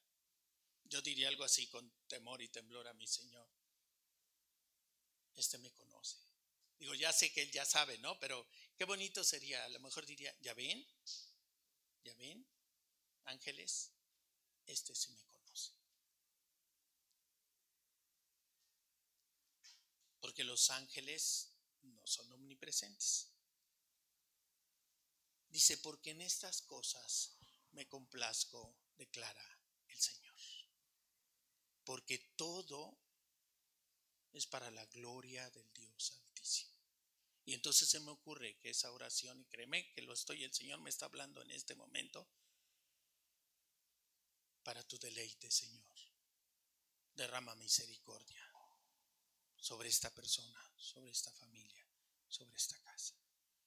yo 0.84 1.02
diría 1.02 1.28
algo 1.28 1.44
así 1.44 1.66
con 1.68 1.90
temor 2.06 2.40
y 2.40 2.48
temblor 2.48 2.86
a 2.88 2.94
mi 2.94 3.06
Señor. 3.06 3.48
Este 5.34 5.58
me 5.58 5.72
conoce. 5.72 6.16
Digo, 6.78 6.94
ya 6.94 7.12
sé 7.12 7.32
que 7.32 7.42
él 7.42 7.50
ya 7.50 7.64
sabe, 7.64 7.98
¿no? 7.98 8.18
Pero 8.20 8.46
qué 8.76 8.84
bonito 8.84 9.24
sería, 9.24 9.64
a 9.64 9.68
lo 9.68 9.80
mejor 9.80 10.06
diría, 10.06 10.34
¿ya 10.40 10.54
ven? 10.54 10.86
¿Ya 12.04 12.14
ven? 12.14 12.46
Ángeles, 13.24 13.90
este 14.66 14.94
sí 14.94 15.10
me 15.10 15.24
conoce. 15.26 15.72
Porque 20.20 20.44
los 20.44 20.70
ángeles 20.70 21.52
no 21.82 22.06
son 22.06 22.30
omnipresentes. 22.32 23.30
Dice, 25.48 25.78
porque 25.78 26.10
en 26.10 26.20
estas 26.20 26.62
cosas 26.62 27.38
me 27.72 27.88
complazco, 27.88 28.77
declara 28.98 29.60
el 29.86 29.98
Señor. 29.98 30.36
Porque 31.84 32.18
todo 32.36 32.98
es 34.32 34.46
para 34.46 34.70
la 34.70 34.84
gloria 34.86 35.48
del 35.50 35.72
Dios 35.72 36.12
Altísimo. 36.12 36.76
Y 37.46 37.54
entonces 37.54 37.88
se 37.88 38.00
me 38.00 38.10
ocurre 38.10 38.58
que 38.58 38.70
esa 38.70 38.92
oración, 38.92 39.40
y 39.40 39.46
créeme 39.46 39.90
que 39.92 40.02
lo 40.02 40.12
estoy, 40.12 40.44
el 40.44 40.52
Señor 40.52 40.80
me 40.80 40.90
está 40.90 41.06
hablando 41.06 41.40
en 41.40 41.50
este 41.50 41.74
momento, 41.74 42.28
para 44.62 44.86
tu 44.86 44.98
deleite, 44.98 45.50
Señor. 45.50 45.96
Derrama 47.14 47.54
misericordia 47.54 48.44
sobre 49.56 49.88
esta 49.88 50.10
persona, 50.14 50.72
sobre 50.76 51.10
esta 51.10 51.32
familia, 51.32 51.88
sobre 52.28 52.54
esta 52.56 52.78
casa. 52.80 53.16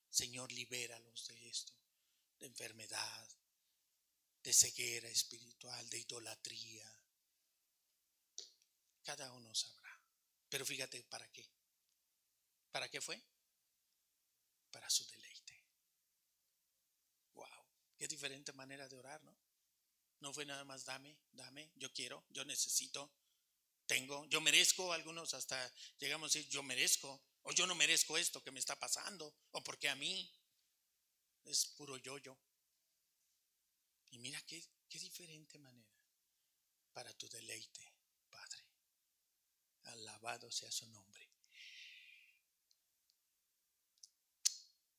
Señor, 0.10 0.52
libéralos 0.52 1.26
de 1.28 1.50
esto, 1.50 1.74
de 2.38 2.46
enfermedad, 2.46 3.30
de 4.44 4.54
ceguera 4.54 5.10
espiritual, 5.10 5.88
de 5.90 6.00
idolatría. 6.00 7.02
Cada 9.04 9.32
uno 9.34 9.54
sabrá. 9.54 10.02
Pero 10.50 10.66
fíjate, 10.66 11.04
¿para 11.04 11.28
qué? 11.32 11.48
¿Para 12.72 12.90
qué 12.90 13.02
fue? 13.02 13.22
Para 14.72 14.90
su 14.90 15.06
deleite. 15.08 15.66
Wow, 17.34 17.66
qué 17.98 18.08
diferente 18.08 18.54
manera 18.54 18.88
de 18.88 18.96
orar, 18.96 19.22
¿no? 19.24 19.38
No 20.20 20.34
fue 20.34 20.46
nada 20.46 20.64
más 20.64 20.86
dame, 20.86 21.18
dame, 21.32 21.72
yo 21.76 21.92
quiero, 21.92 22.24
yo 22.30 22.46
necesito, 22.46 23.12
tengo, 23.88 24.26
yo 24.28 24.40
merezco, 24.40 24.94
algunos 24.94 25.34
hasta 25.34 25.74
llegamos 25.98 26.28
a 26.28 26.38
decir, 26.38 26.50
yo 26.52 26.62
merezco, 26.62 27.22
o 27.42 27.52
yo 27.52 27.66
no 27.66 27.74
merezco 27.74 28.18
esto 28.18 28.44
que 28.44 28.52
me 28.52 28.60
está 28.60 28.78
pasando, 28.78 29.36
o 29.52 29.64
porque 29.64 29.90
a 29.90 29.96
mí 29.96 30.32
es 31.46 31.66
puro 31.66 31.98
yo-yo. 31.98 32.38
Y 34.12 34.20
mira 34.20 34.42
qué, 34.44 34.64
qué 34.88 35.00
diferente 35.00 35.58
manera 35.58 35.92
para 36.94 37.14
tu 37.14 37.28
deleite, 37.30 37.94
Padre. 38.30 38.66
Alabado 39.84 40.52
sea 40.52 40.72
su 40.72 40.88
nombre. 40.88 41.30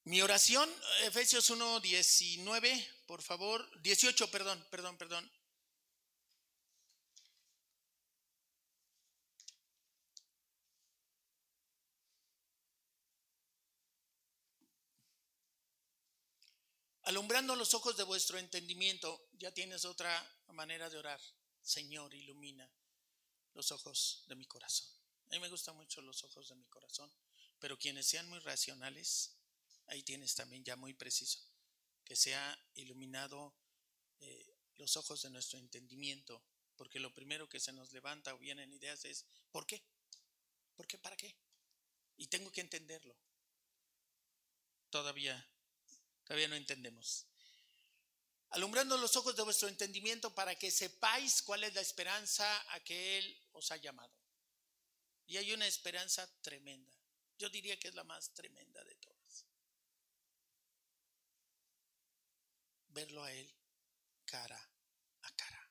Mi 0.04 0.20
oración, 0.20 0.68
Efesios 1.02 1.48
1, 1.50 1.78
19, 1.78 2.88
por 3.06 3.22
favor, 3.22 3.82
18, 3.82 4.30
perdón, 4.30 4.66
perdón, 4.68 4.96
perdón. 4.98 5.30
Alumbrando 17.12 17.54
los 17.56 17.74
ojos 17.74 17.94
de 17.98 18.04
vuestro 18.04 18.38
entendimiento, 18.38 19.28
ya 19.32 19.52
tienes 19.52 19.84
otra 19.84 20.10
manera 20.54 20.88
de 20.88 20.96
orar. 20.96 21.20
Señor, 21.60 22.14
ilumina 22.14 22.66
los 23.52 23.70
ojos 23.70 24.24
de 24.28 24.34
mi 24.34 24.46
corazón. 24.46 24.88
A 25.28 25.34
mí 25.34 25.40
me 25.40 25.50
gustan 25.50 25.76
mucho 25.76 26.00
los 26.00 26.24
ojos 26.24 26.48
de 26.48 26.54
mi 26.54 26.64
corazón, 26.68 27.12
pero 27.58 27.78
quienes 27.78 28.06
sean 28.06 28.30
muy 28.30 28.38
racionales, 28.38 29.36
ahí 29.88 30.02
tienes 30.02 30.34
también 30.34 30.64
ya 30.64 30.74
muy 30.74 30.94
preciso, 30.94 31.38
que 32.02 32.16
sea 32.16 32.58
iluminado 32.76 33.54
eh, 34.20 34.56
los 34.76 34.96
ojos 34.96 35.20
de 35.20 35.28
nuestro 35.28 35.58
entendimiento, 35.58 36.42
porque 36.76 36.98
lo 36.98 37.12
primero 37.12 37.46
que 37.46 37.60
se 37.60 37.74
nos 37.74 37.92
levanta 37.92 38.32
o 38.32 38.38
vienen 38.38 38.72
ideas 38.72 39.04
es, 39.04 39.26
¿por 39.50 39.66
qué? 39.66 39.84
¿Por 40.74 40.86
qué? 40.86 40.96
¿Para 40.96 41.18
qué? 41.18 41.36
Y 42.16 42.28
tengo 42.28 42.50
que 42.50 42.62
entenderlo. 42.62 43.14
Todavía, 44.88 45.46
todavía 46.24 46.48
no 46.48 46.56
entendemos. 46.56 47.26
Alumbrando 48.50 48.98
los 48.98 49.16
ojos 49.16 49.34
de 49.34 49.42
vuestro 49.42 49.68
entendimiento 49.68 50.34
para 50.34 50.54
que 50.54 50.70
sepáis 50.70 51.42
cuál 51.42 51.64
es 51.64 51.74
la 51.74 51.80
esperanza 51.80 52.74
a 52.74 52.80
que 52.80 53.18
Él 53.18 53.48
os 53.52 53.70
ha 53.72 53.76
llamado. 53.78 54.12
Y 55.26 55.38
hay 55.38 55.52
una 55.52 55.66
esperanza 55.66 56.28
tremenda. 56.42 56.92
Yo 57.38 57.48
diría 57.48 57.78
que 57.78 57.88
es 57.88 57.94
la 57.94 58.04
más 58.04 58.34
tremenda 58.34 58.84
de 58.84 58.94
todas. 58.96 59.46
Verlo 62.88 63.24
a 63.24 63.32
Él 63.32 63.50
cara 64.26 64.70
a 65.22 65.30
cara. 65.34 65.70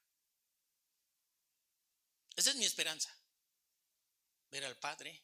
Esa 2.36 2.50
es 2.50 2.56
mi 2.56 2.66
esperanza. 2.66 3.16
Ver 4.50 4.66
al 4.66 4.78
Padre, 4.80 5.24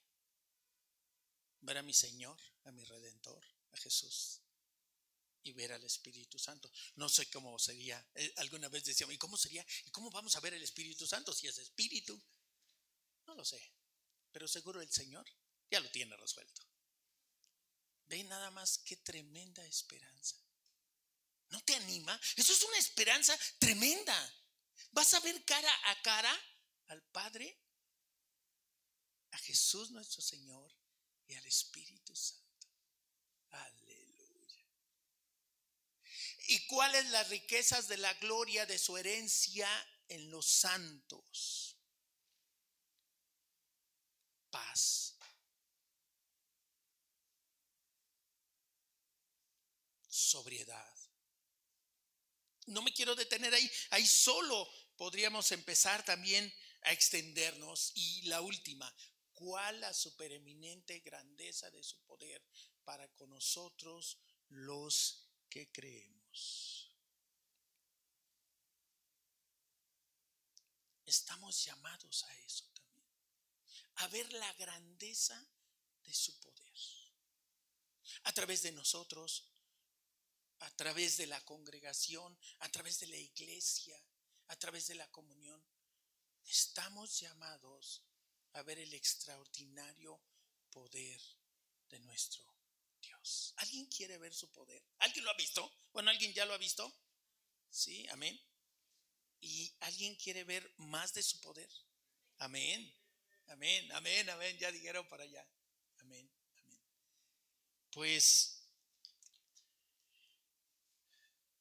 ver 1.61 1.77
a 1.79 1.83
mi 1.83 1.93
Señor, 1.93 2.39
a 2.65 2.71
mi 2.71 2.83
Redentor, 2.83 3.43
a 3.71 3.77
Jesús 3.77 4.41
y 5.47 5.53
ver 5.53 5.73
al 5.73 5.83
Espíritu 5.83 6.37
Santo. 6.37 6.71
No 6.95 7.09
sé 7.09 7.29
cómo 7.29 7.57
sería. 7.59 8.05
Eh, 8.15 8.33
alguna 8.37 8.69
vez 8.69 8.83
decíamos, 8.83 9.15
¿y 9.15 9.17
cómo 9.17 9.37
sería? 9.37 9.65
¿Y 9.85 9.91
cómo 9.91 10.09
vamos 10.11 10.35
a 10.35 10.39
ver 10.39 10.53
el 10.53 10.63
Espíritu 10.63 11.07
Santo 11.07 11.33
si 11.33 11.47
es 11.47 11.57
Espíritu? 11.57 12.21
No 13.25 13.35
lo 13.35 13.45
sé. 13.45 13.61
Pero 14.31 14.47
seguro 14.47 14.81
el 14.81 14.91
Señor 14.91 15.25
ya 15.69 15.79
lo 15.79 15.89
tiene 15.91 16.15
resuelto. 16.17 16.61
Ve 18.05 18.23
nada 18.23 18.51
más 18.51 18.77
qué 18.79 18.97
tremenda 18.97 19.65
esperanza. 19.65 20.37
¿No 21.49 21.61
te 21.61 21.75
anima? 21.75 22.19
Eso 22.35 22.53
es 22.53 22.63
una 22.63 22.77
esperanza 22.77 23.37
tremenda. 23.59 24.43
Vas 24.91 25.13
a 25.13 25.19
ver 25.21 25.43
cara 25.45 25.71
a 25.85 26.01
cara 26.01 26.41
al 26.87 27.01
Padre, 27.03 27.57
a 29.31 29.37
Jesús 29.39 29.91
nuestro 29.91 30.21
Señor 30.21 30.73
y 31.27 31.35
al 31.35 31.45
Espíritu 31.45 32.15
Santo. 32.15 32.67
Aleluya. 33.49 33.86
¿Y 36.47 36.65
cuáles 36.67 37.09
las 37.09 37.29
riquezas 37.29 37.87
de 37.87 37.97
la 37.97 38.13
gloria 38.15 38.65
de 38.65 38.79
su 38.79 38.97
herencia 38.97 39.69
en 40.07 40.29
los 40.31 40.45
santos? 40.45 41.77
Paz. 44.49 45.15
Sobriedad 50.09 50.97
no 52.67 52.81
me 52.81 52.93
quiero 52.93 53.15
detener 53.15 53.53
ahí, 53.53 53.71
ahí 53.91 54.05
solo 54.05 54.69
podríamos 54.97 55.51
empezar 55.51 56.03
también 56.03 56.53
a 56.83 56.91
extendernos. 56.91 57.91
Y 57.95 58.23
la 58.23 58.41
última, 58.41 58.93
¿cuál 59.33 59.79
la 59.81 59.93
supereminente 59.93 60.99
grandeza 60.99 61.71
de 61.71 61.83
su 61.83 61.99
poder 62.03 62.43
para 62.83 63.07
con 63.15 63.29
nosotros 63.29 64.19
los 64.49 65.29
que 65.49 65.71
creemos? 65.71 66.16
Estamos 71.05 71.63
llamados 71.63 72.23
a 72.23 72.37
eso 72.39 72.65
también, 72.73 73.07
a 73.95 74.07
ver 74.07 74.31
la 74.33 74.53
grandeza 74.53 75.47
de 76.03 76.13
su 76.13 76.37
poder. 76.39 76.57
A 78.23 78.33
través 78.33 78.61
de 78.61 78.71
nosotros, 78.71 79.45
a 80.59 80.69
través 80.71 81.17
de 81.17 81.27
la 81.27 81.43
congregación, 81.45 82.37
a 82.59 82.69
través 82.69 82.99
de 82.99 83.07
la 83.07 83.17
iglesia, 83.17 83.97
a 84.47 84.55
través 84.55 84.87
de 84.87 84.95
la 84.95 85.09
comunión. 85.11 85.63
Estamos 86.45 87.19
llamados 87.19 88.01
a 88.53 88.61
ver 88.63 88.79
el 88.79 88.93
extraordinario 88.93 90.19
poder 90.71 91.21
de 91.89 91.99
nuestro 91.99 92.56
Dios. 93.01 93.53
¿Alguien 93.57 93.85
quiere 93.87 94.17
ver 94.17 94.33
su 94.33 94.51
poder? 94.51 94.83
¿Alguien 94.99 95.25
lo 95.25 95.31
ha 95.31 95.35
visto? 95.35 95.71
Bueno, 95.93 96.09
¿alguien 96.09 96.33
ya 96.33 96.45
lo 96.45 96.53
ha 96.53 96.57
visto? 96.57 96.91
Sí, 97.69 98.07
amén. 98.09 98.39
¿Y 99.39 99.75
alguien 99.81 100.15
quiere 100.15 100.43
ver 100.43 100.73
más 100.77 101.13
de 101.13 101.23
su 101.23 101.39
poder? 101.41 101.69
Amén. 102.39 102.93
Amén, 103.47 103.91
amén, 103.93 104.29
amén. 104.29 104.57
Ya 104.57 104.71
dijeron 104.71 105.07
para 105.07 105.23
allá. 105.23 105.47
Amén, 105.99 106.29
amén. 106.57 106.79
Pues 107.91 108.57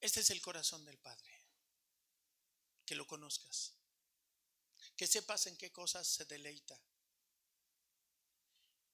Este 0.07 0.21
es 0.21 0.31
el 0.31 0.41
corazón 0.41 0.85
del 0.85 0.99
Padre. 0.99 1.43
Que 2.85 2.95
lo 2.95 3.09
conozcas. 3.09 3.73
Que 4.97 5.07
sepas 5.07 5.49
en 5.49 5.57
qué 5.57 5.73
cosas 5.73 6.07
se 6.07 6.25
deleita. 6.27 6.81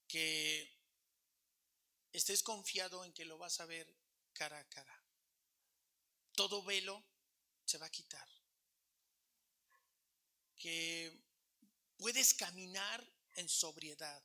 Que 0.09 0.82
estés 2.13 2.43
confiado 2.43 3.05
en 3.05 3.13
que 3.13 3.25
lo 3.25 3.39
vas 3.39 3.61
a 3.61 3.67
ver 3.67 3.93
cara 4.33 4.59
a 4.59 4.69
cara. 4.69 5.05
Todo 6.35 6.63
velo 6.63 7.03
se 7.65 7.79
va 7.79 7.87
a 7.87 7.91
quitar. 7.91 8.29
Que 10.57 11.13
puedes 11.97 12.35
caminar 12.35 13.05
en 13.35 13.49
sobriedad, 13.49 14.23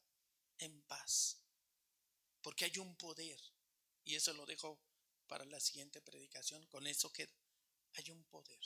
en 0.59 0.81
paz, 0.83 1.37
porque 2.41 2.65
hay 2.65 2.77
un 2.77 2.95
poder, 2.97 3.41
y 4.03 4.15
eso 4.15 4.33
lo 4.33 4.45
dejo 4.45 4.79
para 5.27 5.45
la 5.45 5.59
siguiente 5.59 6.01
predicación, 6.01 6.65
con 6.67 6.85
eso 6.87 7.11
que 7.11 7.29
hay 7.93 8.11
un 8.11 8.23
poder, 8.25 8.59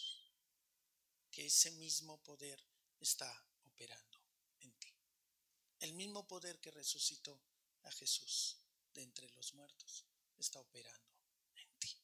que 1.30 1.46
ese 1.46 1.72
mismo 1.72 2.22
poder 2.22 2.62
está 3.00 3.46
operando 3.64 4.20
en 4.60 4.74
ti. 4.74 4.94
El 5.80 5.94
mismo 5.94 6.28
poder 6.28 6.60
que 6.60 6.72
resucitó 6.72 7.42
a 7.84 7.92
Jesús 7.92 8.61
de 8.94 9.04
entre 9.04 9.30
los 9.32 9.54
muertos 9.54 10.06
está 10.38 10.60
operando 10.60 11.12
en 11.56 11.70
ti. 11.80 11.96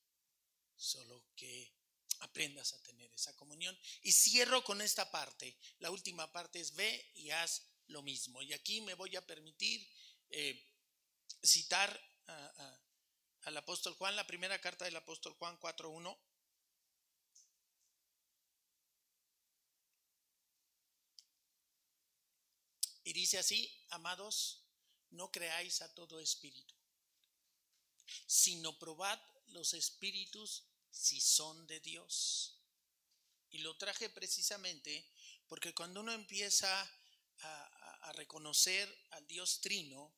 Solo 0.75 1.23
que 1.35 1.73
aprendas 2.19 2.73
a 2.73 2.81
tener 2.83 3.11
esa 3.13 3.35
comunión. 3.35 3.77
Y 4.01 4.11
cierro 4.11 4.63
con 4.63 4.81
esta 4.81 5.09
parte. 5.11 5.57
La 5.79 5.91
última 5.91 6.31
parte 6.31 6.59
es 6.59 6.75
ve 6.75 7.11
y 7.15 7.31
haz 7.31 7.63
lo 7.87 8.01
mismo. 8.01 8.41
Y 8.41 8.53
aquí 8.53 8.81
me 8.81 8.93
voy 8.93 9.15
a 9.15 9.25
permitir 9.25 9.87
eh, 10.29 10.63
citar 11.43 11.99
al 13.43 13.55
apóstol 13.55 13.93
Juan, 13.95 14.15
la 14.15 14.27
primera 14.27 14.59
carta 14.59 14.85
del 14.85 14.97
apóstol 14.97 15.33
Juan 15.35 15.57
4.1. 15.59 16.17
Y 23.05 23.13
dice 23.13 23.37
así, 23.37 23.71
amados, 23.91 24.67
no 25.11 25.31
creáis 25.31 25.81
a 25.81 25.93
todo 25.93 26.19
espíritu, 26.19 26.75
sino 28.25 28.77
probad 28.77 29.19
los 29.47 29.73
espíritus 29.73 30.63
si 30.91 31.21
son 31.21 31.67
de 31.67 31.79
Dios. 31.79 32.59
Y 33.49 33.59
lo 33.59 33.77
traje 33.77 34.09
precisamente 34.09 35.09
porque 35.47 35.73
cuando 35.73 36.01
uno 36.01 36.11
empieza 36.11 36.81
a, 37.39 37.73
reconocer 38.13 38.87
al 39.11 39.27
Dios 39.27 39.59
trino, 39.59 40.13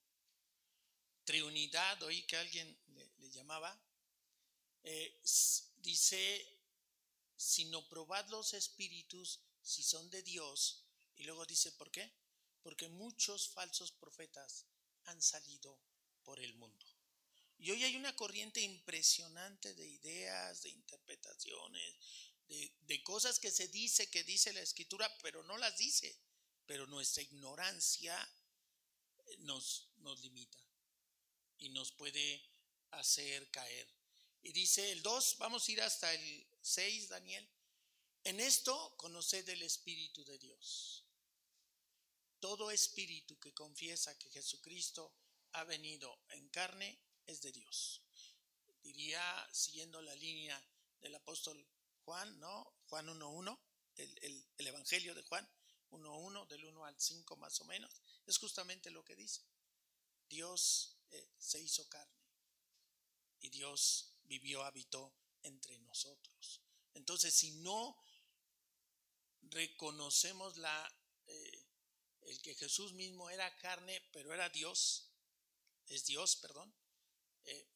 triunidad, 1.23 2.01
oí 2.03 2.21
que 2.27 2.37
alguien 2.37 2.79
le, 2.87 3.31
llamaba, 3.31 3.75
eh, 4.83 5.19
dice, 5.77 6.59
sino 7.35 7.87
probad 7.89 8.27
los 8.29 8.53
espíritus 8.53 9.39
si 9.61 9.81
son 9.83 10.09
de 10.11 10.21
Dios. 10.21 10.85
Y 11.15 11.23
luego 11.23 11.45
dice, 11.45 11.71
¿por 11.73 11.91
qué? 11.91 12.13
Porque 12.61 12.87
muchos 12.87 13.49
falsos 13.49 13.91
profetas 13.91 14.65
han 15.05 15.21
salido 15.21 15.81
por 16.23 16.39
el 16.39 16.53
mundo. 16.55 16.85
Y 17.59 17.71
hoy 17.71 17.83
hay 17.83 17.97
una 17.97 18.15
corriente 18.15 18.61
impresionante 18.61 19.73
de 19.73 19.85
ideas, 19.85 20.63
de 20.63 20.69
interpretaciones, 20.69 21.95
de, 22.47 23.03
cosas 23.03 23.37
que 23.37 23.51
se 23.51 23.67
dice, 23.67 24.09
que 24.09 24.23
dice 24.23 24.53
la 24.53 24.61
escritura, 24.61 25.13
pero 25.21 25.43
no 25.43 25.57
las 25.57 25.77
dice. 25.77 26.17
Pero 26.65 26.87
nuestra 26.87 27.21
ignorancia 27.21 28.17
eh, 29.25 29.37
nos, 29.39 29.89
nos 29.97 30.21
limita 30.21 30.57
y 31.57 31.69
nos 31.69 31.91
puede 31.91 32.41
hacer 32.91 33.51
caer. 33.51 33.87
Y 34.41 34.53
dice 34.53 34.93
el 34.93 35.01
2, 35.03 35.35
vamos 35.39 35.67
a 35.67 35.71
ir 35.71 35.81
hasta 35.81 36.13
el 36.13 36.47
6, 36.61 37.09
Daniel. 37.09 37.47
En 38.23 38.39
esto 38.39 38.95
conoced 38.95 39.47
el 39.49 39.63
Espíritu 39.63 40.23
de 40.23 40.37
Dios. 40.37 41.03
Todo 42.39 42.71
espíritu 42.71 43.37
que 43.37 43.53
confiesa 43.53 44.17
que 44.17 44.29
Jesucristo 44.29 45.13
ha 45.51 45.65
venido 45.65 46.23
en 46.29 46.47
carne 46.47 46.97
es 47.29 47.41
de 47.41 47.51
Dios. 47.51 48.01
Diría, 48.81 49.47
siguiendo 49.53 50.01
la 50.01 50.15
línea 50.15 50.61
del 50.99 51.15
apóstol 51.15 51.65
Juan, 52.03 52.39
¿no? 52.39 52.75
Juan 52.87 53.07
1.1, 53.07 53.59
el, 53.95 54.47
el, 54.57 54.67
Evangelio 54.67 55.13
de 55.13 55.21
Juan 55.23 55.47
1.1, 55.91 56.47
del 56.47 56.65
1 56.65 56.85
al 56.85 56.99
5 56.99 57.35
más 57.37 57.61
o 57.61 57.65
menos, 57.65 58.01
es 58.25 58.37
justamente 58.37 58.89
lo 58.89 59.03
que 59.03 59.15
dice. 59.15 59.43
Dios 60.27 60.97
eh, 61.11 61.29
se 61.37 61.59
hizo 61.59 61.87
carne 61.87 62.19
y 63.39 63.49
Dios 63.49 64.15
vivió, 64.23 64.63
habitó 64.63 65.13
entre 65.43 65.77
nosotros. 65.79 66.61
Entonces, 66.93 67.33
si 67.33 67.51
no 67.61 67.95
reconocemos 69.41 70.57
la, 70.57 70.99
eh, 71.27 71.65
el 72.21 72.41
que 72.41 72.55
Jesús 72.55 72.93
mismo 72.93 73.29
era 73.29 73.55
carne, 73.57 74.01
pero 74.11 74.33
era 74.33 74.49
Dios, 74.49 75.11
es 75.87 76.05
Dios, 76.05 76.35
perdón, 76.37 76.73
eh, 77.49 77.67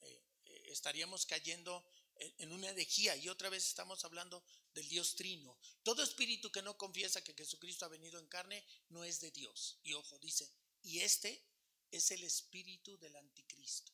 eh, 0.45 0.63
estaríamos 0.67 1.25
cayendo 1.25 1.85
en 2.15 2.51
una 2.51 2.69
herejía 2.69 3.15
y 3.15 3.27
otra 3.27 3.49
vez 3.49 3.65
estamos 3.67 4.05
hablando 4.05 4.43
del 4.73 4.87
Dios 4.87 5.15
trino. 5.15 5.57
Todo 5.81 6.03
espíritu 6.03 6.51
que 6.51 6.61
no 6.61 6.77
confiesa 6.77 7.23
que 7.23 7.33
Jesucristo 7.33 7.85
ha 7.85 7.89
venido 7.89 8.19
en 8.19 8.27
carne 8.27 8.63
no 8.89 9.03
es 9.03 9.19
de 9.19 9.31
Dios. 9.31 9.79
Y 9.83 9.93
ojo, 9.93 10.19
dice, 10.19 10.49
y 10.83 10.99
este 10.99 11.43
es 11.91 12.11
el 12.11 12.23
espíritu 12.23 12.97
del 12.97 13.15
anticristo, 13.15 13.91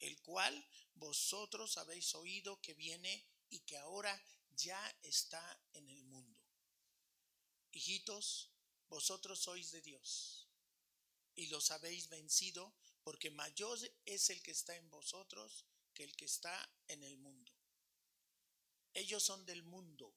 el 0.00 0.20
cual 0.20 0.66
vosotros 0.94 1.76
habéis 1.78 2.14
oído 2.14 2.60
que 2.60 2.74
viene 2.74 3.26
y 3.50 3.60
que 3.60 3.76
ahora 3.76 4.22
ya 4.50 4.98
está 5.02 5.60
en 5.72 5.88
el 5.88 6.02
mundo. 6.04 6.40
Hijitos, 7.72 8.50
vosotros 8.88 9.40
sois 9.40 9.70
de 9.72 9.82
Dios 9.82 10.48
y 11.34 11.46
los 11.46 11.70
habéis 11.70 12.08
vencido 12.08 12.74
porque 13.04 13.30
mayor 13.30 13.78
es 14.06 14.30
el 14.30 14.42
que 14.42 14.50
está 14.50 14.74
en 14.74 14.90
vosotros 14.90 15.64
que 15.92 16.04
el 16.04 16.16
que 16.16 16.24
está 16.24 16.68
en 16.88 17.04
el 17.04 17.16
mundo. 17.18 17.52
Ellos 18.94 19.22
son 19.22 19.44
del 19.44 19.62
mundo. 19.62 20.14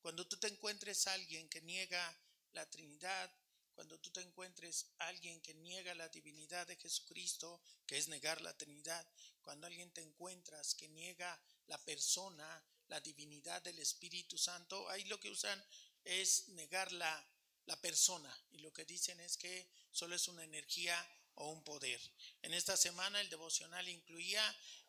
Cuando 0.00 0.26
tú 0.26 0.36
te 0.36 0.48
encuentres 0.48 1.06
a 1.06 1.14
alguien 1.14 1.48
que 1.48 1.62
niega 1.62 2.18
la 2.52 2.68
Trinidad, 2.68 3.32
cuando 3.74 3.98
tú 4.00 4.10
te 4.10 4.20
encuentres 4.20 4.92
alguien 4.98 5.40
que 5.40 5.54
niega 5.54 5.94
la 5.94 6.08
divinidad 6.08 6.66
de 6.66 6.76
Jesucristo, 6.76 7.62
que 7.86 7.96
es 7.96 8.08
negar 8.08 8.40
la 8.40 8.56
Trinidad, 8.56 9.06
cuando 9.40 9.66
alguien 9.66 9.90
te 9.92 10.02
encuentras 10.02 10.74
que 10.74 10.88
niega 10.88 11.40
la 11.66 11.78
persona, 11.84 12.62
la 12.88 13.00
divinidad 13.00 13.62
del 13.62 13.78
Espíritu 13.78 14.36
Santo, 14.36 14.88
ahí 14.90 15.04
lo 15.04 15.18
que 15.18 15.30
usan 15.30 15.64
es 16.04 16.48
negar 16.48 16.92
la 16.92 17.31
la 17.66 17.80
persona 17.80 18.36
y 18.50 18.58
lo 18.58 18.72
que 18.72 18.84
dicen 18.84 19.20
es 19.20 19.36
que 19.36 19.68
solo 19.90 20.16
es 20.16 20.28
una 20.28 20.44
energía 20.44 20.96
o 21.34 21.50
un 21.50 21.62
poder. 21.64 22.00
En 22.42 22.54
esta 22.54 22.76
semana 22.76 23.20
el 23.20 23.30
devocional 23.30 23.88
incluía 23.88 24.42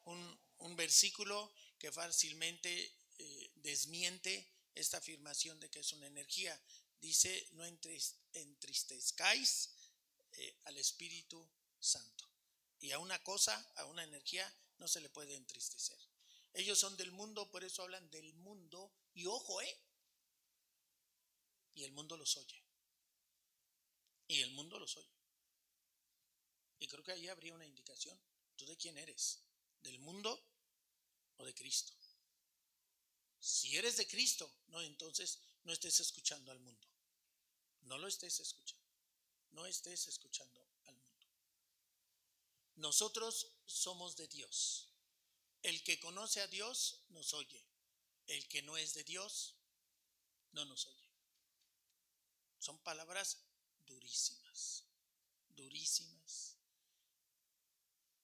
un, 0.06 0.40
versículo 0.76 1.54
que 1.78 1.92
fácilmente 1.92 2.96
eh, 3.20 3.52
desmiente 3.56 4.50
esta 4.74 4.98
afirmación 4.98 5.60
de 5.60 5.70
que 5.70 5.80
es 5.82 5.94
una 5.94 6.08
energía. 6.08 6.60
Dice, 7.00 7.48
no 7.52 7.64
entristezcáis 8.34 9.70
eh, 10.32 10.56
al 10.64 10.78
Espíritu 10.78 11.48
Santo. 11.80 12.28
Y 12.80 12.92
a 12.92 13.00
una 13.00 13.22
cosa, 13.24 13.72
a 13.76 13.86
una 13.86 14.04
energía, 14.04 14.52
no 14.80 14.88
se 14.88 15.00
le 15.00 15.10
puede 15.10 15.36
entristecer. 15.36 16.00
Ellos 16.54 16.80
son 16.80 16.98
del 16.98 17.12
mundo, 17.12 17.50
por 17.50 17.64
eso 17.64 17.84
hablan 17.84 18.10
del 18.10 18.34
mundo. 18.34 18.92
Y 19.14 19.26
ojo, 19.26 19.62
¿eh? 19.62 19.78
Y 21.76 21.84
el 21.84 21.92
mundo 21.92 22.18
los 22.18 22.38
oye. 22.38 22.63
Y 24.28 24.42
el 24.42 24.52
mundo 24.52 24.80
los 24.80 24.96
oye. 24.98 25.14
Y 26.80 26.88
creo 26.88 27.04
que 27.04 27.12
ahí 27.12 27.28
habría 27.28 27.54
una 27.54 27.66
indicación. 27.66 28.20
¿Tú 28.56 28.66
de 28.66 28.78
quién 28.78 28.98
eres? 28.98 29.40
¿Del 29.82 30.00
mundo 30.00 30.42
o 31.38 31.46
de 31.46 31.54
Cristo? 31.54 31.94
Si 33.40 33.78
eres 33.78 33.98
de 33.98 34.08
Cristo, 34.08 34.50
no, 34.68 34.82
entonces 34.82 35.40
no 35.64 35.74
estés 35.74 36.00
escuchando 36.00 36.52
al 36.52 36.60
mundo. 36.60 36.88
No 37.82 37.98
lo 37.98 38.08
estés 38.08 38.40
escuchando. 38.40 38.84
No 39.52 39.66
estés 39.66 40.08
escuchando 40.08 40.66
al 40.86 40.96
mundo. 40.96 41.28
Nosotros 42.76 43.48
somos 43.66 44.16
de 44.16 44.28
Dios. 44.28 44.90
El 45.62 45.84
que 45.84 46.00
conoce 46.00 46.42
a 46.42 46.48
Dios 46.48 47.04
nos 47.10 47.34
oye. 47.34 47.66
El 48.28 48.48
que 48.48 48.62
no 48.62 48.78
es 48.78 48.94
de 48.94 49.04
Dios 49.04 49.56
no 50.52 50.66
nos 50.66 50.86
oye. 50.88 51.10
Son 52.60 52.78
palabras 52.80 53.38
durísimas, 53.86 54.86
durísimas. 55.50 56.58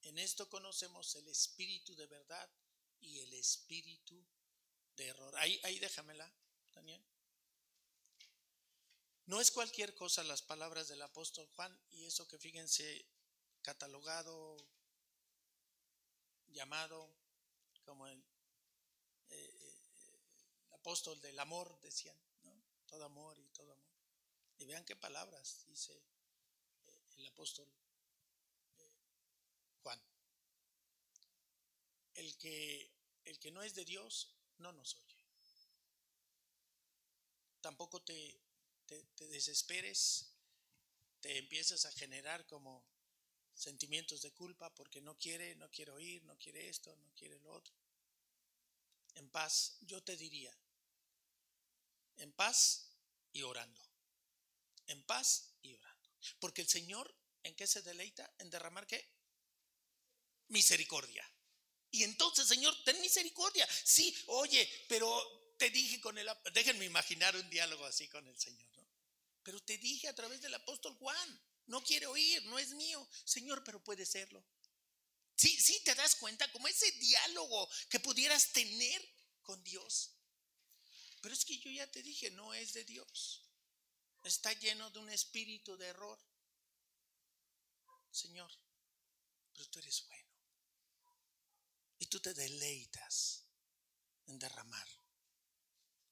En 0.03 0.18
esto 0.18 0.49
conocemos 0.49 1.16
el 1.16 1.28
espíritu 1.28 1.95
de 1.95 2.07
verdad 2.07 2.49
y 2.99 3.20
el 3.20 3.34
espíritu 3.34 4.26
de 4.95 5.07
error. 5.07 5.36
Ahí, 5.38 5.60
ahí 5.64 5.80
déjamela, 5.80 6.32
Daniel. 6.74 7.03
No 9.26 9.39
es 9.39 9.51
cualquier 9.51 9.93
cosa 9.93 10.24
las 10.24 10.41
palabras 10.41 10.88
del 10.88 11.01
apóstol 11.01 11.47
Juan 11.55 11.80
y 11.91 12.05
eso 12.05 12.28
que 12.28 12.39
fíjense, 12.39 13.05
catalogado, 13.62 14.57
llamado 16.47 17.16
como 17.84 18.07
el, 18.07 18.20
eh, 19.30 19.36
eh, 19.38 19.88
el 20.68 20.74
apóstol 20.74 21.22
del 21.22 21.39
amor, 21.39 21.80
decían, 21.82 22.18
¿no? 22.41 22.60
Todo 22.88 23.05
amor 23.05 23.38
y 23.38 23.47
todo. 23.49 23.78
Y 24.60 24.66
vean 24.66 24.86
qué 24.86 24.95
palabras 24.95 25.66
dice 25.68 25.93
eh, 26.88 27.03
el 27.18 27.28
apóstol 27.28 27.68
eh, 28.78 28.91
el 32.16 32.38
que, 32.38 32.91
el 33.24 33.39
que 33.39 33.51
no 33.51 33.64
es 33.64 33.74
de 33.76 33.86
Dios 33.86 34.36
no 34.57 34.72
nos 34.74 34.95
oye. 34.95 35.18
Tampoco 37.62 38.01
te, 38.01 38.41
te, 38.86 39.03
te 39.16 39.28
desesperes, 39.28 40.34
te 41.22 41.38
empiezas 41.38 41.86
a 41.86 41.91
generar 41.91 42.45
como 42.47 42.86
sentimientos 43.53 44.22
de 44.22 44.32
culpa 44.32 44.74
porque 44.76 45.01
no 45.01 45.18
quiere, 45.18 45.55
no 45.55 45.70
quiere 45.70 45.91
oír, 45.91 46.24
no 46.24 46.38
quiere 46.38 46.70
esto, 46.70 46.95
no 46.97 47.14
quiere 47.14 47.39
lo 47.39 47.53
otro. 47.53 47.74
En 49.16 49.30
paz, 49.30 49.78
yo 49.82 50.01
te 50.03 50.16
diría, 50.16 50.55
en 52.18 52.32
paz 52.34 52.91
y 53.34 53.43
orando. 53.43 53.89
En 54.90 55.02
paz 55.04 55.56
y 55.62 55.74
orando. 55.74 56.10
Porque 56.40 56.62
el 56.62 56.68
Señor, 56.68 57.16
¿en 57.44 57.56
qué 57.56 57.66
se 57.66 57.82
deleita? 57.82 58.30
En 58.40 58.50
derramar 58.50 58.86
qué? 58.86 59.08
Misericordia. 60.50 61.26
Y 61.92 62.04
entonces, 62.04 62.48
Señor, 62.48 62.76
ten 62.84 63.00
misericordia. 63.02 63.68
Sí, 63.84 64.16
oye, 64.28 64.70
pero 64.88 65.56
te 65.58 65.70
dije 65.70 66.00
con 66.00 66.18
el... 66.18 66.30
Déjenme 66.54 66.86
imaginar 66.86 67.36
un 67.36 67.50
diálogo 67.50 67.86
así 67.86 68.08
con 68.08 68.28
el 68.28 68.40
Señor, 68.40 68.70
¿no? 68.76 68.88
Pero 69.44 69.60
te 69.64 69.78
dije 69.78 70.08
a 70.08 70.16
través 70.16 70.42
del 70.42 70.54
apóstol 70.54 70.96
Juan, 70.96 71.42
no 71.68 71.84
quiere 71.84 72.08
oír, 72.08 72.44
no 72.46 72.60
es 72.60 72.74
mío. 72.74 73.08
Señor, 73.26 73.64
pero 73.64 73.84
puede 73.84 74.06
serlo. 74.06 74.46
Sí, 75.36 75.50
sí, 75.60 75.82
te 75.86 75.96
das 75.96 76.16
cuenta 76.16 76.52
como 76.52 76.68
ese 76.68 76.92
diálogo 76.94 77.70
que 77.90 78.00
pudieras 78.00 78.52
tener 78.52 79.02
con 79.42 79.64
Dios. 79.64 80.12
Pero 81.22 81.34
es 81.34 81.46
que 81.46 81.58
yo 81.58 81.72
ya 81.72 81.90
te 81.90 82.04
dije, 82.04 82.30
no 82.32 82.54
es 82.54 82.74
de 82.74 82.84
Dios. 82.84 83.49
Está 84.30 84.53
lleno 84.53 84.91
de 84.91 84.99
un 84.99 85.09
espíritu 85.09 85.75
de 85.75 85.88
error. 85.88 86.19
Señor, 88.11 88.51
pero 89.51 89.67
tú 89.71 89.80
eres 89.80 90.05
bueno. 90.05 90.30
Y 91.97 92.05
tú 92.05 92.19
te 92.19 92.36
deleitas 92.36 93.43
en 94.27 94.38
derramar 94.38 94.88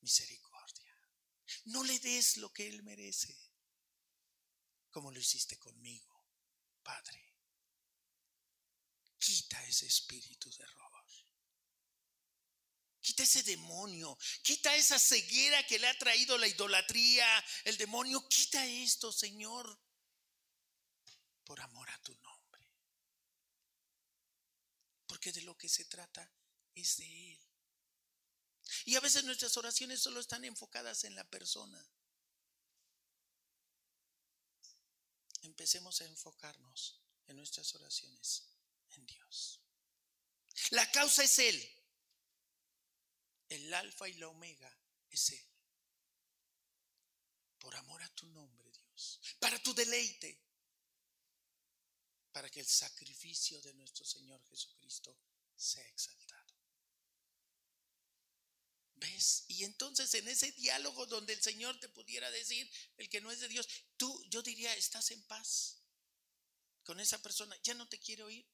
misericordia. 0.01 0.95
No 1.65 1.83
le 1.83 1.99
des 1.99 2.37
lo 2.37 2.51
que 2.51 2.67
Él 2.67 2.81
merece, 2.81 3.37
como 4.89 5.11
lo 5.11 5.19
hiciste 5.19 5.59
conmigo, 5.59 6.25
Padre. 6.81 7.35
Quita 9.19 9.63
ese 9.63 9.85
espíritu 9.85 10.49
de 10.49 10.63
error. 10.63 10.87
Quita 13.07 13.23
ese 13.23 13.41
demonio, 13.41 14.17
quita 14.43 14.75
esa 14.75 14.99
ceguera 14.99 15.65
que 15.65 15.79
le 15.79 15.87
ha 15.87 15.97
traído 15.97 16.37
la 16.37 16.45
idolatría, 16.45 17.25
el 17.63 17.77
demonio. 17.77 18.27
Quita 18.27 18.65
esto, 18.65 19.13
Señor, 19.13 19.79
por 21.45 21.57
amor 21.61 21.89
a 21.89 21.97
tu 21.99 22.13
nombre. 22.15 22.69
Porque 25.05 25.31
de 25.31 25.41
lo 25.43 25.57
que 25.57 25.69
se 25.69 25.85
trata 25.85 26.29
es 26.75 26.97
de 26.97 27.31
Él. 27.31 27.39
Y 28.83 28.97
a 28.97 28.99
veces 28.99 29.23
nuestras 29.23 29.55
oraciones 29.55 30.01
solo 30.01 30.19
están 30.19 30.43
enfocadas 30.43 31.05
en 31.05 31.15
la 31.15 31.23
persona. 31.23 31.81
Empecemos 35.43 36.01
a 36.01 36.05
enfocarnos 36.07 36.99
en 37.27 37.37
nuestras 37.37 37.73
oraciones 37.73 38.49
en 38.97 39.05
Dios. 39.05 39.61
La 40.71 40.91
causa 40.91 41.23
es 41.23 41.39
Él. 41.39 41.76
El 43.49 43.73
alfa 43.73 44.07
y 44.09 44.13
la 44.13 44.27
omega 44.27 44.75
es 45.09 45.29
Él. 45.29 45.45
Por 47.59 47.75
amor 47.75 48.01
a 48.03 48.09
tu 48.09 48.27
nombre, 48.27 48.71
Dios. 48.71 49.19
Para 49.39 49.61
tu 49.61 49.73
deleite. 49.73 50.39
Para 52.31 52.49
que 52.49 52.59
el 52.59 52.67
sacrificio 52.67 53.61
de 53.61 53.73
nuestro 53.73 54.05
Señor 54.05 54.43
Jesucristo 54.47 55.17
sea 55.55 55.87
exaltado. 55.87 56.53
¿Ves? 58.95 59.45
Y 59.47 59.63
entonces 59.63 60.13
en 60.15 60.27
ese 60.27 60.51
diálogo 60.53 61.05
donde 61.05 61.33
el 61.33 61.41
Señor 61.41 61.79
te 61.79 61.89
pudiera 61.89 62.29
decir, 62.31 62.69
el 62.97 63.09
que 63.09 63.21
no 63.21 63.31
es 63.31 63.39
de 63.39 63.47
Dios, 63.47 63.67
tú, 63.95 64.23
yo 64.29 64.41
diría, 64.41 64.75
estás 64.75 65.11
en 65.11 65.21
paz 65.23 65.81
con 66.83 66.99
esa 66.99 67.21
persona, 67.21 67.55
ya 67.63 67.73
no 67.73 67.87
te 67.87 67.99
quiere 67.99 68.23
oír. 68.23 68.47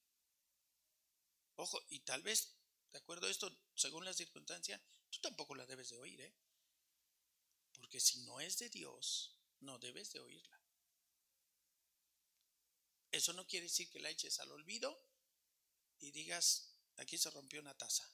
Ojo, 1.56 1.80
y 1.90 2.00
tal 2.00 2.22
vez, 2.24 2.50
de 2.94 3.00
acuerdo 3.00 3.28
esto, 3.28 3.52
según 3.76 4.06
la 4.06 4.14
circunstancia, 4.14 4.82
tú 5.10 5.20
tampoco 5.20 5.56
la 5.56 5.66
debes 5.66 5.90
de 5.90 5.98
oír, 5.98 6.22
¿eh? 6.22 6.34
Porque 7.74 8.00
si 8.00 8.20
no 8.20 8.40
es 8.40 8.58
de 8.60 8.70
Dios, 8.70 9.36
no 9.60 9.78
debes 9.80 10.14
de 10.14 10.22
oírla. 10.22 10.62
Eso 13.12 13.34
no 13.34 13.46
quiere 13.46 13.66
decir 13.66 13.90
que 13.90 14.00
la 14.00 14.10
eches 14.10 14.40
al 14.40 14.52
olvido 14.52 14.98
y 16.00 16.12
digas, 16.12 16.70
aquí 16.98 17.18
se 17.18 17.30
rompió 17.30 17.60
una 17.60 17.78
taza 17.78 18.10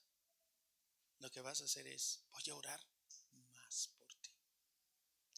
lo 1.19 1.29
que 1.31 1.41
vas 1.41 1.61
a 1.61 1.65
hacer 1.65 1.85
es, 1.87 2.21
voy 2.31 2.49
a 2.49 2.55
orar 2.55 2.81
más 3.51 3.89
por 3.97 4.07
ti. 4.15 4.31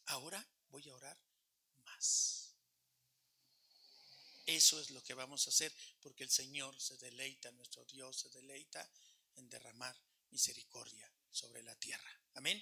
Ahora 0.05 0.45
voy 0.69 0.87
a 0.89 0.95
orar 0.95 1.19
más. 1.85 2.53
Eso 4.45 4.79
es 4.79 4.91
lo 4.91 5.03
que 5.03 5.13
vamos 5.13 5.45
a 5.45 5.49
hacer 5.49 5.73
porque 6.01 6.23
el 6.23 6.29
Señor 6.29 6.79
se 6.79 6.97
deleita, 6.97 7.51
nuestro 7.51 7.85
Dios 7.85 8.17
se 8.17 8.29
deleita 8.29 8.87
en 9.35 9.49
derramar 9.49 9.95
misericordia 10.29 11.11
sobre 11.29 11.63
la 11.63 11.75
tierra. 11.75 12.11
Amén. 12.35 12.61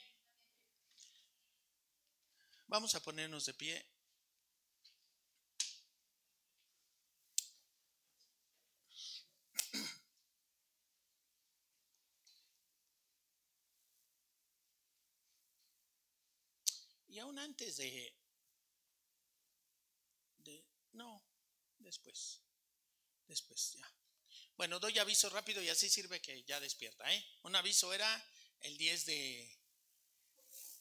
Vamos 2.67 2.93
a 2.93 2.99
ponernos 2.99 3.45
de 3.45 3.53
pie. 3.55 3.86
Y 17.07 17.17
aún 17.17 17.39
antes 17.39 17.78
de, 17.78 18.15
de, 20.38 20.63
no, 20.93 21.24
después, 21.80 22.43
después 23.28 23.72
ya. 23.74 23.98
Bueno, 24.60 24.78
doy 24.78 24.99
aviso 24.99 25.30
rápido 25.30 25.64
y 25.64 25.70
así 25.70 25.89
sirve 25.89 26.22
que 26.22 26.43
ya 26.43 26.60
despierta. 26.60 27.10
¿eh? 27.14 27.26
Un 27.43 27.55
aviso 27.55 27.93
era 27.93 28.12
el 28.60 28.78
10 28.78 29.05
de, 29.05 29.57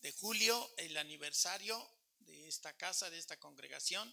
de 0.01 0.13
julio, 0.15 0.75
el 0.79 0.97
aniversario 0.97 1.89
de 2.19 2.49
esta 2.49 2.77
casa, 2.77 3.09
de 3.09 3.19
esta 3.19 3.39
congregación, 3.39 4.13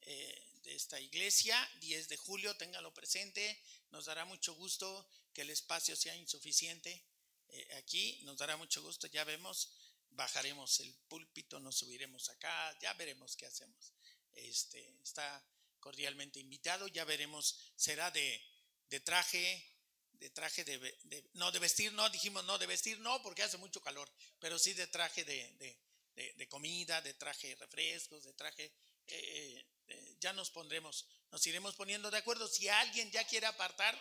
eh, 0.00 0.48
de 0.62 0.74
esta 0.74 0.98
iglesia, 0.98 1.58
10 1.80 2.08
de 2.08 2.16
julio, 2.16 2.56
téngalo 2.56 2.94
presente, 2.94 3.62
nos 3.90 4.06
dará 4.06 4.24
mucho 4.24 4.54
gusto 4.54 5.06
que 5.34 5.42
el 5.42 5.50
espacio 5.50 5.94
sea 5.94 6.16
insuficiente 6.16 7.04
eh, 7.48 7.74
aquí, 7.74 8.20
nos 8.22 8.38
dará 8.38 8.56
mucho 8.56 8.80
gusto, 8.80 9.08
ya 9.08 9.24
vemos 9.24 9.72
bajaremos 10.08 10.80
el 10.80 10.94
púlpito, 11.06 11.60
nos 11.60 11.76
subiremos 11.76 12.30
acá, 12.30 12.74
ya 12.80 12.94
veremos 12.94 13.36
qué 13.36 13.44
hacemos. 13.44 13.92
Este, 14.32 14.98
está 15.02 15.46
cordialmente 15.80 16.40
invitado, 16.40 16.88
ya 16.88 17.04
veremos, 17.04 17.58
será 17.76 18.10
de, 18.10 18.55
de 18.88 19.00
traje, 19.00 19.72
de 20.12 20.30
traje 20.30 20.64
de, 20.64 21.30
no 21.34 21.52
de 21.52 21.58
vestir, 21.58 21.92
no, 21.92 22.08
dijimos 22.10 22.44
no 22.44 22.58
de 22.58 22.66
vestir, 22.66 22.98
no, 23.00 23.22
porque 23.22 23.42
hace 23.42 23.58
mucho 23.58 23.80
calor, 23.80 24.10
pero 24.38 24.58
sí 24.58 24.72
de 24.74 24.86
traje 24.86 25.24
de, 25.24 25.78
de 26.14 26.48
comida, 26.48 27.00
de 27.02 27.14
traje 27.14 27.48
de 27.48 27.56
refrescos, 27.56 28.24
de 28.24 28.32
traje, 28.34 28.72
eh, 29.06 29.66
eh, 29.88 30.16
ya 30.18 30.32
nos 30.32 30.50
pondremos, 30.50 31.06
nos 31.30 31.46
iremos 31.46 31.74
poniendo 31.76 32.10
de 32.10 32.18
acuerdo. 32.18 32.48
Si 32.48 32.68
alguien 32.68 33.10
ya 33.10 33.24
quiere 33.24 33.46
apartar, 33.46 33.96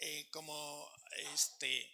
eh, 0.00 0.28
como 0.30 0.90
este, 1.34 1.88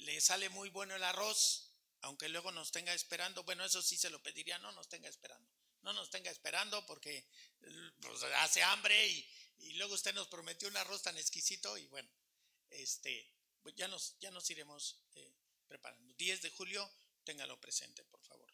le 0.00 0.20
sale 0.20 0.48
muy 0.48 0.70
bueno 0.70 0.96
el 0.96 1.04
arroz, 1.04 1.70
aunque 2.02 2.28
luego 2.28 2.50
nos 2.50 2.72
tenga 2.72 2.94
esperando, 2.94 3.44
bueno, 3.44 3.64
eso 3.64 3.82
sí 3.82 3.96
se 3.96 4.10
lo 4.10 4.22
pediría, 4.22 4.58
no 4.58 4.72
nos 4.72 4.88
tenga 4.88 5.08
esperando, 5.08 5.48
no 5.82 5.92
nos 5.92 6.10
tenga 6.10 6.30
esperando 6.30 6.84
porque 6.86 7.26
pues, 8.00 8.22
hace 8.36 8.62
hambre 8.62 9.06
y, 9.06 9.30
luego 9.74 9.94
usted 9.94 10.14
nos 10.14 10.28
prometió 10.28 10.68
un 10.68 10.76
arroz 10.76 11.02
tan 11.02 11.16
exquisito 11.16 11.76
y 11.78 11.86
bueno, 11.88 12.10
este, 12.70 13.32
pues 13.62 13.74
ya 13.74 13.88
nos, 13.88 14.18
ya 14.18 14.30
nos 14.30 14.48
iremos 14.50 15.00
eh, 15.14 15.34
preparando. 15.68 16.12
10 16.14 16.42
de 16.42 16.50
julio, 16.50 16.90
téngalo 17.24 17.60
presente, 17.60 18.04
por 18.04 18.22
favor. 18.22 18.52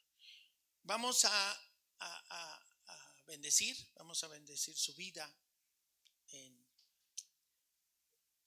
Vamos 0.82 1.24
a, 1.24 1.62
bendecir, 3.26 3.76
vamos 3.94 4.22
a 4.22 4.28
bendecir 4.28 4.76
su 4.76 4.94
vida. 4.94 5.28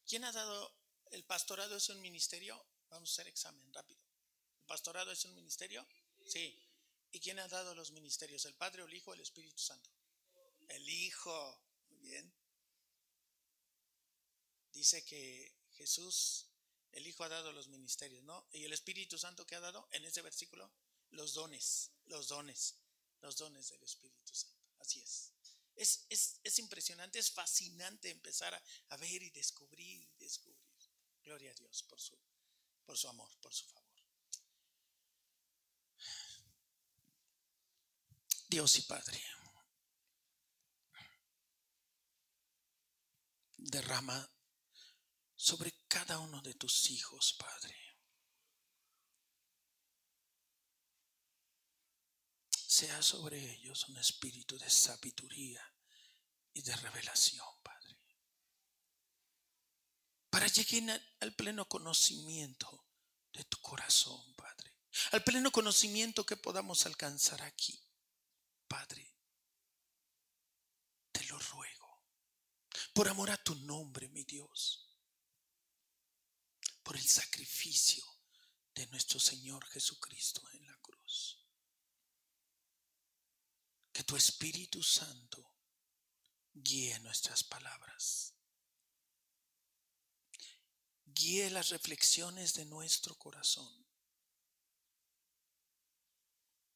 ¿Quién 0.07 0.24
ha 0.24 0.32
dado 0.32 0.74
el 1.12 1.26
pastorado? 1.26 1.76
¿Es 1.76 1.89
un 1.89 1.99
ministerio? 1.99 2.66
Vamos 2.89 3.10
a 3.10 3.14
hacer 3.14 3.28
examen 3.28 3.74
rápido 3.74 4.10
pastorado 4.70 5.12
es 5.12 5.26
un 5.26 5.34
ministerio? 5.34 5.86
Sí. 6.28 6.55
¿Y 7.12 7.20
quién 7.20 7.39
ha 7.39 7.47
dado 7.47 7.74
los 7.74 7.91
ministerios? 7.91 8.45
¿El 8.45 8.53
Padre, 8.53 8.84
el 8.84 8.93
Hijo 8.93 9.10
o 9.10 9.14
el 9.16 9.22
Espíritu 9.22 9.57
Santo? 9.57 9.89
El 10.68 10.88
Hijo. 10.88 11.60
Muy 11.88 11.97
bien. 11.97 12.32
Dice 14.72 15.04
que 15.04 15.56
Jesús, 15.72 16.48
el 16.92 17.08
Hijo 17.08 17.24
ha 17.24 17.30
dado 17.30 17.52
los 17.52 17.68
ministerios, 17.68 18.24
¿no? 18.24 18.48
¿Y 18.52 18.64
el 18.66 18.74
Espíritu 18.74 19.18
Santo 19.18 19.46
qué 19.46 19.56
ha 19.56 19.60
dado 19.60 19.88
en 19.92 20.06
ese 20.06 20.22
versículo? 20.22 20.72
Los 21.12 21.34
dones, 21.34 21.92
los 22.06 22.28
dones, 22.28 22.76
los 23.22 23.38
dones 23.38 23.70
del 23.70 23.84
Espíritu 23.84 24.36
Santo. 24.36 24.58
Así 24.80 25.02
es. 25.02 25.34
Es, 25.76 26.06
es, 26.10 26.40
es 26.44 26.60
impresionante, 26.60 27.20
es 27.20 27.32
fascinante 27.32 28.10
empezar 28.10 28.54
a, 28.54 28.64
a 28.90 28.98
ver 28.98 29.24
y 29.24 29.30
descubrir 29.30 30.02
y 30.02 30.18
descubrir. 30.18 30.60
Gloria 31.24 31.52
a 31.52 31.54
Dios 31.54 31.84
por 31.84 32.00
su, 32.00 32.18
por 32.86 32.98
su 32.98 33.08
amor, 33.08 33.32
por 33.40 33.54
su 33.54 33.66
favor. 33.68 33.90
Dios 38.50 38.80
y 38.80 38.82
Padre, 38.82 39.22
derrama 43.58 44.28
sobre 45.40 45.72
cada 45.88 46.20
uno 46.20 46.42
de 46.42 46.54
tus 46.56 46.92
hijos, 46.92 47.34
Padre. 47.40 47.74
Sea 52.52 53.02
sobre 53.02 53.54
ellos 53.54 53.88
un 53.88 53.96
espíritu 53.96 54.58
de 54.58 54.70
sabiduría 54.70 55.64
y 56.52 56.62
de 56.62 56.76
revelación, 56.76 57.48
Padre. 57.64 57.98
Para 60.30 60.48
llegar 60.48 61.02
al 61.22 61.34
pleno 61.34 61.70
conocimiento 61.70 62.90
de 63.32 63.46
tu 63.46 63.62
corazón, 63.62 64.36
Padre. 64.36 64.76
Al 65.14 65.24
pleno 65.24 65.52
conocimiento 65.52 66.26
que 66.26 66.36
podamos 66.36 66.86
alcanzar 66.86 67.42
aquí. 67.44 67.82
Padre, 68.68 69.16
te 71.14 71.24
lo 71.28 71.40
ruego, 71.40 72.04
por 72.94 73.08
amor 73.08 73.32
a 73.32 73.38
tu 73.38 73.56
nombre, 73.56 74.10
mi 74.10 74.26
Dios, 74.26 74.89
por 76.90 76.98
el 76.98 77.08
sacrificio 77.08 78.04
de 78.74 78.88
nuestro 78.88 79.20
Señor 79.20 79.64
Jesucristo 79.68 80.42
en 80.54 80.66
la 80.66 80.76
cruz. 80.78 81.46
Que 83.94 84.04
tu 84.04 84.16
Espíritu 84.16 84.82
Santo 84.82 85.54
guíe 86.52 87.00
nuestras 87.02 87.44
palabras, 87.44 88.34
guíe 91.06 91.52
las 91.52 91.70
reflexiones 91.70 92.56
de 92.56 92.66
nuestro 92.66 93.14
corazón 93.20 93.86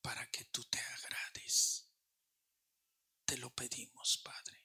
para 0.04 0.30
que 0.30 0.46
tú 0.46 0.64
te 0.66 0.80
agrades. 0.80 1.88
Te 3.26 3.38
lo 3.38 3.50
pedimos, 3.50 4.20
Padre, 4.20 4.64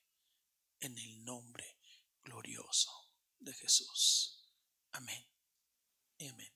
en 0.81 0.99
el 0.99 1.25
nombre 1.25 1.79
glorioso 2.23 3.15
de 3.39 3.55
Jesús. 3.55 4.45
Amén. 4.93 5.38
Amén. 6.21 6.49